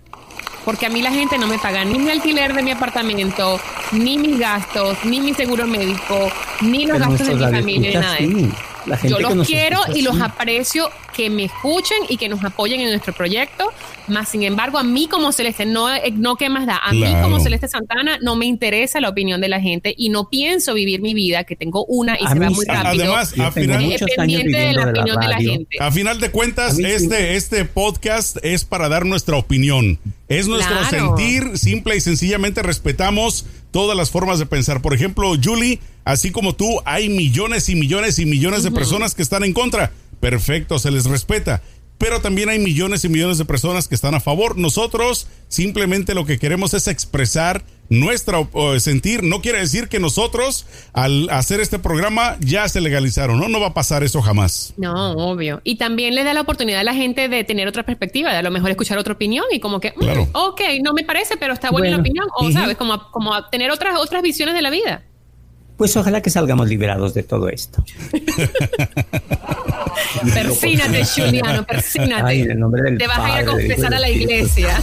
Porque 0.65 0.87
a 0.87 0.89
mí 0.89 1.01
la 1.01 1.11
gente 1.11 1.37
no 1.37 1.47
me 1.47 1.57
paga 1.57 1.85
ni 1.85 1.97
mi 1.99 2.09
alquiler 2.09 2.53
de 2.53 2.61
mi 2.61 2.71
apartamento, 2.71 3.57
ni 3.93 4.17
mis 4.17 4.37
gastos, 4.37 4.97
ni 5.05 5.21
mi 5.21 5.33
seguro 5.33 5.67
médico, 5.67 6.29
ni 6.59 6.85
los 6.85 6.99
gastos 6.99 7.27
de 7.29 7.35
mi 7.35 7.49
familia, 7.49 7.89
ni 7.91 7.95
nada 7.95 8.15
de 8.15 8.25
eso. 8.25 8.55
Yo 9.03 9.19
los 9.19 9.47
quiero 9.47 9.79
y 9.93 10.01
los 10.01 10.19
aprecio 10.21 10.89
que 11.15 11.29
me 11.29 11.45
escuchen 11.45 11.97
y 12.09 12.17
que 12.17 12.29
nos 12.29 12.43
apoyen 12.43 12.81
en 12.81 12.89
nuestro 12.89 13.13
proyecto. 13.13 13.71
Más 14.07 14.29
sin 14.29 14.43
embargo, 14.43 14.77
a 14.77 14.83
mí 14.83 15.07
como 15.07 15.31
Celeste, 15.31 15.65
no, 15.65 15.87
no 16.13 16.35
qué 16.35 16.49
más 16.49 16.67
da. 16.67 16.77
A 16.77 16.91
mí 16.91 17.13
como 17.21 17.39
Celeste 17.39 17.67
Santana 17.67 18.17
no 18.21 18.35
me 18.35 18.45
interesa 18.45 18.99
la 18.99 19.09
opinión 19.09 19.41
de 19.41 19.49
la 19.49 19.61
gente 19.61 19.93
y 19.97 20.09
no 20.09 20.29
pienso 20.29 20.73
vivir 20.73 21.01
mi 21.01 21.13
vida, 21.13 21.43
que 21.43 21.55
tengo 21.55 21.85
una 21.85 22.15
y 22.19 22.27
se 22.27 22.39
va 22.39 22.49
muy 22.49 22.65
rápido. 22.65 23.03
Además, 23.03 23.33
a 23.39 23.51
final, 23.51 23.89
de 23.89 24.73
la 24.73 24.91
opinión 24.91 25.19
de 25.19 25.27
la, 25.27 25.37
gente. 25.37 25.77
A 25.79 25.91
final 25.91 26.19
de 26.19 26.31
cuentas, 26.31 26.77
este, 26.77 27.35
este 27.35 27.65
podcast 27.65 28.37
es 28.43 28.65
para 28.65 28.89
dar 28.89 29.05
nuestra 29.05 29.37
opinión. 29.37 29.99
Es 30.27 30.47
nuestro 30.47 30.83
sentir, 30.85 31.57
simple 31.57 31.95
y 31.95 32.01
sencillamente 32.01 32.63
respetamos 32.63 33.45
todas 33.71 33.95
las 33.95 34.09
formas 34.09 34.39
de 34.39 34.47
pensar. 34.47 34.81
Por 34.81 34.93
ejemplo, 34.93 35.33
Julie, 35.41 35.79
así 36.03 36.31
como 36.31 36.55
tú, 36.55 36.81
hay 36.85 37.09
millones 37.09 37.69
y 37.69 37.75
millones 37.75 38.17
y 38.17 38.25
millones 38.25 38.63
de 38.63 38.71
personas 38.71 39.13
que 39.13 39.21
están 39.21 39.43
en 39.43 39.53
contra. 39.53 39.91
Perfecto, 40.19 40.79
se 40.79 40.89
les 40.89 41.05
respeta. 41.05 41.61
Pero 41.97 42.21
también 42.21 42.49
hay 42.49 42.59
millones 42.59 43.05
y 43.05 43.09
millones 43.09 43.37
de 43.37 43.45
personas 43.45 43.87
que 43.87 43.95
están 43.95 44.15
a 44.15 44.19
favor. 44.19 44.57
Nosotros 44.57 45.27
simplemente 45.47 46.15
lo 46.15 46.25
que 46.25 46.39
queremos 46.39 46.73
es 46.73 46.87
expresar 46.87 47.63
nuestro 47.89 48.49
sentir. 48.79 49.23
No 49.23 49.41
quiere 49.41 49.59
decir 49.59 49.87
que 49.87 49.99
nosotros 49.99 50.65
al 50.93 51.29
hacer 51.29 51.59
este 51.59 51.79
programa 51.79 52.37
ya 52.39 52.67
se 52.69 52.81
legalizaron, 52.81 53.39
¿no? 53.39 53.47
No 53.47 53.59
va 53.59 53.67
a 53.67 53.73
pasar 53.73 54.03
eso 54.03 54.21
jamás. 54.21 54.73
No, 54.77 55.13
obvio. 55.13 55.61
Y 55.63 55.77
también 55.77 56.15
le 56.15 56.23
da 56.23 56.33
la 56.33 56.41
oportunidad 56.41 56.81
a 56.81 56.83
la 56.83 56.93
gente 56.93 57.29
de 57.29 57.43
tener 57.43 57.67
otra 57.67 57.83
perspectiva, 57.83 58.31
de 58.31 58.37
a 58.37 58.41
lo 58.41 58.51
mejor 58.51 58.71
escuchar 58.71 58.97
otra 58.97 59.13
opinión 59.13 59.45
y 59.51 59.59
como 59.59 59.79
que, 59.79 59.93
mm, 59.95 60.29
ok, 60.33 60.61
no 60.83 60.93
me 60.93 61.03
parece, 61.03 61.37
pero 61.37 61.53
está 61.53 61.71
buena 61.71 61.89
la 61.89 61.97
opinión. 61.97 62.27
O, 62.37 62.51
¿sabes? 62.51 62.77
Como, 62.77 63.11
como 63.11 63.31
tener 63.49 63.71
otras, 63.71 63.97
otras 63.99 64.21
visiones 64.21 64.55
de 64.55 64.61
la 64.61 64.69
vida. 64.69 65.03
Pues 65.77 65.95
ojalá 65.97 66.21
que 66.21 66.29
salgamos 66.29 66.69
liberados 66.69 67.13
de 67.13 67.23
todo 67.23 67.49
esto. 67.49 67.83
persínate, 70.33 71.05
Juliano, 71.15 71.63
persínate. 71.63 72.45
te 72.97 73.07
vas 73.07 73.19
a 73.19 73.41
ir 73.41 73.47
a 73.47 73.51
confesar 73.51 73.93
a 73.93 73.99
la 73.99 74.09
iglesia. 74.09 74.81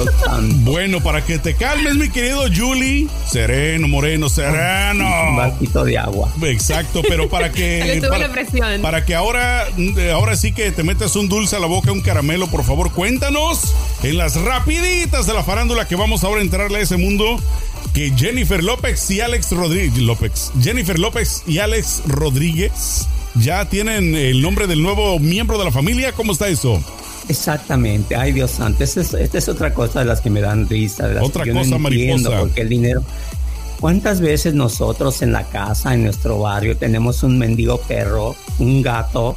bueno, 0.62 1.00
para 1.00 1.24
que 1.24 1.38
te 1.38 1.54
calmes, 1.54 1.94
mi 1.94 2.08
querido 2.08 2.44
Julie. 2.54 3.08
Sereno, 3.26 3.88
moreno, 3.88 4.28
sereno. 4.28 5.04
Un 5.30 5.36
vasito 5.36 5.84
de 5.84 5.98
agua. 5.98 6.32
Exacto, 6.42 7.02
pero 7.06 7.28
para 7.28 7.50
que. 7.50 8.00
para, 8.08 8.30
para, 8.82 9.04
que 9.04 9.14
ahora, 9.14 9.66
ahora 10.12 10.36
sí 10.36 10.52
que 10.52 10.70
te 10.72 10.82
metas 10.82 11.16
un 11.16 11.28
dulce 11.28 11.56
a 11.56 11.60
la 11.60 11.66
boca, 11.66 11.92
un 11.92 12.00
caramelo, 12.00 12.46
por 12.48 12.64
favor, 12.64 12.92
cuéntanos 12.92 13.74
en 14.02 14.18
las 14.18 14.40
rapiditas 14.40 15.26
de 15.26 15.34
la 15.34 15.44
farándula 15.44 15.86
que 15.86 15.96
vamos 15.96 16.24
ahora 16.24 16.40
a 16.40 16.44
entrarle 16.44 16.78
a 16.78 16.82
ese 16.82 16.96
mundo 16.96 17.38
que 17.94 18.12
Jennifer 18.16 18.62
López 18.62 19.10
y 19.10 19.20
Alex 19.20 19.50
Rodríguez, 19.52 19.98
López, 19.98 20.52
Jennifer 20.60 20.98
López 20.98 21.42
y 21.46 21.58
Alex 21.58 22.02
Rodríguez 22.06 23.08
ya 23.36 23.68
tienen 23.68 24.14
el 24.14 24.42
nombre 24.42 24.66
del 24.66 24.82
nuevo 24.82 25.18
miembro 25.18 25.58
de 25.58 25.64
la 25.64 25.70
familia. 25.70 26.12
¿Cómo 26.12 26.32
está 26.32 26.48
eso? 26.48 26.82
Exactamente. 27.28 28.16
Ay, 28.16 28.32
Dios 28.32 28.50
santo. 28.50 28.82
Esta 28.82 29.00
es, 29.38 29.48
otra 29.48 29.72
cosa 29.72 30.00
de 30.00 30.06
las 30.06 30.20
que 30.20 30.30
me 30.30 30.40
dan 30.40 30.68
risa. 30.68 31.08
otra 31.22 31.50
cosa, 31.52 31.78
mariposa. 31.78 32.40
Porque 32.40 32.62
el 32.62 32.68
dinero. 32.68 33.02
¿Cuántas 33.78 34.20
veces 34.20 34.52
nosotros 34.52 35.22
en 35.22 35.32
la 35.32 35.44
casa, 35.44 35.94
en 35.94 36.04
nuestro 36.04 36.38
barrio, 36.40 36.76
tenemos 36.76 37.22
un 37.22 37.38
mendigo 37.38 37.78
perro, 37.80 38.36
un 38.58 38.82
gato? 38.82 39.36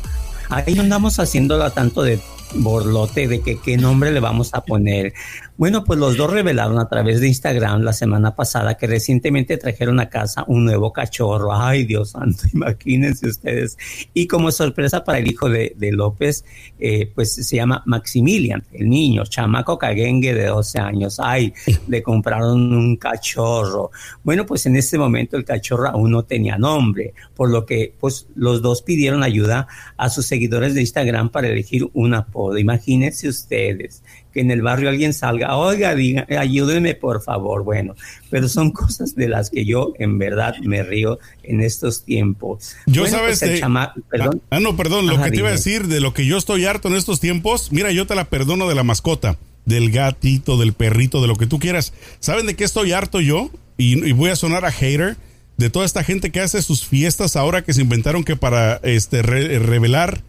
Ahí 0.49 0.73
no 0.75 0.81
andamos 0.81 1.17
haciéndolo 1.19 1.71
tanto 1.71 2.03
de 2.03 2.19
borlote 2.55 3.27
de 3.27 3.41
qué 3.41 3.77
nombre 3.77 4.11
le 4.11 4.19
vamos 4.19 4.53
a 4.53 4.63
poner. 4.63 5.13
Bueno, 5.55 5.83
pues 5.83 5.99
los 5.99 6.17
dos 6.17 6.31
revelaron 6.31 6.79
a 6.79 6.89
través 6.89 7.21
de 7.21 7.27
Instagram 7.27 7.81
la 7.81 7.93
semana 7.93 8.35
pasada 8.35 8.75
que 8.75 8.87
recientemente 8.87 9.57
trajeron 9.57 9.99
a 9.99 10.09
casa 10.09 10.43
un 10.47 10.65
nuevo 10.65 10.91
cachorro. 10.91 11.53
Ay, 11.53 11.83
Dios 11.83 12.11
santo, 12.11 12.43
imagínense 12.53 13.27
ustedes. 13.27 13.77
Y 14.15 14.25
como 14.25 14.51
sorpresa 14.51 15.03
para 15.03 15.19
el 15.19 15.29
hijo 15.29 15.49
de, 15.49 15.75
López, 15.91 16.43
eh, 16.79 17.11
pues 17.13 17.35
se 17.35 17.55
llama 17.55 17.83
Maximilian, 17.85 18.63
el 18.73 18.89
niño, 18.89 19.25
chamaco 19.25 19.77
caguengue 19.77 20.33
de 20.33 20.47
12 20.47 20.79
años. 20.79 21.19
Ay, 21.19 21.53
le 21.87 22.01
compraron 22.01 22.73
un 22.73 22.97
cachorro. 22.97 23.91
Bueno, 24.23 24.45
pues 24.47 24.65
en 24.65 24.75
este 24.75 24.97
momento 24.97 25.37
el 25.37 25.45
cachorro 25.45 25.87
aún 25.87 26.11
no 26.11 26.23
tenía 26.23 26.57
nombre, 26.57 27.13
por 27.35 27.51
lo 27.51 27.65
que 27.65 27.93
pues 27.99 28.27
los 28.35 28.61
dos 28.61 28.81
pidieron 28.81 29.21
ayuda 29.21 29.67
a 29.97 30.09
sus 30.09 30.25
seguidores 30.25 30.73
de 30.73 30.81
Instagram 30.81 31.29
para 31.29 31.47
elegir 31.47 31.87
un 31.93 32.15
apodo. 32.15 32.42
Imagínense 32.57 33.27
ustedes 33.27 34.01
que 34.33 34.41
en 34.41 34.51
el 34.51 34.61
barrio 34.61 34.89
alguien 34.89 35.13
salga, 35.13 35.55
oiga, 35.55 35.93
diga, 35.95 36.25
ayúdenme 36.37 36.95
por 36.95 37.21
favor. 37.21 37.63
Bueno, 37.63 37.95
pero 38.29 38.49
son 38.49 38.71
cosas 38.73 39.15
de 39.15 39.29
las 39.29 39.49
que 39.49 39.65
yo 39.65 39.93
en 39.99 40.17
verdad 40.17 40.55
me 40.61 40.83
río 40.83 41.19
en 41.43 41.61
estos 41.61 42.03
tiempos. 42.03 42.75
Yo 42.85 43.05
sabes, 43.05 43.39
pues 43.39 43.61
perdón. 44.09 44.41
Ah, 44.49 44.59
no, 44.59 44.75
perdón, 44.75 45.07
lo 45.07 45.21
que 45.21 45.31
te 45.31 45.37
iba 45.37 45.49
a 45.49 45.51
decir 45.51 45.87
de 45.87 45.99
lo 45.99 46.13
que 46.13 46.25
yo 46.25 46.37
estoy 46.37 46.65
harto 46.65 46.87
en 46.87 46.95
estos 46.95 47.19
tiempos, 47.19 47.71
mira, 47.71 47.91
yo 47.91 48.07
te 48.07 48.15
la 48.15 48.25
perdono 48.25 48.67
de 48.67 48.75
la 48.75 48.83
mascota, 48.83 49.37
del 49.65 49.91
gatito, 49.91 50.57
del 50.57 50.73
perrito, 50.73 51.21
de 51.21 51.27
lo 51.27 51.35
que 51.35 51.47
tú 51.47 51.59
quieras. 51.59 51.93
¿Saben 52.19 52.45
de 52.45 52.55
qué 52.55 52.63
estoy 52.63 52.91
harto 52.91 53.21
yo? 53.21 53.49
Y, 53.77 54.11
voy 54.13 54.29
a 54.29 54.35
sonar 54.35 54.65
a 54.65 54.71
hater 54.71 55.17
de 55.57 55.69
toda 55.69 55.85
esta 55.85 56.03
gente 56.03 56.31
que 56.31 56.41
hace 56.41 56.61
sus 56.61 56.85
fiestas 56.85 57.35
ahora 57.35 57.63
que 57.63 57.73
se 57.73 57.81
inventaron 57.81 58.23
que 58.23 58.35
para 58.35 58.79
este 58.83 59.21
revelar 59.21 60.21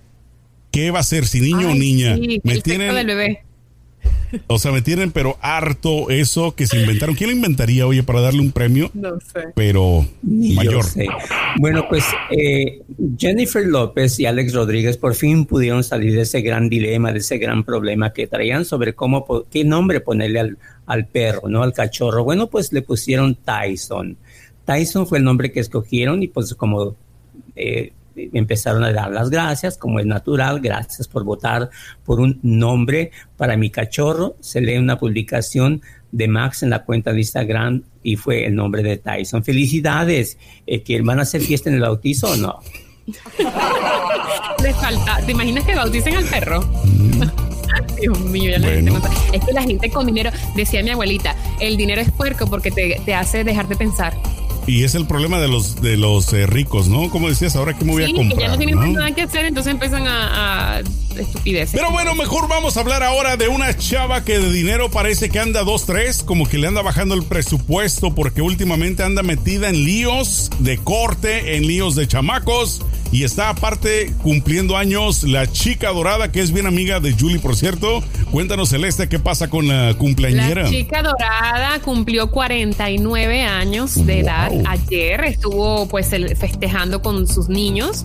qué 0.74 0.90
va 0.90 1.00
a 1.00 1.04
ser, 1.04 1.26
si 1.26 1.40
niño 1.40 1.70
o 1.70 1.74
niña. 1.74 2.16
me 2.42 2.60
tienen, 2.60 2.94
del 2.94 3.06
bebé 3.06 3.44
o 4.46 4.58
sea, 4.58 4.72
me 4.72 4.82
tienen 4.82 5.12
pero 5.12 5.36
harto 5.40 6.10
eso 6.10 6.54
que 6.54 6.66
se 6.66 6.78
inventaron. 6.80 7.14
¿Quién 7.14 7.30
lo 7.30 7.36
inventaría, 7.36 7.86
oye, 7.86 8.02
para 8.02 8.20
darle 8.20 8.40
un 8.40 8.52
premio? 8.52 8.90
No 8.94 9.18
sé. 9.20 9.52
Pero 9.54 10.06
mayor. 10.22 10.84
Bueno, 11.58 11.86
pues 11.88 12.04
eh, 12.30 12.82
Jennifer 13.16 13.64
López 13.66 14.18
y 14.18 14.26
Alex 14.26 14.54
Rodríguez 14.54 14.96
por 14.96 15.14
fin 15.14 15.46
pudieron 15.46 15.84
salir 15.84 16.14
de 16.14 16.22
ese 16.22 16.40
gran 16.40 16.68
dilema, 16.68 17.12
de 17.12 17.18
ese 17.18 17.38
gran 17.38 17.64
problema 17.64 18.12
que 18.12 18.26
traían 18.26 18.64
sobre 18.64 18.94
cómo, 18.94 19.24
qué 19.50 19.64
nombre 19.64 20.00
ponerle 20.00 20.56
al, 20.86 21.06
perro, 21.06 21.48
¿no? 21.48 21.62
Al 21.62 21.72
cachorro. 21.72 22.24
Bueno, 22.24 22.48
pues 22.48 22.72
le 22.72 22.82
pusieron 22.82 23.36
Tyson. 23.36 24.16
Tyson 24.64 25.06
fue 25.06 25.18
el 25.18 25.24
nombre 25.24 25.52
que 25.52 25.60
escogieron 25.60 26.22
y 26.22 26.28
pues 26.28 26.54
como 26.54 26.96
eh, 27.54 27.92
empezaron 28.16 28.84
a 28.84 28.92
dar 28.92 29.10
las 29.10 29.30
gracias, 29.30 29.78
como 29.78 30.00
es 30.00 30.06
natural, 30.06 30.60
gracias 30.60 31.08
por 31.08 31.24
votar 31.24 31.70
por 32.04 32.20
un 32.20 32.38
nombre 32.42 33.10
para 33.36 33.56
mi 33.56 33.70
cachorro. 33.70 34.36
Se 34.40 34.60
lee 34.60 34.76
una 34.78 34.98
publicación 34.98 35.82
de 36.12 36.28
Max 36.28 36.62
en 36.62 36.70
la 36.70 36.84
cuenta 36.84 37.12
de 37.12 37.18
Instagram 37.18 37.82
y 38.02 38.16
fue 38.16 38.46
el 38.46 38.54
nombre 38.54 38.82
de 38.82 38.98
Tyson. 38.98 39.42
Felicidades, 39.44 40.38
eh, 40.66 40.82
que 40.82 41.00
van 41.02 41.18
a 41.18 41.22
hacer 41.22 41.40
fiesta 41.40 41.68
en 41.70 41.76
el 41.76 41.82
bautizo 41.82 42.30
o 42.30 42.36
no. 42.36 42.60
Les 44.62 44.76
falta, 44.76 45.20
¿te 45.26 45.32
imaginas 45.32 45.64
que 45.64 45.74
bauticen 45.74 46.16
al 46.16 46.24
perro? 46.24 46.62
Mm. 46.84 47.22
Dios 48.00 48.20
mío, 48.20 48.50
ya 48.50 48.68
Es 49.32 49.44
que 49.44 49.52
la 49.52 49.62
gente 49.62 49.90
con 49.90 50.06
dinero, 50.06 50.30
decía 50.54 50.82
mi 50.82 50.90
abuelita, 50.90 51.34
el 51.60 51.76
dinero 51.76 52.00
es 52.00 52.10
puerco 52.10 52.46
porque 52.46 52.70
te, 52.70 53.00
te 53.04 53.14
hace 53.14 53.44
dejar 53.44 53.68
de 53.68 53.76
pensar. 53.76 54.14
Y 54.66 54.84
es 54.84 54.94
el 54.94 55.06
problema 55.06 55.40
de 55.40 55.48
los 55.48 55.80
de 55.80 55.96
los 55.96 56.32
eh, 56.32 56.46
ricos, 56.46 56.88
¿no? 56.88 57.10
Como 57.10 57.28
decías, 57.28 57.54
ahora 57.56 57.76
que 57.76 57.84
me 57.84 57.92
voy 57.92 58.04
a 58.04 58.12
comprar. 58.14 58.40
Ya 58.40 58.48
no 58.48 58.58
tienen 58.58 58.92
nada 58.94 59.14
que 59.14 59.22
hacer, 59.22 59.44
entonces 59.44 59.72
empiezan 59.72 60.06
a, 60.06 60.78
a 60.78 60.82
estupideces. 61.18 61.78
Pero 61.78 61.90
bueno, 61.90 62.14
mejor 62.14 62.48
vamos 62.48 62.76
a 62.76 62.80
hablar 62.80 63.02
ahora 63.02 63.36
de 63.36 63.48
una 63.48 63.76
chava 63.76 64.24
que 64.24 64.38
de 64.38 64.50
dinero 64.50 64.90
parece 64.90 65.28
que 65.28 65.38
anda 65.38 65.62
dos, 65.64 65.84
tres, 65.86 66.22
como 66.22 66.48
que 66.48 66.58
le 66.58 66.66
anda 66.66 66.82
bajando 66.82 67.14
el 67.14 67.24
presupuesto 67.24 68.14
porque 68.14 68.40
últimamente 68.42 69.02
anda 69.02 69.22
metida 69.22 69.68
en 69.68 69.84
líos 69.84 70.50
de 70.58 70.78
corte, 70.78 71.56
en 71.56 71.66
líos 71.66 71.94
de 71.94 72.08
chamacos. 72.08 72.82
Y 73.12 73.22
está 73.22 73.48
aparte 73.48 74.12
cumpliendo 74.22 74.76
años 74.76 75.22
la 75.22 75.46
chica 75.46 75.90
dorada, 75.90 76.32
que 76.32 76.40
es 76.40 76.50
bien 76.50 76.66
amiga 76.66 76.98
de 76.98 77.12
Julie, 77.12 77.38
por 77.38 77.54
cierto. 77.54 78.02
Cuéntanos, 78.32 78.70
Celeste, 78.70 79.08
qué 79.08 79.20
pasa 79.20 79.48
con 79.48 79.68
la 79.68 79.94
cumpleañera. 79.94 80.64
La 80.64 80.70
chica 80.70 81.00
dorada 81.00 81.78
cumplió 81.80 82.32
49 82.32 83.42
años 83.42 84.04
de 84.04 84.18
edad 84.18 84.50
ayer. 84.66 85.24
Estuvo 85.24 85.88
pues 85.88 86.08
festejando 86.08 87.02
con 87.02 87.26
sus 87.26 87.48
niños 87.48 88.04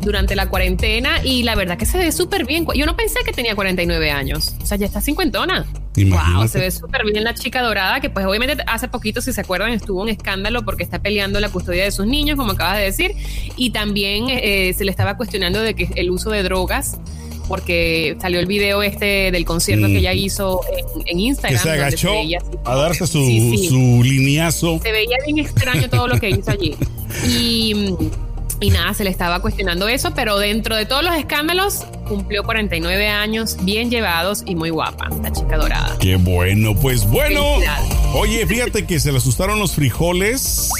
durante 0.00 0.34
la 0.34 0.48
cuarentena 0.48 1.22
y 1.22 1.42
la 1.42 1.54
verdad 1.54 1.76
que 1.76 1.86
se 1.86 1.98
ve 1.98 2.12
súper 2.12 2.46
bien. 2.46 2.66
Yo 2.74 2.86
no 2.86 2.96
pensé 2.96 3.20
que 3.24 3.32
tenía 3.32 3.54
49 3.54 4.10
años. 4.10 4.54
O 4.62 4.66
sea, 4.66 4.76
ya 4.76 4.86
está 4.86 5.00
cincuentona. 5.00 5.66
Wow, 5.96 6.48
se 6.48 6.60
ve 6.60 6.70
súper 6.70 7.04
bien 7.04 7.24
la 7.24 7.34
chica 7.34 7.62
dorada, 7.62 8.00
que 8.00 8.10
pues 8.10 8.24
obviamente 8.24 8.62
hace 8.66 8.88
poquito, 8.88 9.20
si 9.20 9.32
se 9.32 9.40
acuerdan, 9.40 9.72
estuvo 9.72 10.00
un 10.00 10.08
escándalo 10.08 10.64
porque 10.64 10.82
está 10.82 11.00
peleando 11.00 11.40
la 11.40 11.48
custodia 11.50 11.84
de 11.84 11.90
sus 11.90 12.06
niños, 12.06 12.36
como 12.36 12.52
acabas 12.52 12.78
de 12.78 12.84
decir, 12.84 13.14
y 13.56 13.70
también 13.70 14.26
eh, 14.28 14.72
se 14.76 14.84
le 14.84 14.90
estaba 14.92 15.16
cuestionando 15.16 15.60
de 15.60 15.74
que 15.74 15.90
el 15.96 16.10
uso 16.10 16.30
de 16.30 16.42
drogas 16.42 16.98
porque 17.50 18.16
salió 18.20 18.38
el 18.38 18.46
video 18.46 18.80
este 18.80 19.32
del 19.32 19.44
concierto 19.44 19.88
que 19.88 19.98
ella 19.98 20.12
hizo 20.12 20.60
en, 21.04 21.18
Instagram. 21.18 21.58
Que 21.58 21.62
se 21.62 21.70
agachó 21.70 22.12
a 22.64 22.74
darse 22.76 23.08
su, 23.08 23.18
su 23.68 24.02
lineazo. 24.04 24.78
Se 24.80 24.92
veía 24.92 25.16
bien 25.26 25.40
extraño 25.40 25.90
todo 25.90 26.06
lo 26.06 26.18
que 26.18 26.30
hizo 26.30 26.50
allí. 26.50 26.76
Y 27.26 27.96
Y 28.60 28.70
nada, 28.70 28.94
se 28.94 29.02
le 29.04 29.10
estaba 29.10 29.40
cuestionando 29.40 29.88
eso, 29.88 30.12
pero 30.14 30.38
dentro 30.38 30.76
de 30.76 30.86
todos 30.86 31.02
los 31.02 31.14
escándalos, 31.16 31.86
cumplió 32.06 32.44
49 32.44 33.08
años, 33.08 33.56
bien 33.62 33.90
llevados 33.90 34.44
y 34.46 34.54
muy 34.54 34.70
guapa, 34.70 35.08
la 35.22 35.32
chica 35.32 35.56
dorada. 35.56 35.96
Qué 35.98 36.16
bueno, 36.16 36.74
pues 36.74 37.08
bueno. 37.08 37.42
Oye, 38.14 38.46
fíjate 38.46 38.86
que 38.86 39.00
se 39.00 39.10
le 39.10 39.18
asustaron 39.18 39.58
los 39.58 39.72
frijoles 39.72 40.70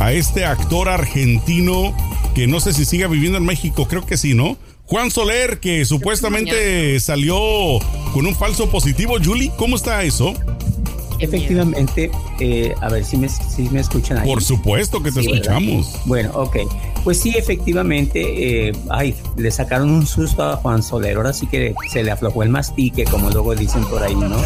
a 0.00 0.12
este 0.12 0.44
actor 0.44 0.88
argentino 0.88 1.94
que 2.34 2.46
no 2.46 2.60
sé 2.60 2.72
si 2.72 2.84
siga 2.84 3.08
viviendo 3.08 3.38
en 3.38 3.44
México, 3.44 3.86
creo 3.86 4.06
que 4.06 4.16
sí, 4.16 4.34
¿no? 4.34 4.56
Juan 4.86 5.10
Soler, 5.10 5.60
que 5.60 5.84
supuestamente 5.84 6.98
salió 7.00 7.38
con 8.12 8.26
un 8.26 8.34
falso 8.34 8.70
positivo. 8.70 9.16
Julie, 9.22 9.50
¿cómo 9.56 9.76
está 9.76 10.02
eso? 10.02 10.34
Efectivamente, 11.20 12.10
eh, 12.40 12.74
a 12.80 12.88
ver 12.90 13.04
si 13.04 13.16
me, 13.16 13.28
si 13.28 13.62
me 13.70 13.80
escuchan 13.80 14.18
ahí. 14.18 14.26
Por 14.26 14.42
supuesto 14.42 15.02
que 15.02 15.10
te 15.10 15.20
escuchamos. 15.20 15.96
Bueno, 16.04 16.32
ok. 16.34 16.56
Pues 17.04 17.20
sí, 17.20 17.34
efectivamente, 17.36 18.68
eh, 18.68 18.72
ay, 18.88 19.14
le 19.36 19.50
sacaron 19.50 19.90
un 19.90 20.06
susto 20.06 20.42
a 20.42 20.56
Juan 20.56 20.82
Soler. 20.82 21.18
Ahora 21.18 21.34
sí 21.34 21.46
que 21.46 21.74
se 21.92 22.02
le 22.02 22.10
aflojó 22.10 22.42
el 22.42 22.48
mastique, 22.48 23.04
como 23.04 23.28
luego 23.28 23.54
dicen 23.54 23.84
por 23.84 24.02
ahí, 24.02 24.14
¿no? 24.14 24.36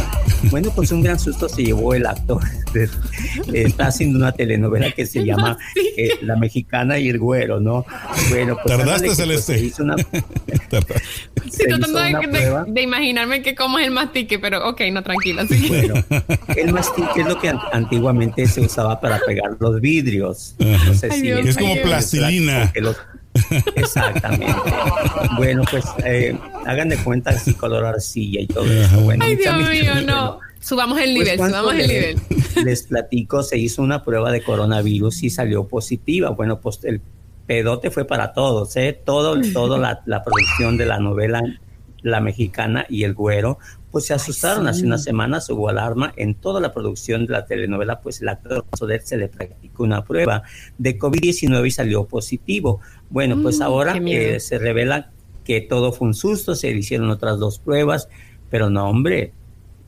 Bueno, 0.51 0.73
pues 0.75 0.91
un 0.91 1.03
gran 1.03 1.21
susto 1.21 1.49
se 1.49 1.63
llevó 1.63 1.95
el 1.95 2.05
actor. 2.05 2.43
Está 3.53 3.87
haciendo 3.87 4.19
una 4.19 4.33
telenovela 4.33 4.91
que 4.91 5.07
se 5.07 5.25
llama 5.25 5.57
eh, 5.97 6.11
La 6.23 6.35
Mexicana 6.35 6.99
y 6.99 7.09
el 7.09 7.21
Güero, 7.21 7.61
¿no? 7.61 7.87
Bueno, 8.31 8.59
pues. 8.61 8.77
Tardaste, 8.77 9.15
Celeste. 9.15 9.53
Pues, 9.53 9.65
hizo 9.65 9.85
una, 9.85 9.95
sí, 11.51 11.65
tratando 11.69 12.01
de, 12.01 12.65
de, 12.67 12.83
imaginarme 12.83 13.43
que 13.43 13.55
cómo 13.55 13.79
es 13.79 13.87
el 13.87 13.93
mastique, 13.93 14.39
pero 14.39 14.69
ok, 14.69 14.83
no, 14.93 15.03
tranquila. 15.03 15.47
Sí. 15.47 15.67
Bueno, 15.69 15.95
el 16.57 16.73
mastique 16.73 17.21
es 17.21 17.27
lo 17.27 17.39
que 17.39 17.53
antiguamente 17.73 18.47
se 18.47 18.61
usaba 18.61 19.01
para 19.01 19.19
pegar 19.21 19.57
los 19.59 19.81
vidrios. 19.81 20.55
No 20.59 20.95
sé 20.95 21.11
si 21.11 21.31
es 21.31 21.57
como 21.57 21.77
plastilina. 21.83 22.73
Exactamente. 23.77 24.55
bueno, 25.37 25.63
pues 25.71 25.85
eh, 26.05 26.37
hagan 26.67 26.89
de 26.89 26.97
cuenta 26.99 27.31
así 27.31 27.55
color 27.55 27.85
arcilla 27.85 28.41
y 28.41 28.47
todo 28.47 28.65
eso. 28.65 29.01
Bueno, 29.01 29.25
Ay, 29.25 29.37
Dios 29.37 29.57
mío, 29.57 29.95
no. 30.07 30.41
Subamos 30.61 30.99
el 30.99 31.15
pues, 31.15 31.25
nivel, 31.25 31.39
subamos 31.39 31.75
el 31.75 31.89
nivel. 31.89 32.21
Les 32.65 32.83
platico, 32.83 33.43
se 33.43 33.59
hizo 33.59 33.81
una 33.83 34.03
prueba 34.03 34.33
de 34.33 34.43
coronavirus 34.43 35.23
y 35.23 35.31
salió 35.31 35.69
positiva. 35.69 36.31
Bueno, 36.31 36.61
pues 36.61 36.81
el 36.83 37.01
pedote 37.49 37.91
fue 37.91 38.05
para 38.05 38.33
todos, 38.33 38.77
¿eh? 38.77 39.01
Todo, 39.05 39.35
la, 39.79 40.03
la 40.07 40.23
producción 40.23 40.77
de 40.77 40.87
la 40.87 41.01
novela 41.01 41.43
La 42.03 42.21
Mexicana 42.21 42.87
y 42.89 43.03
El 43.03 43.15
Güero 43.15 43.59
pues 43.91 44.05
se 44.05 44.15
asustaron. 44.15 44.69
Hace 44.69 44.85
unas 44.85 45.03
semanas 45.03 45.49
hubo 45.49 45.69
alarma 45.69 46.13
en 46.17 46.35
toda 46.35 46.61
la 46.61 46.73
producción 46.73 47.27
de 47.27 47.33
la 47.33 47.47
telenovela, 47.47 48.01
pues 48.01 48.21
el 48.21 48.29
actor 48.29 48.65
Soder 48.77 49.01
se 49.03 49.17
le 49.17 49.29
practicó 49.29 49.83
una 49.83 50.05
prueba 50.05 50.43
de 50.77 50.99
COVID-19 50.99 51.67
y 51.67 51.71
salió 51.71 52.05
positivo. 52.05 52.81
Bueno, 53.09 53.41
pues 53.43 53.59
mm, 53.59 53.63
ahora 53.63 53.97
eh, 53.97 54.41
se 54.41 54.59
revela 54.59 55.11
que 55.43 55.63
todo 55.63 55.93
fue 55.93 56.09
un 56.09 56.15
susto, 56.15 56.55
se 56.55 56.71
le 56.71 56.79
hicieron 56.79 57.09
otras 57.09 57.39
dos 57.39 57.59
pruebas, 57.59 58.09
pero 58.51 58.69
no, 58.69 58.91
hombre, 58.91 59.33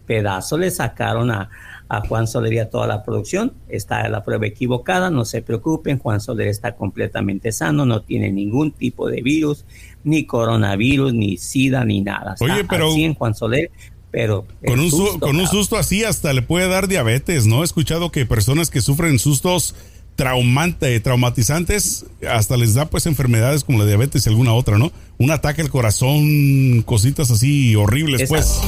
pedazo 0.06 0.56
le 0.56 0.70
sacaron 0.70 1.30
a, 1.30 1.50
a 1.90 2.06
Juan 2.06 2.28
Soler 2.28 2.52
y 2.52 2.58
a 2.60 2.70
toda 2.70 2.86
la 2.86 3.02
producción. 3.02 3.52
Está 3.68 4.08
la 4.08 4.22
prueba 4.22 4.46
equivocada, 4.46 5.10
no 5.10 5.24
se 5.24 5.42
preocupen, 5.42 5.98
Juan 5.98 6.20
Soler 6.20 6.46
está 6.46 6.76
completamente 6.76 7.50
sano, 7.50 7.84
no 7.84 8.02
tiene 8.02 8.30
ningún 8.30 8.70
tipo 8.70 9.10
de 9.10 9.20
virus, 9.22 9.64
ni 10.04 10.24
coronavirus, 10.24 11.12
ni 11.12 11.36
SIDA, 11.36 11.84
ni 11.84 12.00
nada. 12.00 12.36
Oye, 12.40 12.64
pero... 12.64 12.94
en 12.94 13.14
Juan 13.14 13.34
Soler, 13.34 13.72
pero... 14.12 14.46
Con 14.64 14.78
un, 14.78 14.88
susto, 14.88 15.18
con 15.18 15.36
un 15.36 15.48
susto 15.48 15.76
así 15.76 16.04
hasta 16.04 16.32
le 16.32 16.42
puede 16.42 16.68
dar 16.68 16.86
diabetes, 16.86 17.46
¿no? 17.46 17.62
He 17.62 17.64
escuchado 17.64 18.12
que 18.12 18.24
personas 18.24 18.70
que 18.70 18.80
sufren 18.80 19.18
sustos 19.18 19.74
traumante, 20.14 21.00
traumatizantes, 21.00 22.06
hasta 22.28 22.56
les 22.56 22.74
da 22.74 22.86
pues 22.86 23.06
enfermedades 23.06 23.64
como 23.64 23.78
la 23.80 23.86
diabetes 23.86 24.26
y 24.26 24.28
alguna 24.28 24.52
otra, 24.52 24.78
¿no? 24.78 24.92
Un 25.18 25.32
ataque 25.32 25.60
al 25.60 25.70
corazón, 25.70 26.82
cositas 26.82 27.32
así 27.32 27.74
horribles, 27.74 28.28
pues. 28.28 28.60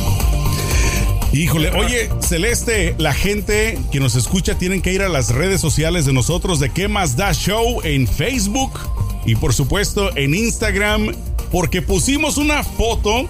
Híjole, 1.32 1.70
oye, 1.70 2.10
Celeste, 2.20 2.94
la 2.98 3.14
gente 3.14 3.78
que 3.90 4.00
nos 4.00 4.16
escucha 4.16 4.58
tienen 4.58 4.82
que 4.82 4.92
ir 4.92 5.00
a 5.00 5.08
las 5.08 5.30
redes 5.30 5.62
sociales 5.62 6.04
de 6.04 6.12
nosotros 6.12 6.60
de 6.60 6.68
¿Qué 6.68 6.88
más 6.88 7.16
da 7.16 7.32
show? 7.32 7.80
en 7.84 8.06
Facebook 8.06 8.78
y 9.24 9.34
por 9.36 9.54
supuesto 9.54 10.14
en 10.14 10.34
Instagram, 10.34 11.14
porque 11.50 11.80
pusimos 11.80 12.36
una 12.36 12.62
foto 12.62 13.26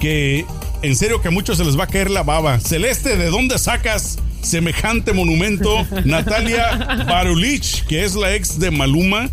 que 0.00 0.46
en 0.82 0.94
serio 0.94 1.20
que 1.20 1.28
a 1.28 1.30
muchos 1.32 1.58
se 1.58 1.64
les 1.64 1.76
va 1.78 1.84
a 1.84 1.86
caer 1.88 2.10
la 2.10 2.22
baba. 2.22 2.60
Celeste, 2.60 3.16
¿de 3.16 3.30
dónde 3.30 3.58
sacas 3.58 4.18
semejante 4.42 5.12
monumento? 5.12 5.84
Natalia 6.04 7.04
Barulich, 7.08 7.84
que 7.86 8.04
es 8.04 8.14
la 8.14 8.32
ex 8.34 8.60
de 8.60 8.70
Maluma, 8.70 9.28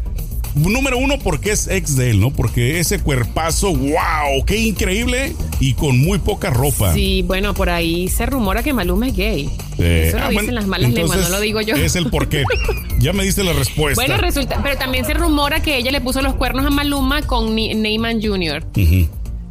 número 0.57 0.97
uno 0.97 1.19
porque 1.19 1.51
es 1.51 1.67
ex 1.67 1.95
de 1.95 2.11
él, 2.11 2.19
¿no? 2.19 2.31
Porque 2.31 2.79
ese 2.79 2.99
cuerpazo, 2.99 3.73
wow, 3.73 4.43
qué 4.45 4.57
increíble 4.57 5.35
y 5.59 5.73
con 5.73 5.99
muy 5.99 6.19
poca 6.19 6.49
ropa. 6.49 6.93
Sí, 6.93 7.23
bueno, 7.25 7.53
por 7.53 7.69
ahí 7.69 8.07
se 8.07 8.25
rumora 8.25 8.63
que 8.63 8.73
Maluma 8.73 9.07
es 9.07 9.15
gay. 9.15 9.49
Eh, 9.77 10.05
Eso 10.07 10.17
lo 10.17 10.25
ah, 10.25 10.29
dicen 10.29 10.55
las 10.55 10.67
malas 10.67 10.91
lenguas, 10.91 11.19
no 11.19 11.29
lo 11.29 11.39
digo 11.39 11.61
yo. 11.61 11.75
Es 11.75 11.95
el 11.95 12.09
porqué. 12.09 12.43
ya 12.99 13.13
me 13.13 13.23
diste 13.23 13.43
la 13.43 13.53
respuesta. 13.53 14.01
Bueno, 14.01 14.17
resulta, 14.17 14.61
pero 14.63 14.77
también 14.77 15.05
se 15.05 15.13
rumora 15.13 15.61
que 15.61 15.77
ella 15.77 15.91
le 15.91 16.01
puso 16.01 16.21
los 16.21 16.35
cuernos 16.35 16.65
a 16.65 16.69
Maluma 16.69 17.21
con 17.21 17.55
Neyman 17.55 18.21
Jr. 18.21 18.65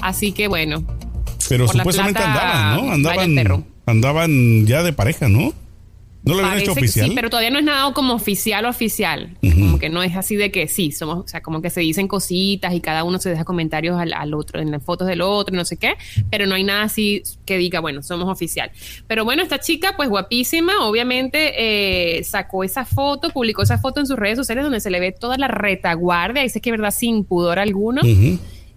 Así 0.00 0.32
que 0.32 0.48
bueno. 0.48 0.84
Pero 1.48 1.68
supuestamente 1.68 2.22
andaban, 2.22 2.76
¿no? 2.76 2.92
Andaban, 2.92 3.64
andaban 3.86 4.66
ya 4.66 4.82
de 4.82 4.92
pareja, 4.92 5.28
¿no? 5.28 5.52
¿No 6.26 6.34
lo 6.34 6.44
habían 6.44 6.58
hecho 6.58 6.72
oficial? 6.72 7.08
Sí, 7.08 7.14
pero 7.14 7.30
todavía 7.30 7.50
no 7.50 7.60
es 7.60 7.64
nada 7.64 7.92
como 7.92 8.12
oficial 8.12 8.64
o 8.64 8.68
oficial. 8.68 9.36
Como 9.40 9.78
que 9.78 9.88
no 9.88 10.02
es 10.02 10.16
así 10.16 10.34
de 10.34 10.50
que 10.50 10.66
sí, 10.66 10.90
somos, 10.90 11.18
o 11.18 11.28
sea, 11.28 11.40
como 11.40 11.62
que 11.62 11.70
se 11.70 11.80
dicen 11.80 12.08
cositas 12.08 12.74
y 12.74 12.80
cada 12.80 13.04
uno 13.04 13.20
se 13.20 13.30
deja 13.30 13.44
comentarios 13.44 13.96
al, 13.98 14.34
otro, 14.34 14.60
en 14.60 14.72
las 14.72 14.82
fotos 14.82 15.06
del 15.06 15.22
otro, 15.22 15.54
no 15.54 15.64
sé 15.64 15.76
qué, 15.76 15.94
pero 16.28 16.46
no 16.46 16.56
hay 16.56 16.64
nada 16.64 16.82
así 16.82 17.22
que 17.44 17.56
diga, 17.58 17.78
bueno, 17.78 18.02
somos 18.02 18.28
oficial. 18.28 18.72
Pero 19.06 19.24
bueno, 19.24 19.40
esta 19.42 19.60
chica, 19.60 19.94
pues 19.96 20.08
guapísima, 20.08 20.84
obviamente 20.84 22.18
eh, 22.18 22.24
sacó 22.24 22.64
esa 22.64 22.84
foto, 22.84 23.30
publicó 23.30 23.62
esa 23.62 23.78
foto 23.78 24.00
en 24.00 24.08
sus 24.08 24.16
redes 24.16 24.36
sociales 24.36 24.64
donde 24.64 24.80
se 24.80 24.90
le 24.90 24.98
ve 24.98 25.12
toda 25.12 25.38
la 25.38 25.46
retaguardia, 25.46 26.42
dice 26.42 26.60
que 26.60 26.72
verdad 26.72 26.90
sin 26.90 27.22
pudor 27.22 27.60
alguno. 27.60 28.02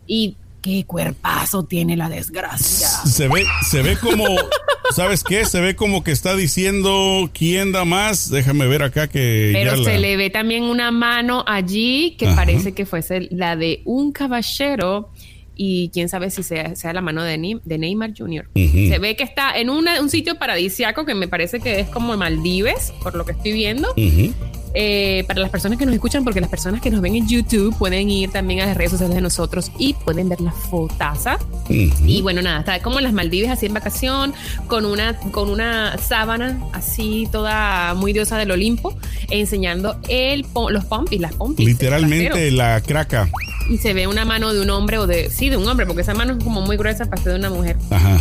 Y 0.06 0.36
qué 0.62 0.84
cuerpazo 0.86 1.64
tiene 1.64 1.98
la 1.98 2.10
desgracia. 2.10 2.88
Se 2.88 3.28
ve, 3.28 3.46
se 3.70 3.82
ve 3.82 3.98
como, 3.98 4.26
¿sabes 4.92 5.24
qué? 5.24 5.46
Se 5.46 5.62
ve 5.62 5.76
como 5.76 6.04
que 6.04 6.12
está 6.12 6.36
diciendo 6.36 7.30
quién 7.34 7.72
da 7.72 7.86
más. 7.86 8.30
Déjame 8.30 8.68
ver 8.68 8.84
acá 8.84 9.08
que. 9.08 9.52
Pero 9.54 9.84
se 9.84 9.98
le 10.00 10.18
ve 10.18 10.30
también 10.30 10.64
una 10.64 10.92
mano 10.92 11.44
allí 11.48 12.16
que 12.18 12.28
parece 12.28 12.74
que 12.74 12.86
fuese 12.86 13.28
la 13.32 13.56
de 13.56 13.82
un 13.86 14.12
caballero. 14.12 15.10
Y 15.62 15.90
quién 15.90 16.08
sabe 16.08 16.32
si 16.32 16.42
sea, 16.42 16.74
sea 16.78 16.94
la 16.94 17.02
mano 17.02 17.22
de, 17.22 17.60
de 17.62 17.78
Neymar 17.78 18.14
Jr. 18.18 18.50
Se 18.56 18.98
ve 18.98 19.18
que 19.18 19.24
está 19.24 19.60
en 19.60 19.70
un 19.70 20.10
sitio 20.10 20.40
paradisiaco 20.40 21.06
que 21.06 21.16
me 21.16 21.28
parece 21.28 21.60
que 21.60 21.82
es 21.82 21.90
como 21.90 22.16
Maldives, 22.16 22.94
por 23.04 23.14
lo 23.16 23.26
que 23.26 23.34
estoy 23.34 23.52
viendo. 23.52 23.94
Eh, 24.76 25.24
para 25.28 25.42
las 25.42 25.50
personas 25.50 25.80
que 25.80 25.86
nos 25.86 25.96
escuchan, 25.96 26.24
porque 26.24 26.40
las 26.40 26.50
personas 26.50 26.80
que 26.80 26.92
nos 26.92 27.02
ven 27.02 27.16
en 27.16 27.28
YouTube 27.28 27.76
pueden 27.78 28.10
ir 28.10 28.30
también 28.30 28.62
a 28.62 28.68
las 28.68 28.78
redes 28.78 28.92
sociales 28.92 29.16
de 29.16 29.22
nosotros 29.22 29.72
y 29.80 29.94
pueden 29.94 30.30
ver 30.30 30.40
la 30.42 30.52
fotaza. 30.52 31.40
Y 31.68 32.22
bueno, 32.22 32.42
nada, 32.42 32.60
está 32.60 32.80
como 32.82 33.00
en 33.00 33.04
las 33.04 33.14
Maldivas 33.14 33.52
así 33.52 33.66
en 33.66 33.74
vacación, 33.74 34.34
con 34.68 34.86
una, 34.86 35.18
con 35.32 35.50
una 35.50 35.98
sábana 35.98 36.58
así 36.72 37.28
toda 37.32 37.96
muy 37.96 38.14
diosa 38.14 38.38
del 38.38 38.52
Olimpo, 38.52 38.96
enseñando 39.30 40.00
el, 40.08 40.46
los 40.70 40.86
pompis, 40.86 41.20
las 41.20 41.34
pompis. 41.34 41.66
Literalmente 41.66 42.52
la 42.52 42.80
craca. 42.82 43.30
Y 43.70 43.78
se 43.78 43.94
ve 43.94 44.08
una 44.08 44.26
mano 44.26 44.52
de 44.52 44.62
un 44.62 44.70
hombre 44.72 44.98
o 44.98 45.08
de, 45.08 45.30
sí, 45.30 45.50
de 45.50 45.58
un 45.58 45.68
hombre, 45.68 45.86
porque 45.86 46.02
esa 46.02 46.16
mano 46.16 46.34
es 46.38 46.44
como 46.44 46.62
muy 46.62 46.76
gruesa 46.76 47.06
para 47.06 47.22
ser 47.22 47.34
de 47.34 47.40
una 47.40 47.52
mujer. 47.52 47.78
Ajá. 47.92 48.18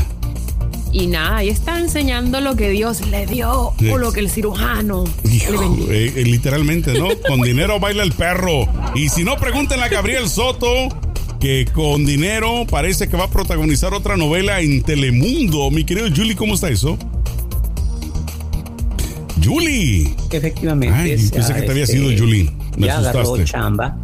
Y 0.92 1.06
nada, 1.06 1.38
ahí 1.38 1.48
está 1.48 1.78
enseñando 1.78 2.40
lo 2.40 2.56
que 2.56 2.70
Dios 2.70 3.06
le 3.08 3.26
dio 3.26 3.72
o 3.90 3.98
lo 3.98 4.12
que 4.12 4.20
el 4.20 4.30
cirujano 4.30 5.04
le 5.22 5.36
eh, 5.36 6.12
eh, 6.16 6.24
literalmente, 6.24 6.98
¿no? 6.98 7.08
con 7.28 7.40
dinero 7.40 7.78
baila 7.78 8.02
el 8.02 8.12
perro. 8.12 8.66
Y 8.94 9.08
si 9.08 9.24
no, 9.24 9.36
pregúntenle 9.36 9.84
a 9.84 9.88
Gabriel 9.88 10.28
Soto 10.28 10.88
que 11.40 11.66
con 11.72 12.04
dinero 12.04 12.66
parece 12.68 13.08
que 13.08 13.16
va 13.16 13.24
a 13.24 13.30
protagonizar 13.30 13.94
otra 13.94 14.16
novela 14.16 14.60
en 14.60 14.82
Telemundo. 14.82 15.70
Mi 15.70 15.84
querido 15.84 16.08
Julie, 16.08 16.36
¿cómo 16.36 16.54
está 16.54 16.68
eso? 16.68 16.98
Julie. 19.44 20.14
Efectivamente. 20.30 20.94
Ay, 20.94 21.28
pensé 21.30 21.54
que 21.54 21.62
te 21.62 21.70
había 21.70 21.86
sido 21.86 22.10
este, 22.10 22.20
Julie. 22.20 22.50
Me 22.76 22.86
ya 22.86 22.98
asustaste. 22.98 23.44
chamba 23.44 23.96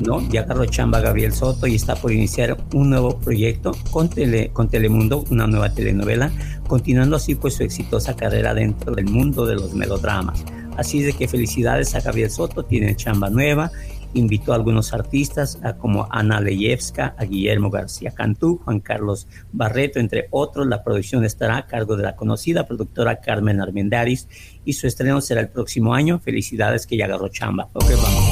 ¿no? 0.00 0.26
Ya 0.30 0.46
Carlos 0.46 0.70
Chamba 0.70 1.00
Gabriel 1.00 1.32
Soto 1.32 1.66
y 1.66 1.74
está 1.74 1.94
por 1.96 2.12
iniciar 2.12 2.56
un 2.74 2.90
nuevo 2.90 3.18
proyecto 3.18 3.72
con, 3.90 4.08
tele, 4.08 4.50
con 4.52 4.68
Telemundo, 4.68 5.24
una 5.30 5.46
nueva 5.46 5.72
telenovela, 5.72 6.30
continuando 6.66 7.16
así 7.16 7.34
pues 7.34 7.54
su 7.54 7.62
exitosa 7.62 8.16
carrera 8.16 8.54
dentro 8.54 8.94
del 8.94 9.06
mundo 9.06 9.46
de 9.46 9.54
los 9.54 9.74
melodramas. 9.74 10.44
Así 10.76 11.02
de 11.02 11.12
que 11.12 11.28
felicidades 11.28 11.94
a 11.94 12.00
Gabriel 12.00 12.30
Soto, 12.30 12.64
tiene 12.64 12.96
chamba 12.96 13.28
nueva, 13.28 13.70
invitó 14.14 14.52
a 14.52 14.56
algunos 14.56 14.92
artistas 14.92 15.58
como 15.78 16.06
Ana 16.10 16.40
Leyevska, 16.40 17.14
a 17.18 17.24
Guillermo 17.24 17.70
García 17.70 18.10
Cantú, 18.12 18.60
Juan 18.64 18.80
Carlos 18.80 19.26
Barreto, 19.52 20.00
entre 20.00 20.28
otros. 20.30 20.66
La 20.66 20.82
producción 20.82 21.24
estará 21.24 21.58
a 21.58 21.66
cargo 21.66 21.96
de 21.96 22.04
la 22.04 22.16
conocida 22.16 22.66
productora 22.66 23.20
Carmen 23.20 23.60
Armendaris 23.60 24.28
y 24.64 24.72
su 24.74 24.86
estreno 24.86 25.20
será 25.20 25.40
el 25.40 25.48
próximo 25.48 25.94
año. 25.94 26.18
Felicidades 26.18 26.86
que 26.86 26.96
ya 26.96 27.06
agarró 27.06 27.28
chamba. 27.28 27.68
Ok, 27.72 27.90
vamos. 27.90 28.31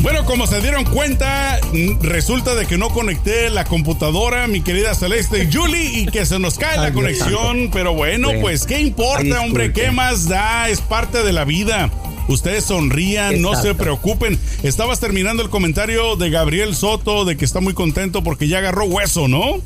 Bueno, 0.00 0.24
como 0.24 0.46
se 0.46 0.60
dieron 0.60 0.84
cuenta, 0.84 1.60
resulta 2.00 2.54
de 2.54 2.66
que 2.66 2.78
no 2.78 2.88
conecté 2.90 3.50
la 3.50 3.64
computadora, 3.64 4.46
mi 4.46 4.60
querida 4.60 4.94
Celeste 4.94 5.44
y 5.44 5.52
Julie, 5.52 6.00
y 6.00 6.06
que 6.06 6.24
se 6.24 6.38
nos 6.38 6.56
cae 6.56 6.78
la 6.78 6.92
conexión. 6.92 7.70
Pero 7.72 7.94
bueno, 7.94 8.30
pues, 8.40 8.64
¿qué 8.64 8.80
importa, 8.80 9.40
hombre? 9.40 9.72
¿Qué 9.72 9.90
más 9.90 10.28
da? 10.28 10.68
Es 10.68 10.80
parte 10.80 11.22
de 11.24 11.32
la 11.32 11.44
vida. 11.44 11.90
Ustedes 12.28 12.64
sonrían, 12.64 13.40
no 13.40 13.54
se 13.60 13.74
preocupen. 13.74 14.38
Estabas 14.62 15.00
terminando 15.00 15.42
el 15.42 15.48
comentario 15.50 16.14
de 16.16 16.30
Gabriel 16.30 16.76
Soto 16.76 17.24
de 17.24 17.36
que 17.36 17.44
está 17.44 17.60
muy 17.60 17.74
contento 17.74 18.22
porque 18.22 18.48
ya 18.48 18.58
agarró 18.58 18.84
hueso, 18.84 19.28
¿no? 19.28 19.60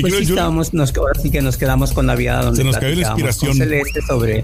Pues 0.00 0.14
sí, 0.14 0.24
estábamos, 0.24 0.72
nos, 0.72 0.96
ahora 0.96 1.20
sí 1.20 1.30
que 1.30 1.42
nos 1.42 1.56
quedamos 1.56 1.92
con 1.92 2.06
la 2.06 2.14
vida 2.14 2.42
donde 2.42 2.58
se 2.58 2.64
nos 2.64 2.76
cayó 2.76 2.94
la 2.96 3.08
inspiración. 3.08 3.56
Celeste 3.56 4.00
sobre, 4.02 4.42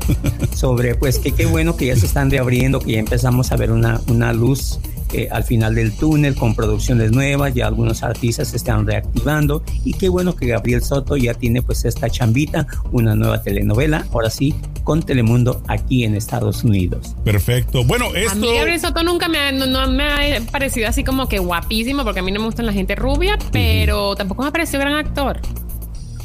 sobre 0.55 0.95
pues 0.95 1.19
que 1.19 1.33
qué 1.33 1.47
bueno 1.47 1.77
que 1.77 1.87
ya 1.87 1.97
se 1.97 2.07
están 2.07 2.31
reabriendo, 2.31 2.81
que 2.81 2.93
ya 2.93 2.99
empezamos 2.99 3.51
a 3.53 3.57
ver 3.57 3.73
una, 3.73 4.01
una 4.09 4.33
luz 4.33 4.79
eh, 5.13 5.29
al 5.31 5.45
final 5.45 5.75
del 5.75 5.93
túnel 5.97 6.35
con 6.35 6.55
producciones 6.55 7.13
nuevas, 7.13 7.55
ya 7.55 7.67
algunos 7.67 8.03
artistas 8.03 8.49
se 8.49 8.57
están 8.57 8.87
reactivando 8.87 9.63
y 9.85 9.95
qué 9.95 10.09
bueno 10.09 10.37
que 10.37 10.47
Gabriel 10.47 10.83
Soto 10.83 11.17
ya 11.17 11.35
tiene 11.35 11.63
pues 11.63 11.85
esta 11.85 12.11
chambita, 12.11 12.67
una 12.93 13.15
nueva 13.15 13.43
telenovela, 13.43 14.07
ahora 14.13 14.31
sí, 14.31 14.55
con 14.85 15.03
Telemundo 15.03 15.63
aquí 15.69 16.05
en 16.05 16.15
Estados 16.15 16.65
Unidos. 16.65 17.15
Perfecto. 17.25 17.85
Bueno, 17.85 18.15
esto... 18.15 18.33
A 18.33 18.35
mí 18.37 18.49
Gabriel 18.55 18.81
Soto 18.81 19.03
nunca 19.03 19.29
me 19.29 19.39
ha, 19.39 19.53
no, 19.53 19.89
me 19.89 20.05
ha 20.05 20.41
parecido 20.51 20.89
así 20.89 21.05
como 21.05 21.29
que 21.29 21.39
guapísimo, 21.39 22.05
porque 22.05 22.21
a 22.21 22.23
mí 22.23 22.33
no 22.33 22.41
me 22.41 22.47
gustan 22.47 22.67
la 22.67 22.73
gente 22.73 22.95
rubia, 22.95 23.39
pero 23.53 24.17
tampoco 24.17 24.43
me 24.43 24.49
ha 24.49 24.53
parecido 24.53 24.81
gran 24.81 24.95
actor. 24.95 25.41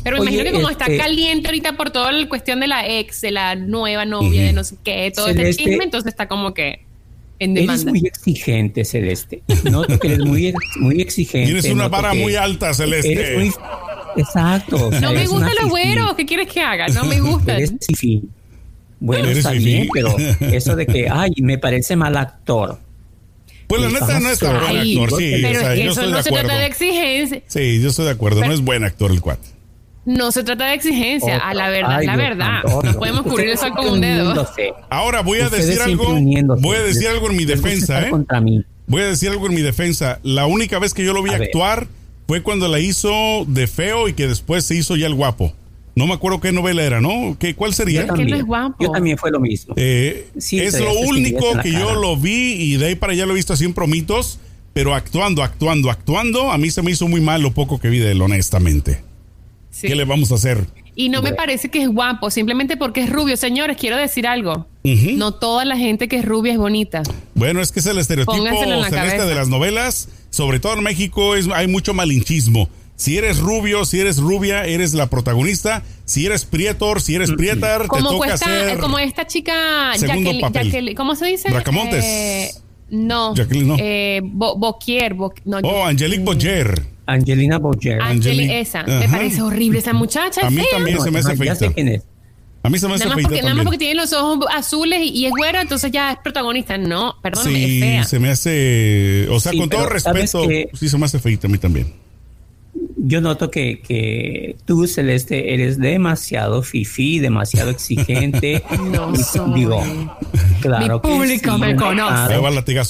Pero 0.04 0.18
me 0.18 0.24
imagino 0.24 0.44
que 0.44 0.52
como 0.52 0.70
está 0.70 0.86
este 0.86 0.98
caliente 0.98 1.48
ahorita 1.48 1.78
por 1.78 1.90
toda 1.90 2.12
la 2.12 2.28
cuestión 2.28 2.60
de 2.60 2.68
la 2.68 2.86
ex, 2.88 3.22
de 3.22 3.32
la 3.32 3.56
nueva 3.56 4.06
novia, 4.06 4.44
de 4.44 4.54
no 4.54 4.64
sé 4.64 4.76
qué, 4.84 5.12
todo 5.16 5.28
este 5.28 5.54
chisme, 5.54 5.84
entonces 5.84 6.10
está 6.10 6.28
como 6.28 6.54
que... 6.54 6.83
Eres 7.44 7.86
muy 7.86 8.06
exigente, 8.06 8.86
Celeste. 8.86 9.44
No, 9.70 9.84
que 9.86 10.08
eres 10.08 10.20
muy, 10.20 10.54
muy 10.80 11.02
exigente. 11.02 11.52
Tienes 11.52 11.72
una 11.72 11.88
vara 11.88 12.14
muy 12.14 12.36
alta, 12.36 12.74
Celeste. 12.74 13.52
exacto. 14.16 14.92
no 15.02 15.14
me 15.14 15.26
gustan 15.28 15.52
los 15.62 15.70
güeros. 15.70 16.16
¿Qué 16.16 16.26
quieres 16.26 16.48
que 16.48 16.62
haga? 16.62 16.88
No 16.88 17.06
me 17.06 17.20
gustan. 17.20 17.58
Eres 17.58 17.74
Bueno, 19.00 19.30
está 19.30 19.52
bien, 19.52 19.88
pero 19.94 20.16
eso 20.40 20.76
de 20.76 20.86
que, 20.86 21.08
ay, 21.10 21.32
me 21.42 21.58
parece 21.58 21.96
mal 21.96 22.18
actor. 22.18 22.80
Pues 23.68 23.82
la 23.82 23.90
neta 23.90 24.20
no 24.20 24.30
es 24.30 24.40
tan 24.40 24.60
buen 24.60 24.78
actor, 24.78 25.20
sí. 25.20 25.40
Pero 25.42 25.60
es 25.62 25.68
que 25.70 25.88
eso 25.88 26.06
no 26.08 26.22
se 26.22 26.30
trata 26.32 26.58
de 26.58 26.66
exigencia. 26.66 27.42
Sí, 27.48 27.82
yo 27.82 27.90
estoy 27.90 28.06
de 28.06 28.12
acuerdo. 28.12 28.44
no 28.46 28.52
es 28.52 28.62
buen 28.62 28.84
actor 28.84 29.12
el 29.12 29.22
cuate. 29.22 29.53
No 30.06 30.32
se 30.32 30.44
trata 30.44 30.66
de 30.68 30.74
exigencia, 30.74 31.38
a 31.38 31.54
la 31.54 31.70
verdad, 31.70 32.02
la 32.04 32.16
verdad. 32.16 32.64
no 32.84 32.94
podemos 32.94 33.24
cubrir 33.24 33.50
el 33.50 33.58
sol 33.58 33.72
con 33.72 33.88
un 33.88 34.02
dedo. 34.02 34.48
Ahora 34.90 35.22
voy 35.22 35.40
a 35.40 35.50
decir 35.50 35.82
algo. 35.82 36.18
Voy 36.60 36.78
a 36.78 36.84
decir 36.84 37.08
algo 37.08 37.30
en 37.30 37.38
mi 37.38 37.46
defensa, 37.46 38.08
¿eh? 38.08 38.12
Voy 38.86 39.02
a 39.02 39.08
decir 39.08 39.30
algo 39.30 39.48
en 39.48 39.54
mi 39.54 39.62
defensa. 39.62 40.20
La 40.24 40.46
única 40.46 40.78
vez 40.80 40.94
que 40.94 41.06
yo 41.06 41.14
lo 41.14 41.24
vi 41.24 41.32
actuar 41.32 41.88
fue 42.28 42.42
cuando 42.42 42.68
la 42.68 42.80
hizo 42.80 43.12
de 43.48 43.68
feo 43.68 44.08
y 44.08 44.14
que 44.14 44.28
después 44.28 44.66
se 44.66 44.76
hizo 44.76 44.96
ya 44.96 45.08
el 45.08 45.16
guapo. 45.16 45.54
No 45.96 46.08
me 46.08 46.14
acuerdo 46.14 46.42
qué 46.42 46.52
novela 46.52 46.84
era, 46.84 47.02
¿no? 47.02 47.38
¿Qué, 47.40 47.54
¿Cuál 47.54 47.74
sería? 47.74 48.02
Yo 48.02 48.08
también, 48.08 48.46
yo 48.80 48.92
también 48.92 49.18
fue 49.18 49.30
lo 49.30 49.40
mismo. 49.40 49.76
Eh, 49.78 50.28
es 50.36 50.80
lo 50.80 50.94
único 50.94 51.46
que 51.62 51.72
yo 51.72 51.94
lo 51.96 52.18
vi 52.18 52.54
y 52.54 52.78
de 52.78 52.88
ahí 52.88 52.96
para 52.96 53.14
allá 53.14 53.26
lo 53.26 53.34
he 53.34 53.36
visto 53.36 53.54
así 53.54 53.66
en 53.66 53.74
promitos, 53.74 54.40
pero 54.74 54.96
actuando, 54.96 55.44
actuando, 55.44 55.92
actuando, 55.92 56.52
a 56.52 56.58
mí 56.58 56.72
se 56.72 56.82
me 56.82 56.92
hizo 56.92 57.08
muy 57.08 57.22
mal 57.22 57.44
lo 57.44 57.52
poco 57.52 57.80
que 57.80 57.90
vi 57.90 58.00
de 58.00 58.12
él, 58.12 58.22
honestamente. 58.22 59.02
¿Qué 59.82 59.96
le 59.96 60.06
vamos 60.06 60.32
a 60.32 60.36
hacer? 60.36 60.66
Y 60.96 61.10
no 61.10 61.22
me 61.22 61.34
parece 61.34 61.70
que 61.70 61.82
es 61.82 61.90
guapo, 61.90 62.30
simplemente 62.30 62.78
porque 62.78 63.02
es 63.04 63.10
rubio. 63.10 63.36
Señores, 63.36 63.78
quiero 63.78 63.98
decir 63.98 64.28
algo. 64.28 64.68
No 64.84 65.34
toda 65.34 65.66
la 65.66 65.78
gente 65.78 66.08
que 66.08 66.18
es 66.18 66.26
rubia 66.26 66.54
es 66.54 66.60
bonita. 66.60 67.02
Bueno, 67.34 67.62
es 67.62 67.72
que 67.72 67.80
es 67.80 67.86
el 67.88 67.98
estereotipo 67.98 68.44
celeste 68.90 69.26
de 69.26 69.36
las 69.36 69.48
novelas. 69.48 70.10
Sobre 70.30 70.60
todo 70.60 70.74
en 70.74 70.84
México 70.84 71.36
es, 71.36 71.48
hay 71.50 71.68
mucho 71.68 71.94
malinchismo. 71.94 72.70
Si 72.96 73.18
eres 73.18 73.40
rubio, 73.40 73.86
si 73.86 74.00
eres 74.00 74.20
rubia, 74.20 74.66
eres 74.66 74.94
la 74.94 75.10
protagonista. 75.10 75.84
Si 76.06 76.26
eres 76.26 76.46
prietor, 76.46 77.02
si 77.02 77.16
eres 77.16 77.32
prietar, 77.32 77.90
te 77.90 78.00
toca 78.00 78.34
hacer 78.36 78.78
Como 78.78 79.00
esta 79.00 79.26
chica... 79.26 79.94
Jacqueline, 79.98 80.96
¿Cómo 80.96 81.16
se 81.16 81.26
dice? 81.26 81.50
Bracamontes. 81.50 82.06
Eh, 82.06 82.52
no. 82.92 83.34
Jacqueline, 83.34 83.68
no. 83.68 83.76
Eh, 83.80 84.22
Boquier. 84.24 85.16
oh, 85.64 85.86
Angelique 85.86 86.24
Boyer. 86.24 86.93
Angelina 87.06 87.58
Boyer. 87.60 88.02
Angelina, 88.02 88.60
esa. 88.60 88.84
Me 88.84 89.08
parece 89.10 89.42
horrible 89.42 89.80
esa 89.80 89.94
muchacha. 89.94 90.48
A 90.48 90.50
mí 90.50 90.64
también 90.72 91.00
se 91.02 91.12
me 91.12 91.20
hace 91.20 91.36
feita. 91.36 91.66
A 92.66 92.70
mí 92.70 92.80
se 92.80 92.88
me 92.88 92.94
hace 92.94 93.04
nada 93.04 93.16
feita 93.16 93.30
porque, 93.30 93.42
Nada 93.42 93.56
más 93.56 93.66
porque 93.66 93.78
tiene 93.78 93.96
los 93.96 94.14
ojos 94.14 94.46
azules 94.50 95.02
y, 95.04 95.26
es 95.26 95.32
güera, 95.32 95.62
entonces 95.62 95.92
ya 95.92 96.14
es 96.14 96.20
protagonista. 96.20 96.78
No, 96.78 97.16
perdóname, 97.22 97.58
sí, 97.58 97.76
es 97.76 97.80
fea. 97.82 98.04
se 98.06 98.20
me 98.20 98.30
hace... 98.30 99.28
O 99.30 99.40
sea, 99.42 99.52
con 99.52 99.70
todo 99.70 99.86
respeto, 99.88 100.48
sí 100.74 100.88
se 100.88 100.98
me 100.98 101.06
hace 101.06 101.20
feita 101.20 101.48
a 101.48 101.50
mí 101.50 101.58
también 101.58 102.03
yo 103.06 103.20
noto 103.20 103.52
que, 103.52 103.82
que, 103.82 104.56
tú, 104.66 104.88
Celeste, 104.88 105.54
eres 105.54 105.78
demasiado 105.78 106.64
fifi, 106.64 107.20
demasiado 107.20 107.70
exigente. 107.70 108.64
no 108.92 109.14
soy. 109.18 109.54
Digo, 109.54 109.84
claro 110.62 111.02
Mi 111.04 111.12
público 111.12 111.58
me 111.58 111.76
conoce. 111.76 112.36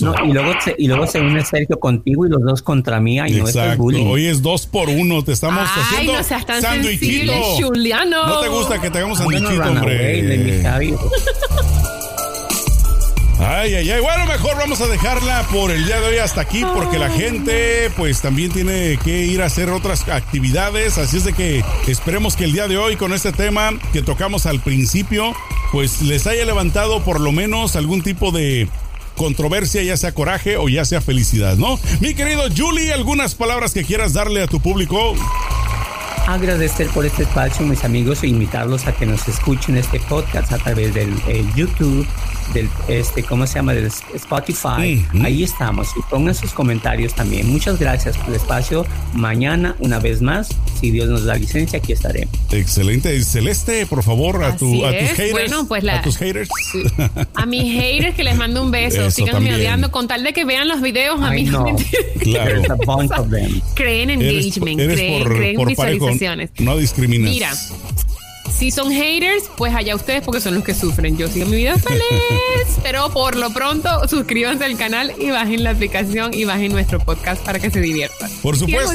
No, 0.01 0.13
y, 0.23 0.31
luego 0.31 0.51
se, 0.63 0.75
y 0.77 0.87
luego 0.87 1.07
se 1.07 1.19
une 1.19 1.43
Sergio 1.43 1.79
contigo 1.79 2.27
y 2.27 2.29
los 2.29 2.43
dos 2.43 2.61
contra 2.61 2.99
mí. 2.99 3.17
y 3.17 3.31
no 3.31 3.47
es 3.47 3.77
bullying. 3.77 4.05
Hoy 4.05 4.27
es 4.27 4.43
dos 4.43 4.67
por 4.67 4.87
uno. 4.87 5.23
Te 5.23 5.31
estamos 5.31 5.67
Ay, 5.75 5.81
haciendo 5.81 6.13
no 6.13 6.23
seas 6.23 6.45
tan 6.45 6.61
sensible, 6.61 7.33
Juliano. 7.59 8.27
No 8.27 8.39
te 8.41 8.49
gusta 8.49 8.79
que 8.79 8.91
te 8.91 8.99
hagamos 8.99 9.17
sandwichito, 9.17 9.63
hombre. 9.63 10.61
Ay, 13.39 13.73
ay, 13.75 13.89
ay. 13.91 14.01
Bueno, 14.01 14.25
mejor 14.25 14.57
vamos 14.57 14.79
a 14.81 14.87
dejarla 14.87 15.45
por 15.51 15.71
el 15.71 15.85
día 15.85 15.99
de 15.99 16.07
hoy 16.07 16.17
hasta 16.17 16.41
aquí 16.41 16.63
porque 16.75 16.97
la 16.97 17.09
gente 17.09 17.89
pues 17.97 18.21
también 18.21 18.51
tiene 18.51 18.97
que 19.03 19.25
ir 19.25 19.41
a 19.41 19.45
hacer 19.45 19.69
otras 19.69 20.07
actividades. 20.07 20.97
Así 20.97 21.17
es 21.17 21.25
de 21.25 21.33
que 21.33 21.63
esperemos 21.87 22.35
que 22.35 22.45
el 22.45 22.53
día 22.53 22.67
de 22.67 22.77
hoy 22.77 22.95
con 22.95 23.13
este 23.13 23.31
tema 23.31 23.71
que 23.91 24.01
tocamos 24.01 24.45
al 24.45 24.59
principio 24.61 25.33
pues 25.71 26.01
les 26.01 26.27
haya 26.27 26.45
levantado 26.45 27.03
por 27.03 27.19
lo 27.19 27.31
menos 27.31 27.75
algún 27.75 28.03
tipo 28.03 28.31
de 28.31 28.69
controversia, 29.15 29.83
ya 29.83 29.97
sea 29.97 30.13
coraje 30.13 30.57
o 30.57 30.69
ya 30.69 30.85
sea 30.85 31.01
felicidad, 31.01 31.57
¿no? 31.57 31.79
Mi 31.99 32.13
querido 32.15 32.43
Julie, 32.55 32.93
algunas 32.93 33.35
palabras 33.35 33.73
que 33.73 33.83
quieras 33.83 34.13
darle 34.13 34.41
a 34.41 34.47
tu 34.47 34.59
público 34.59 35.15
agradecer 36.27 36.87
por 36.87 37.05
este 37.05 37.23
espacio, 37.23 37.65
mis 37.65 37.83
amigos, 37.83 38.23
e 38.23 38.27
invitarlos 38.27 38.87
a 38.87 38.93
que 38.93 39.05
nos 39.05 39.27
escuchen 39.27 39.77
este 39.77 39.99
podcast 39.99 40.51
a 40.53 40.57
través 40.57 40.93
del 40.93 41.13
YouTube, 41.55 42.07
del 42.53 42.69
este, 42.87 43.23
¿cómo 43.23 43.47
se 43.47 43.55
llama? 43.55 43.73
Del 43.73 43.85
Spotify. 44.13 45.05
Ahí 45.23 45.43
estamos. 45.43 45.89
Y 45.97 46.01
pongan 46.09 46.35
sus 46.35 46.51
comentarios 46.51 47.13
también. 47.13 47.49
Muchas 47.51 47.79
gracias 47.79 48.17
por 48.17 48.29
el 48.29 48.35
espacio. 48.35 48.85
Mañana, 49.13 49.75
una 49.79 49.99
vez 49.99 50.21
más, 50.21 50.49
si 50.79 50.91
Dios 50.91 51.09
nos 51.09 51.25
da 51.25 51.35
licencia, 51.35 51.79
aquí 51.79 51.93
estaremos. 51.93 52.33
Excelente. 52.51 53.21
Celeste, 53.23 53.85
por 53.85 54.03
favor, 54.03 54.43
a, 54.43 54.55
tu, 54.55 54.85
a 54.85 54.91
tus 54.91 55.09
haters. 55.09 55.31
Bueno, 55.31 55.67
pues 55.67 55.87
a 55.87 56.01
tus 56.01 56.17
haters. 56.17 56.49
A 57.33 57.45
mis 57.45 57.73
haters 57.73 58.15
que 58.15 58.23
les 58.23 58.35
mando 58.35 58.61
un 58.61 58.71
beso. 58.71 59.09
Síganme 59.11 59.53
odiando 59.55 59.91
con 59.91 60.07
tal 60.07 60.23
de 60.23 60.33
que 60.33 60.45
vean 60.45 60.67
los 60.67 60.81
videos. 60.81 61.21
A 61.21 61.31
mí 61.31 61.43
no 61.43 61.65
Claro. 62.19 62.61
creen 63.73 64.09
engagement, 64.09 64.79
creen, 64.79 65.23
creen 65.23 65.55
visualizaciones. 66.13 66.51
no 66.59 66.77
discriminas. 66.77 67.31
Mira, 67.31 67.53
si 68.57 68.71
son 68.71 68.91
haters, 68.91 69.45
pues 69.57 69.73
allá 69.73 69.95
ustedes 69.95 70.21
porque 70.23 70.39
son 70.39 70.55
los 70.55 70.63
que 70.63 70.73
sufren. 70.73 71.17
Yo 71.17 71.27
sigo 71.27 71.47
mi 71.47 71.57
vida 71.57 71.77
feliz. 71.77 72.03
Pero 72.83 73.09
por 73.09 73.35
lo 73.35 73.51
pronto, 73.51 74.07
suscríbanse 74.07 74.63
al 74.65 74.77
canal 74.77 75.13
y 75.19 75.31
bajen 75.31 75.63
la 75.63 75.71
aplicación 75.71 76.33
y 76.33 76.45
bajen 76.45 76.71
nuestro 76.71 76.99
podcast 76.99 77.43
para 77.43 77.59
que 77.59 77.71
se 77.71 77.81
diviertan. 77.81 78.29
Por 78.41 78.57
supuesto. 78.57 78.93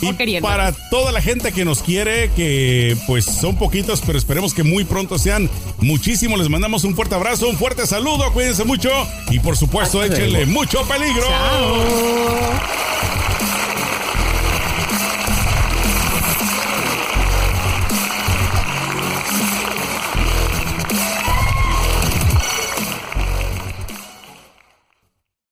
y 0.00 0.40
para 0.40 0.72
toda 0.90 1.12
la 1.12 1.20
gente 1.20 1.52
que 1.52 1.64
nos 1.64 1.82
quiere, 1.82 2.30
que 2.36 2.96
pues 3.06 3.24
son 3.24 3.56
poquitos, 3.56 4.02
pero 4.06 4.18
esperemos 4.18 4.54
que 4.54 4.62
muy 4.62 4.84
pronto 4.84 5.18
sean 5.18 5.50
muchísimos. 5.78 6.38
Les 6.38 6.48
mandamos 6.48 6.84
un 6.84 6.94
fuerte 6.94 7.14
abrazo, 7.14 7.48
un 7.48 7.56
fuerte 7.56 7.86
saludo. 7.86 8.32
Cuídense 8.32 8.64
mucho 8.64 8.90
y 9.30 9.38
por 9.40 9.56
supuesto, 9.56 10.02
échenle 10.04 10.46
mucho 10.46 10.82
peligro. 10.86 11.26
Chao. 11.26 13.19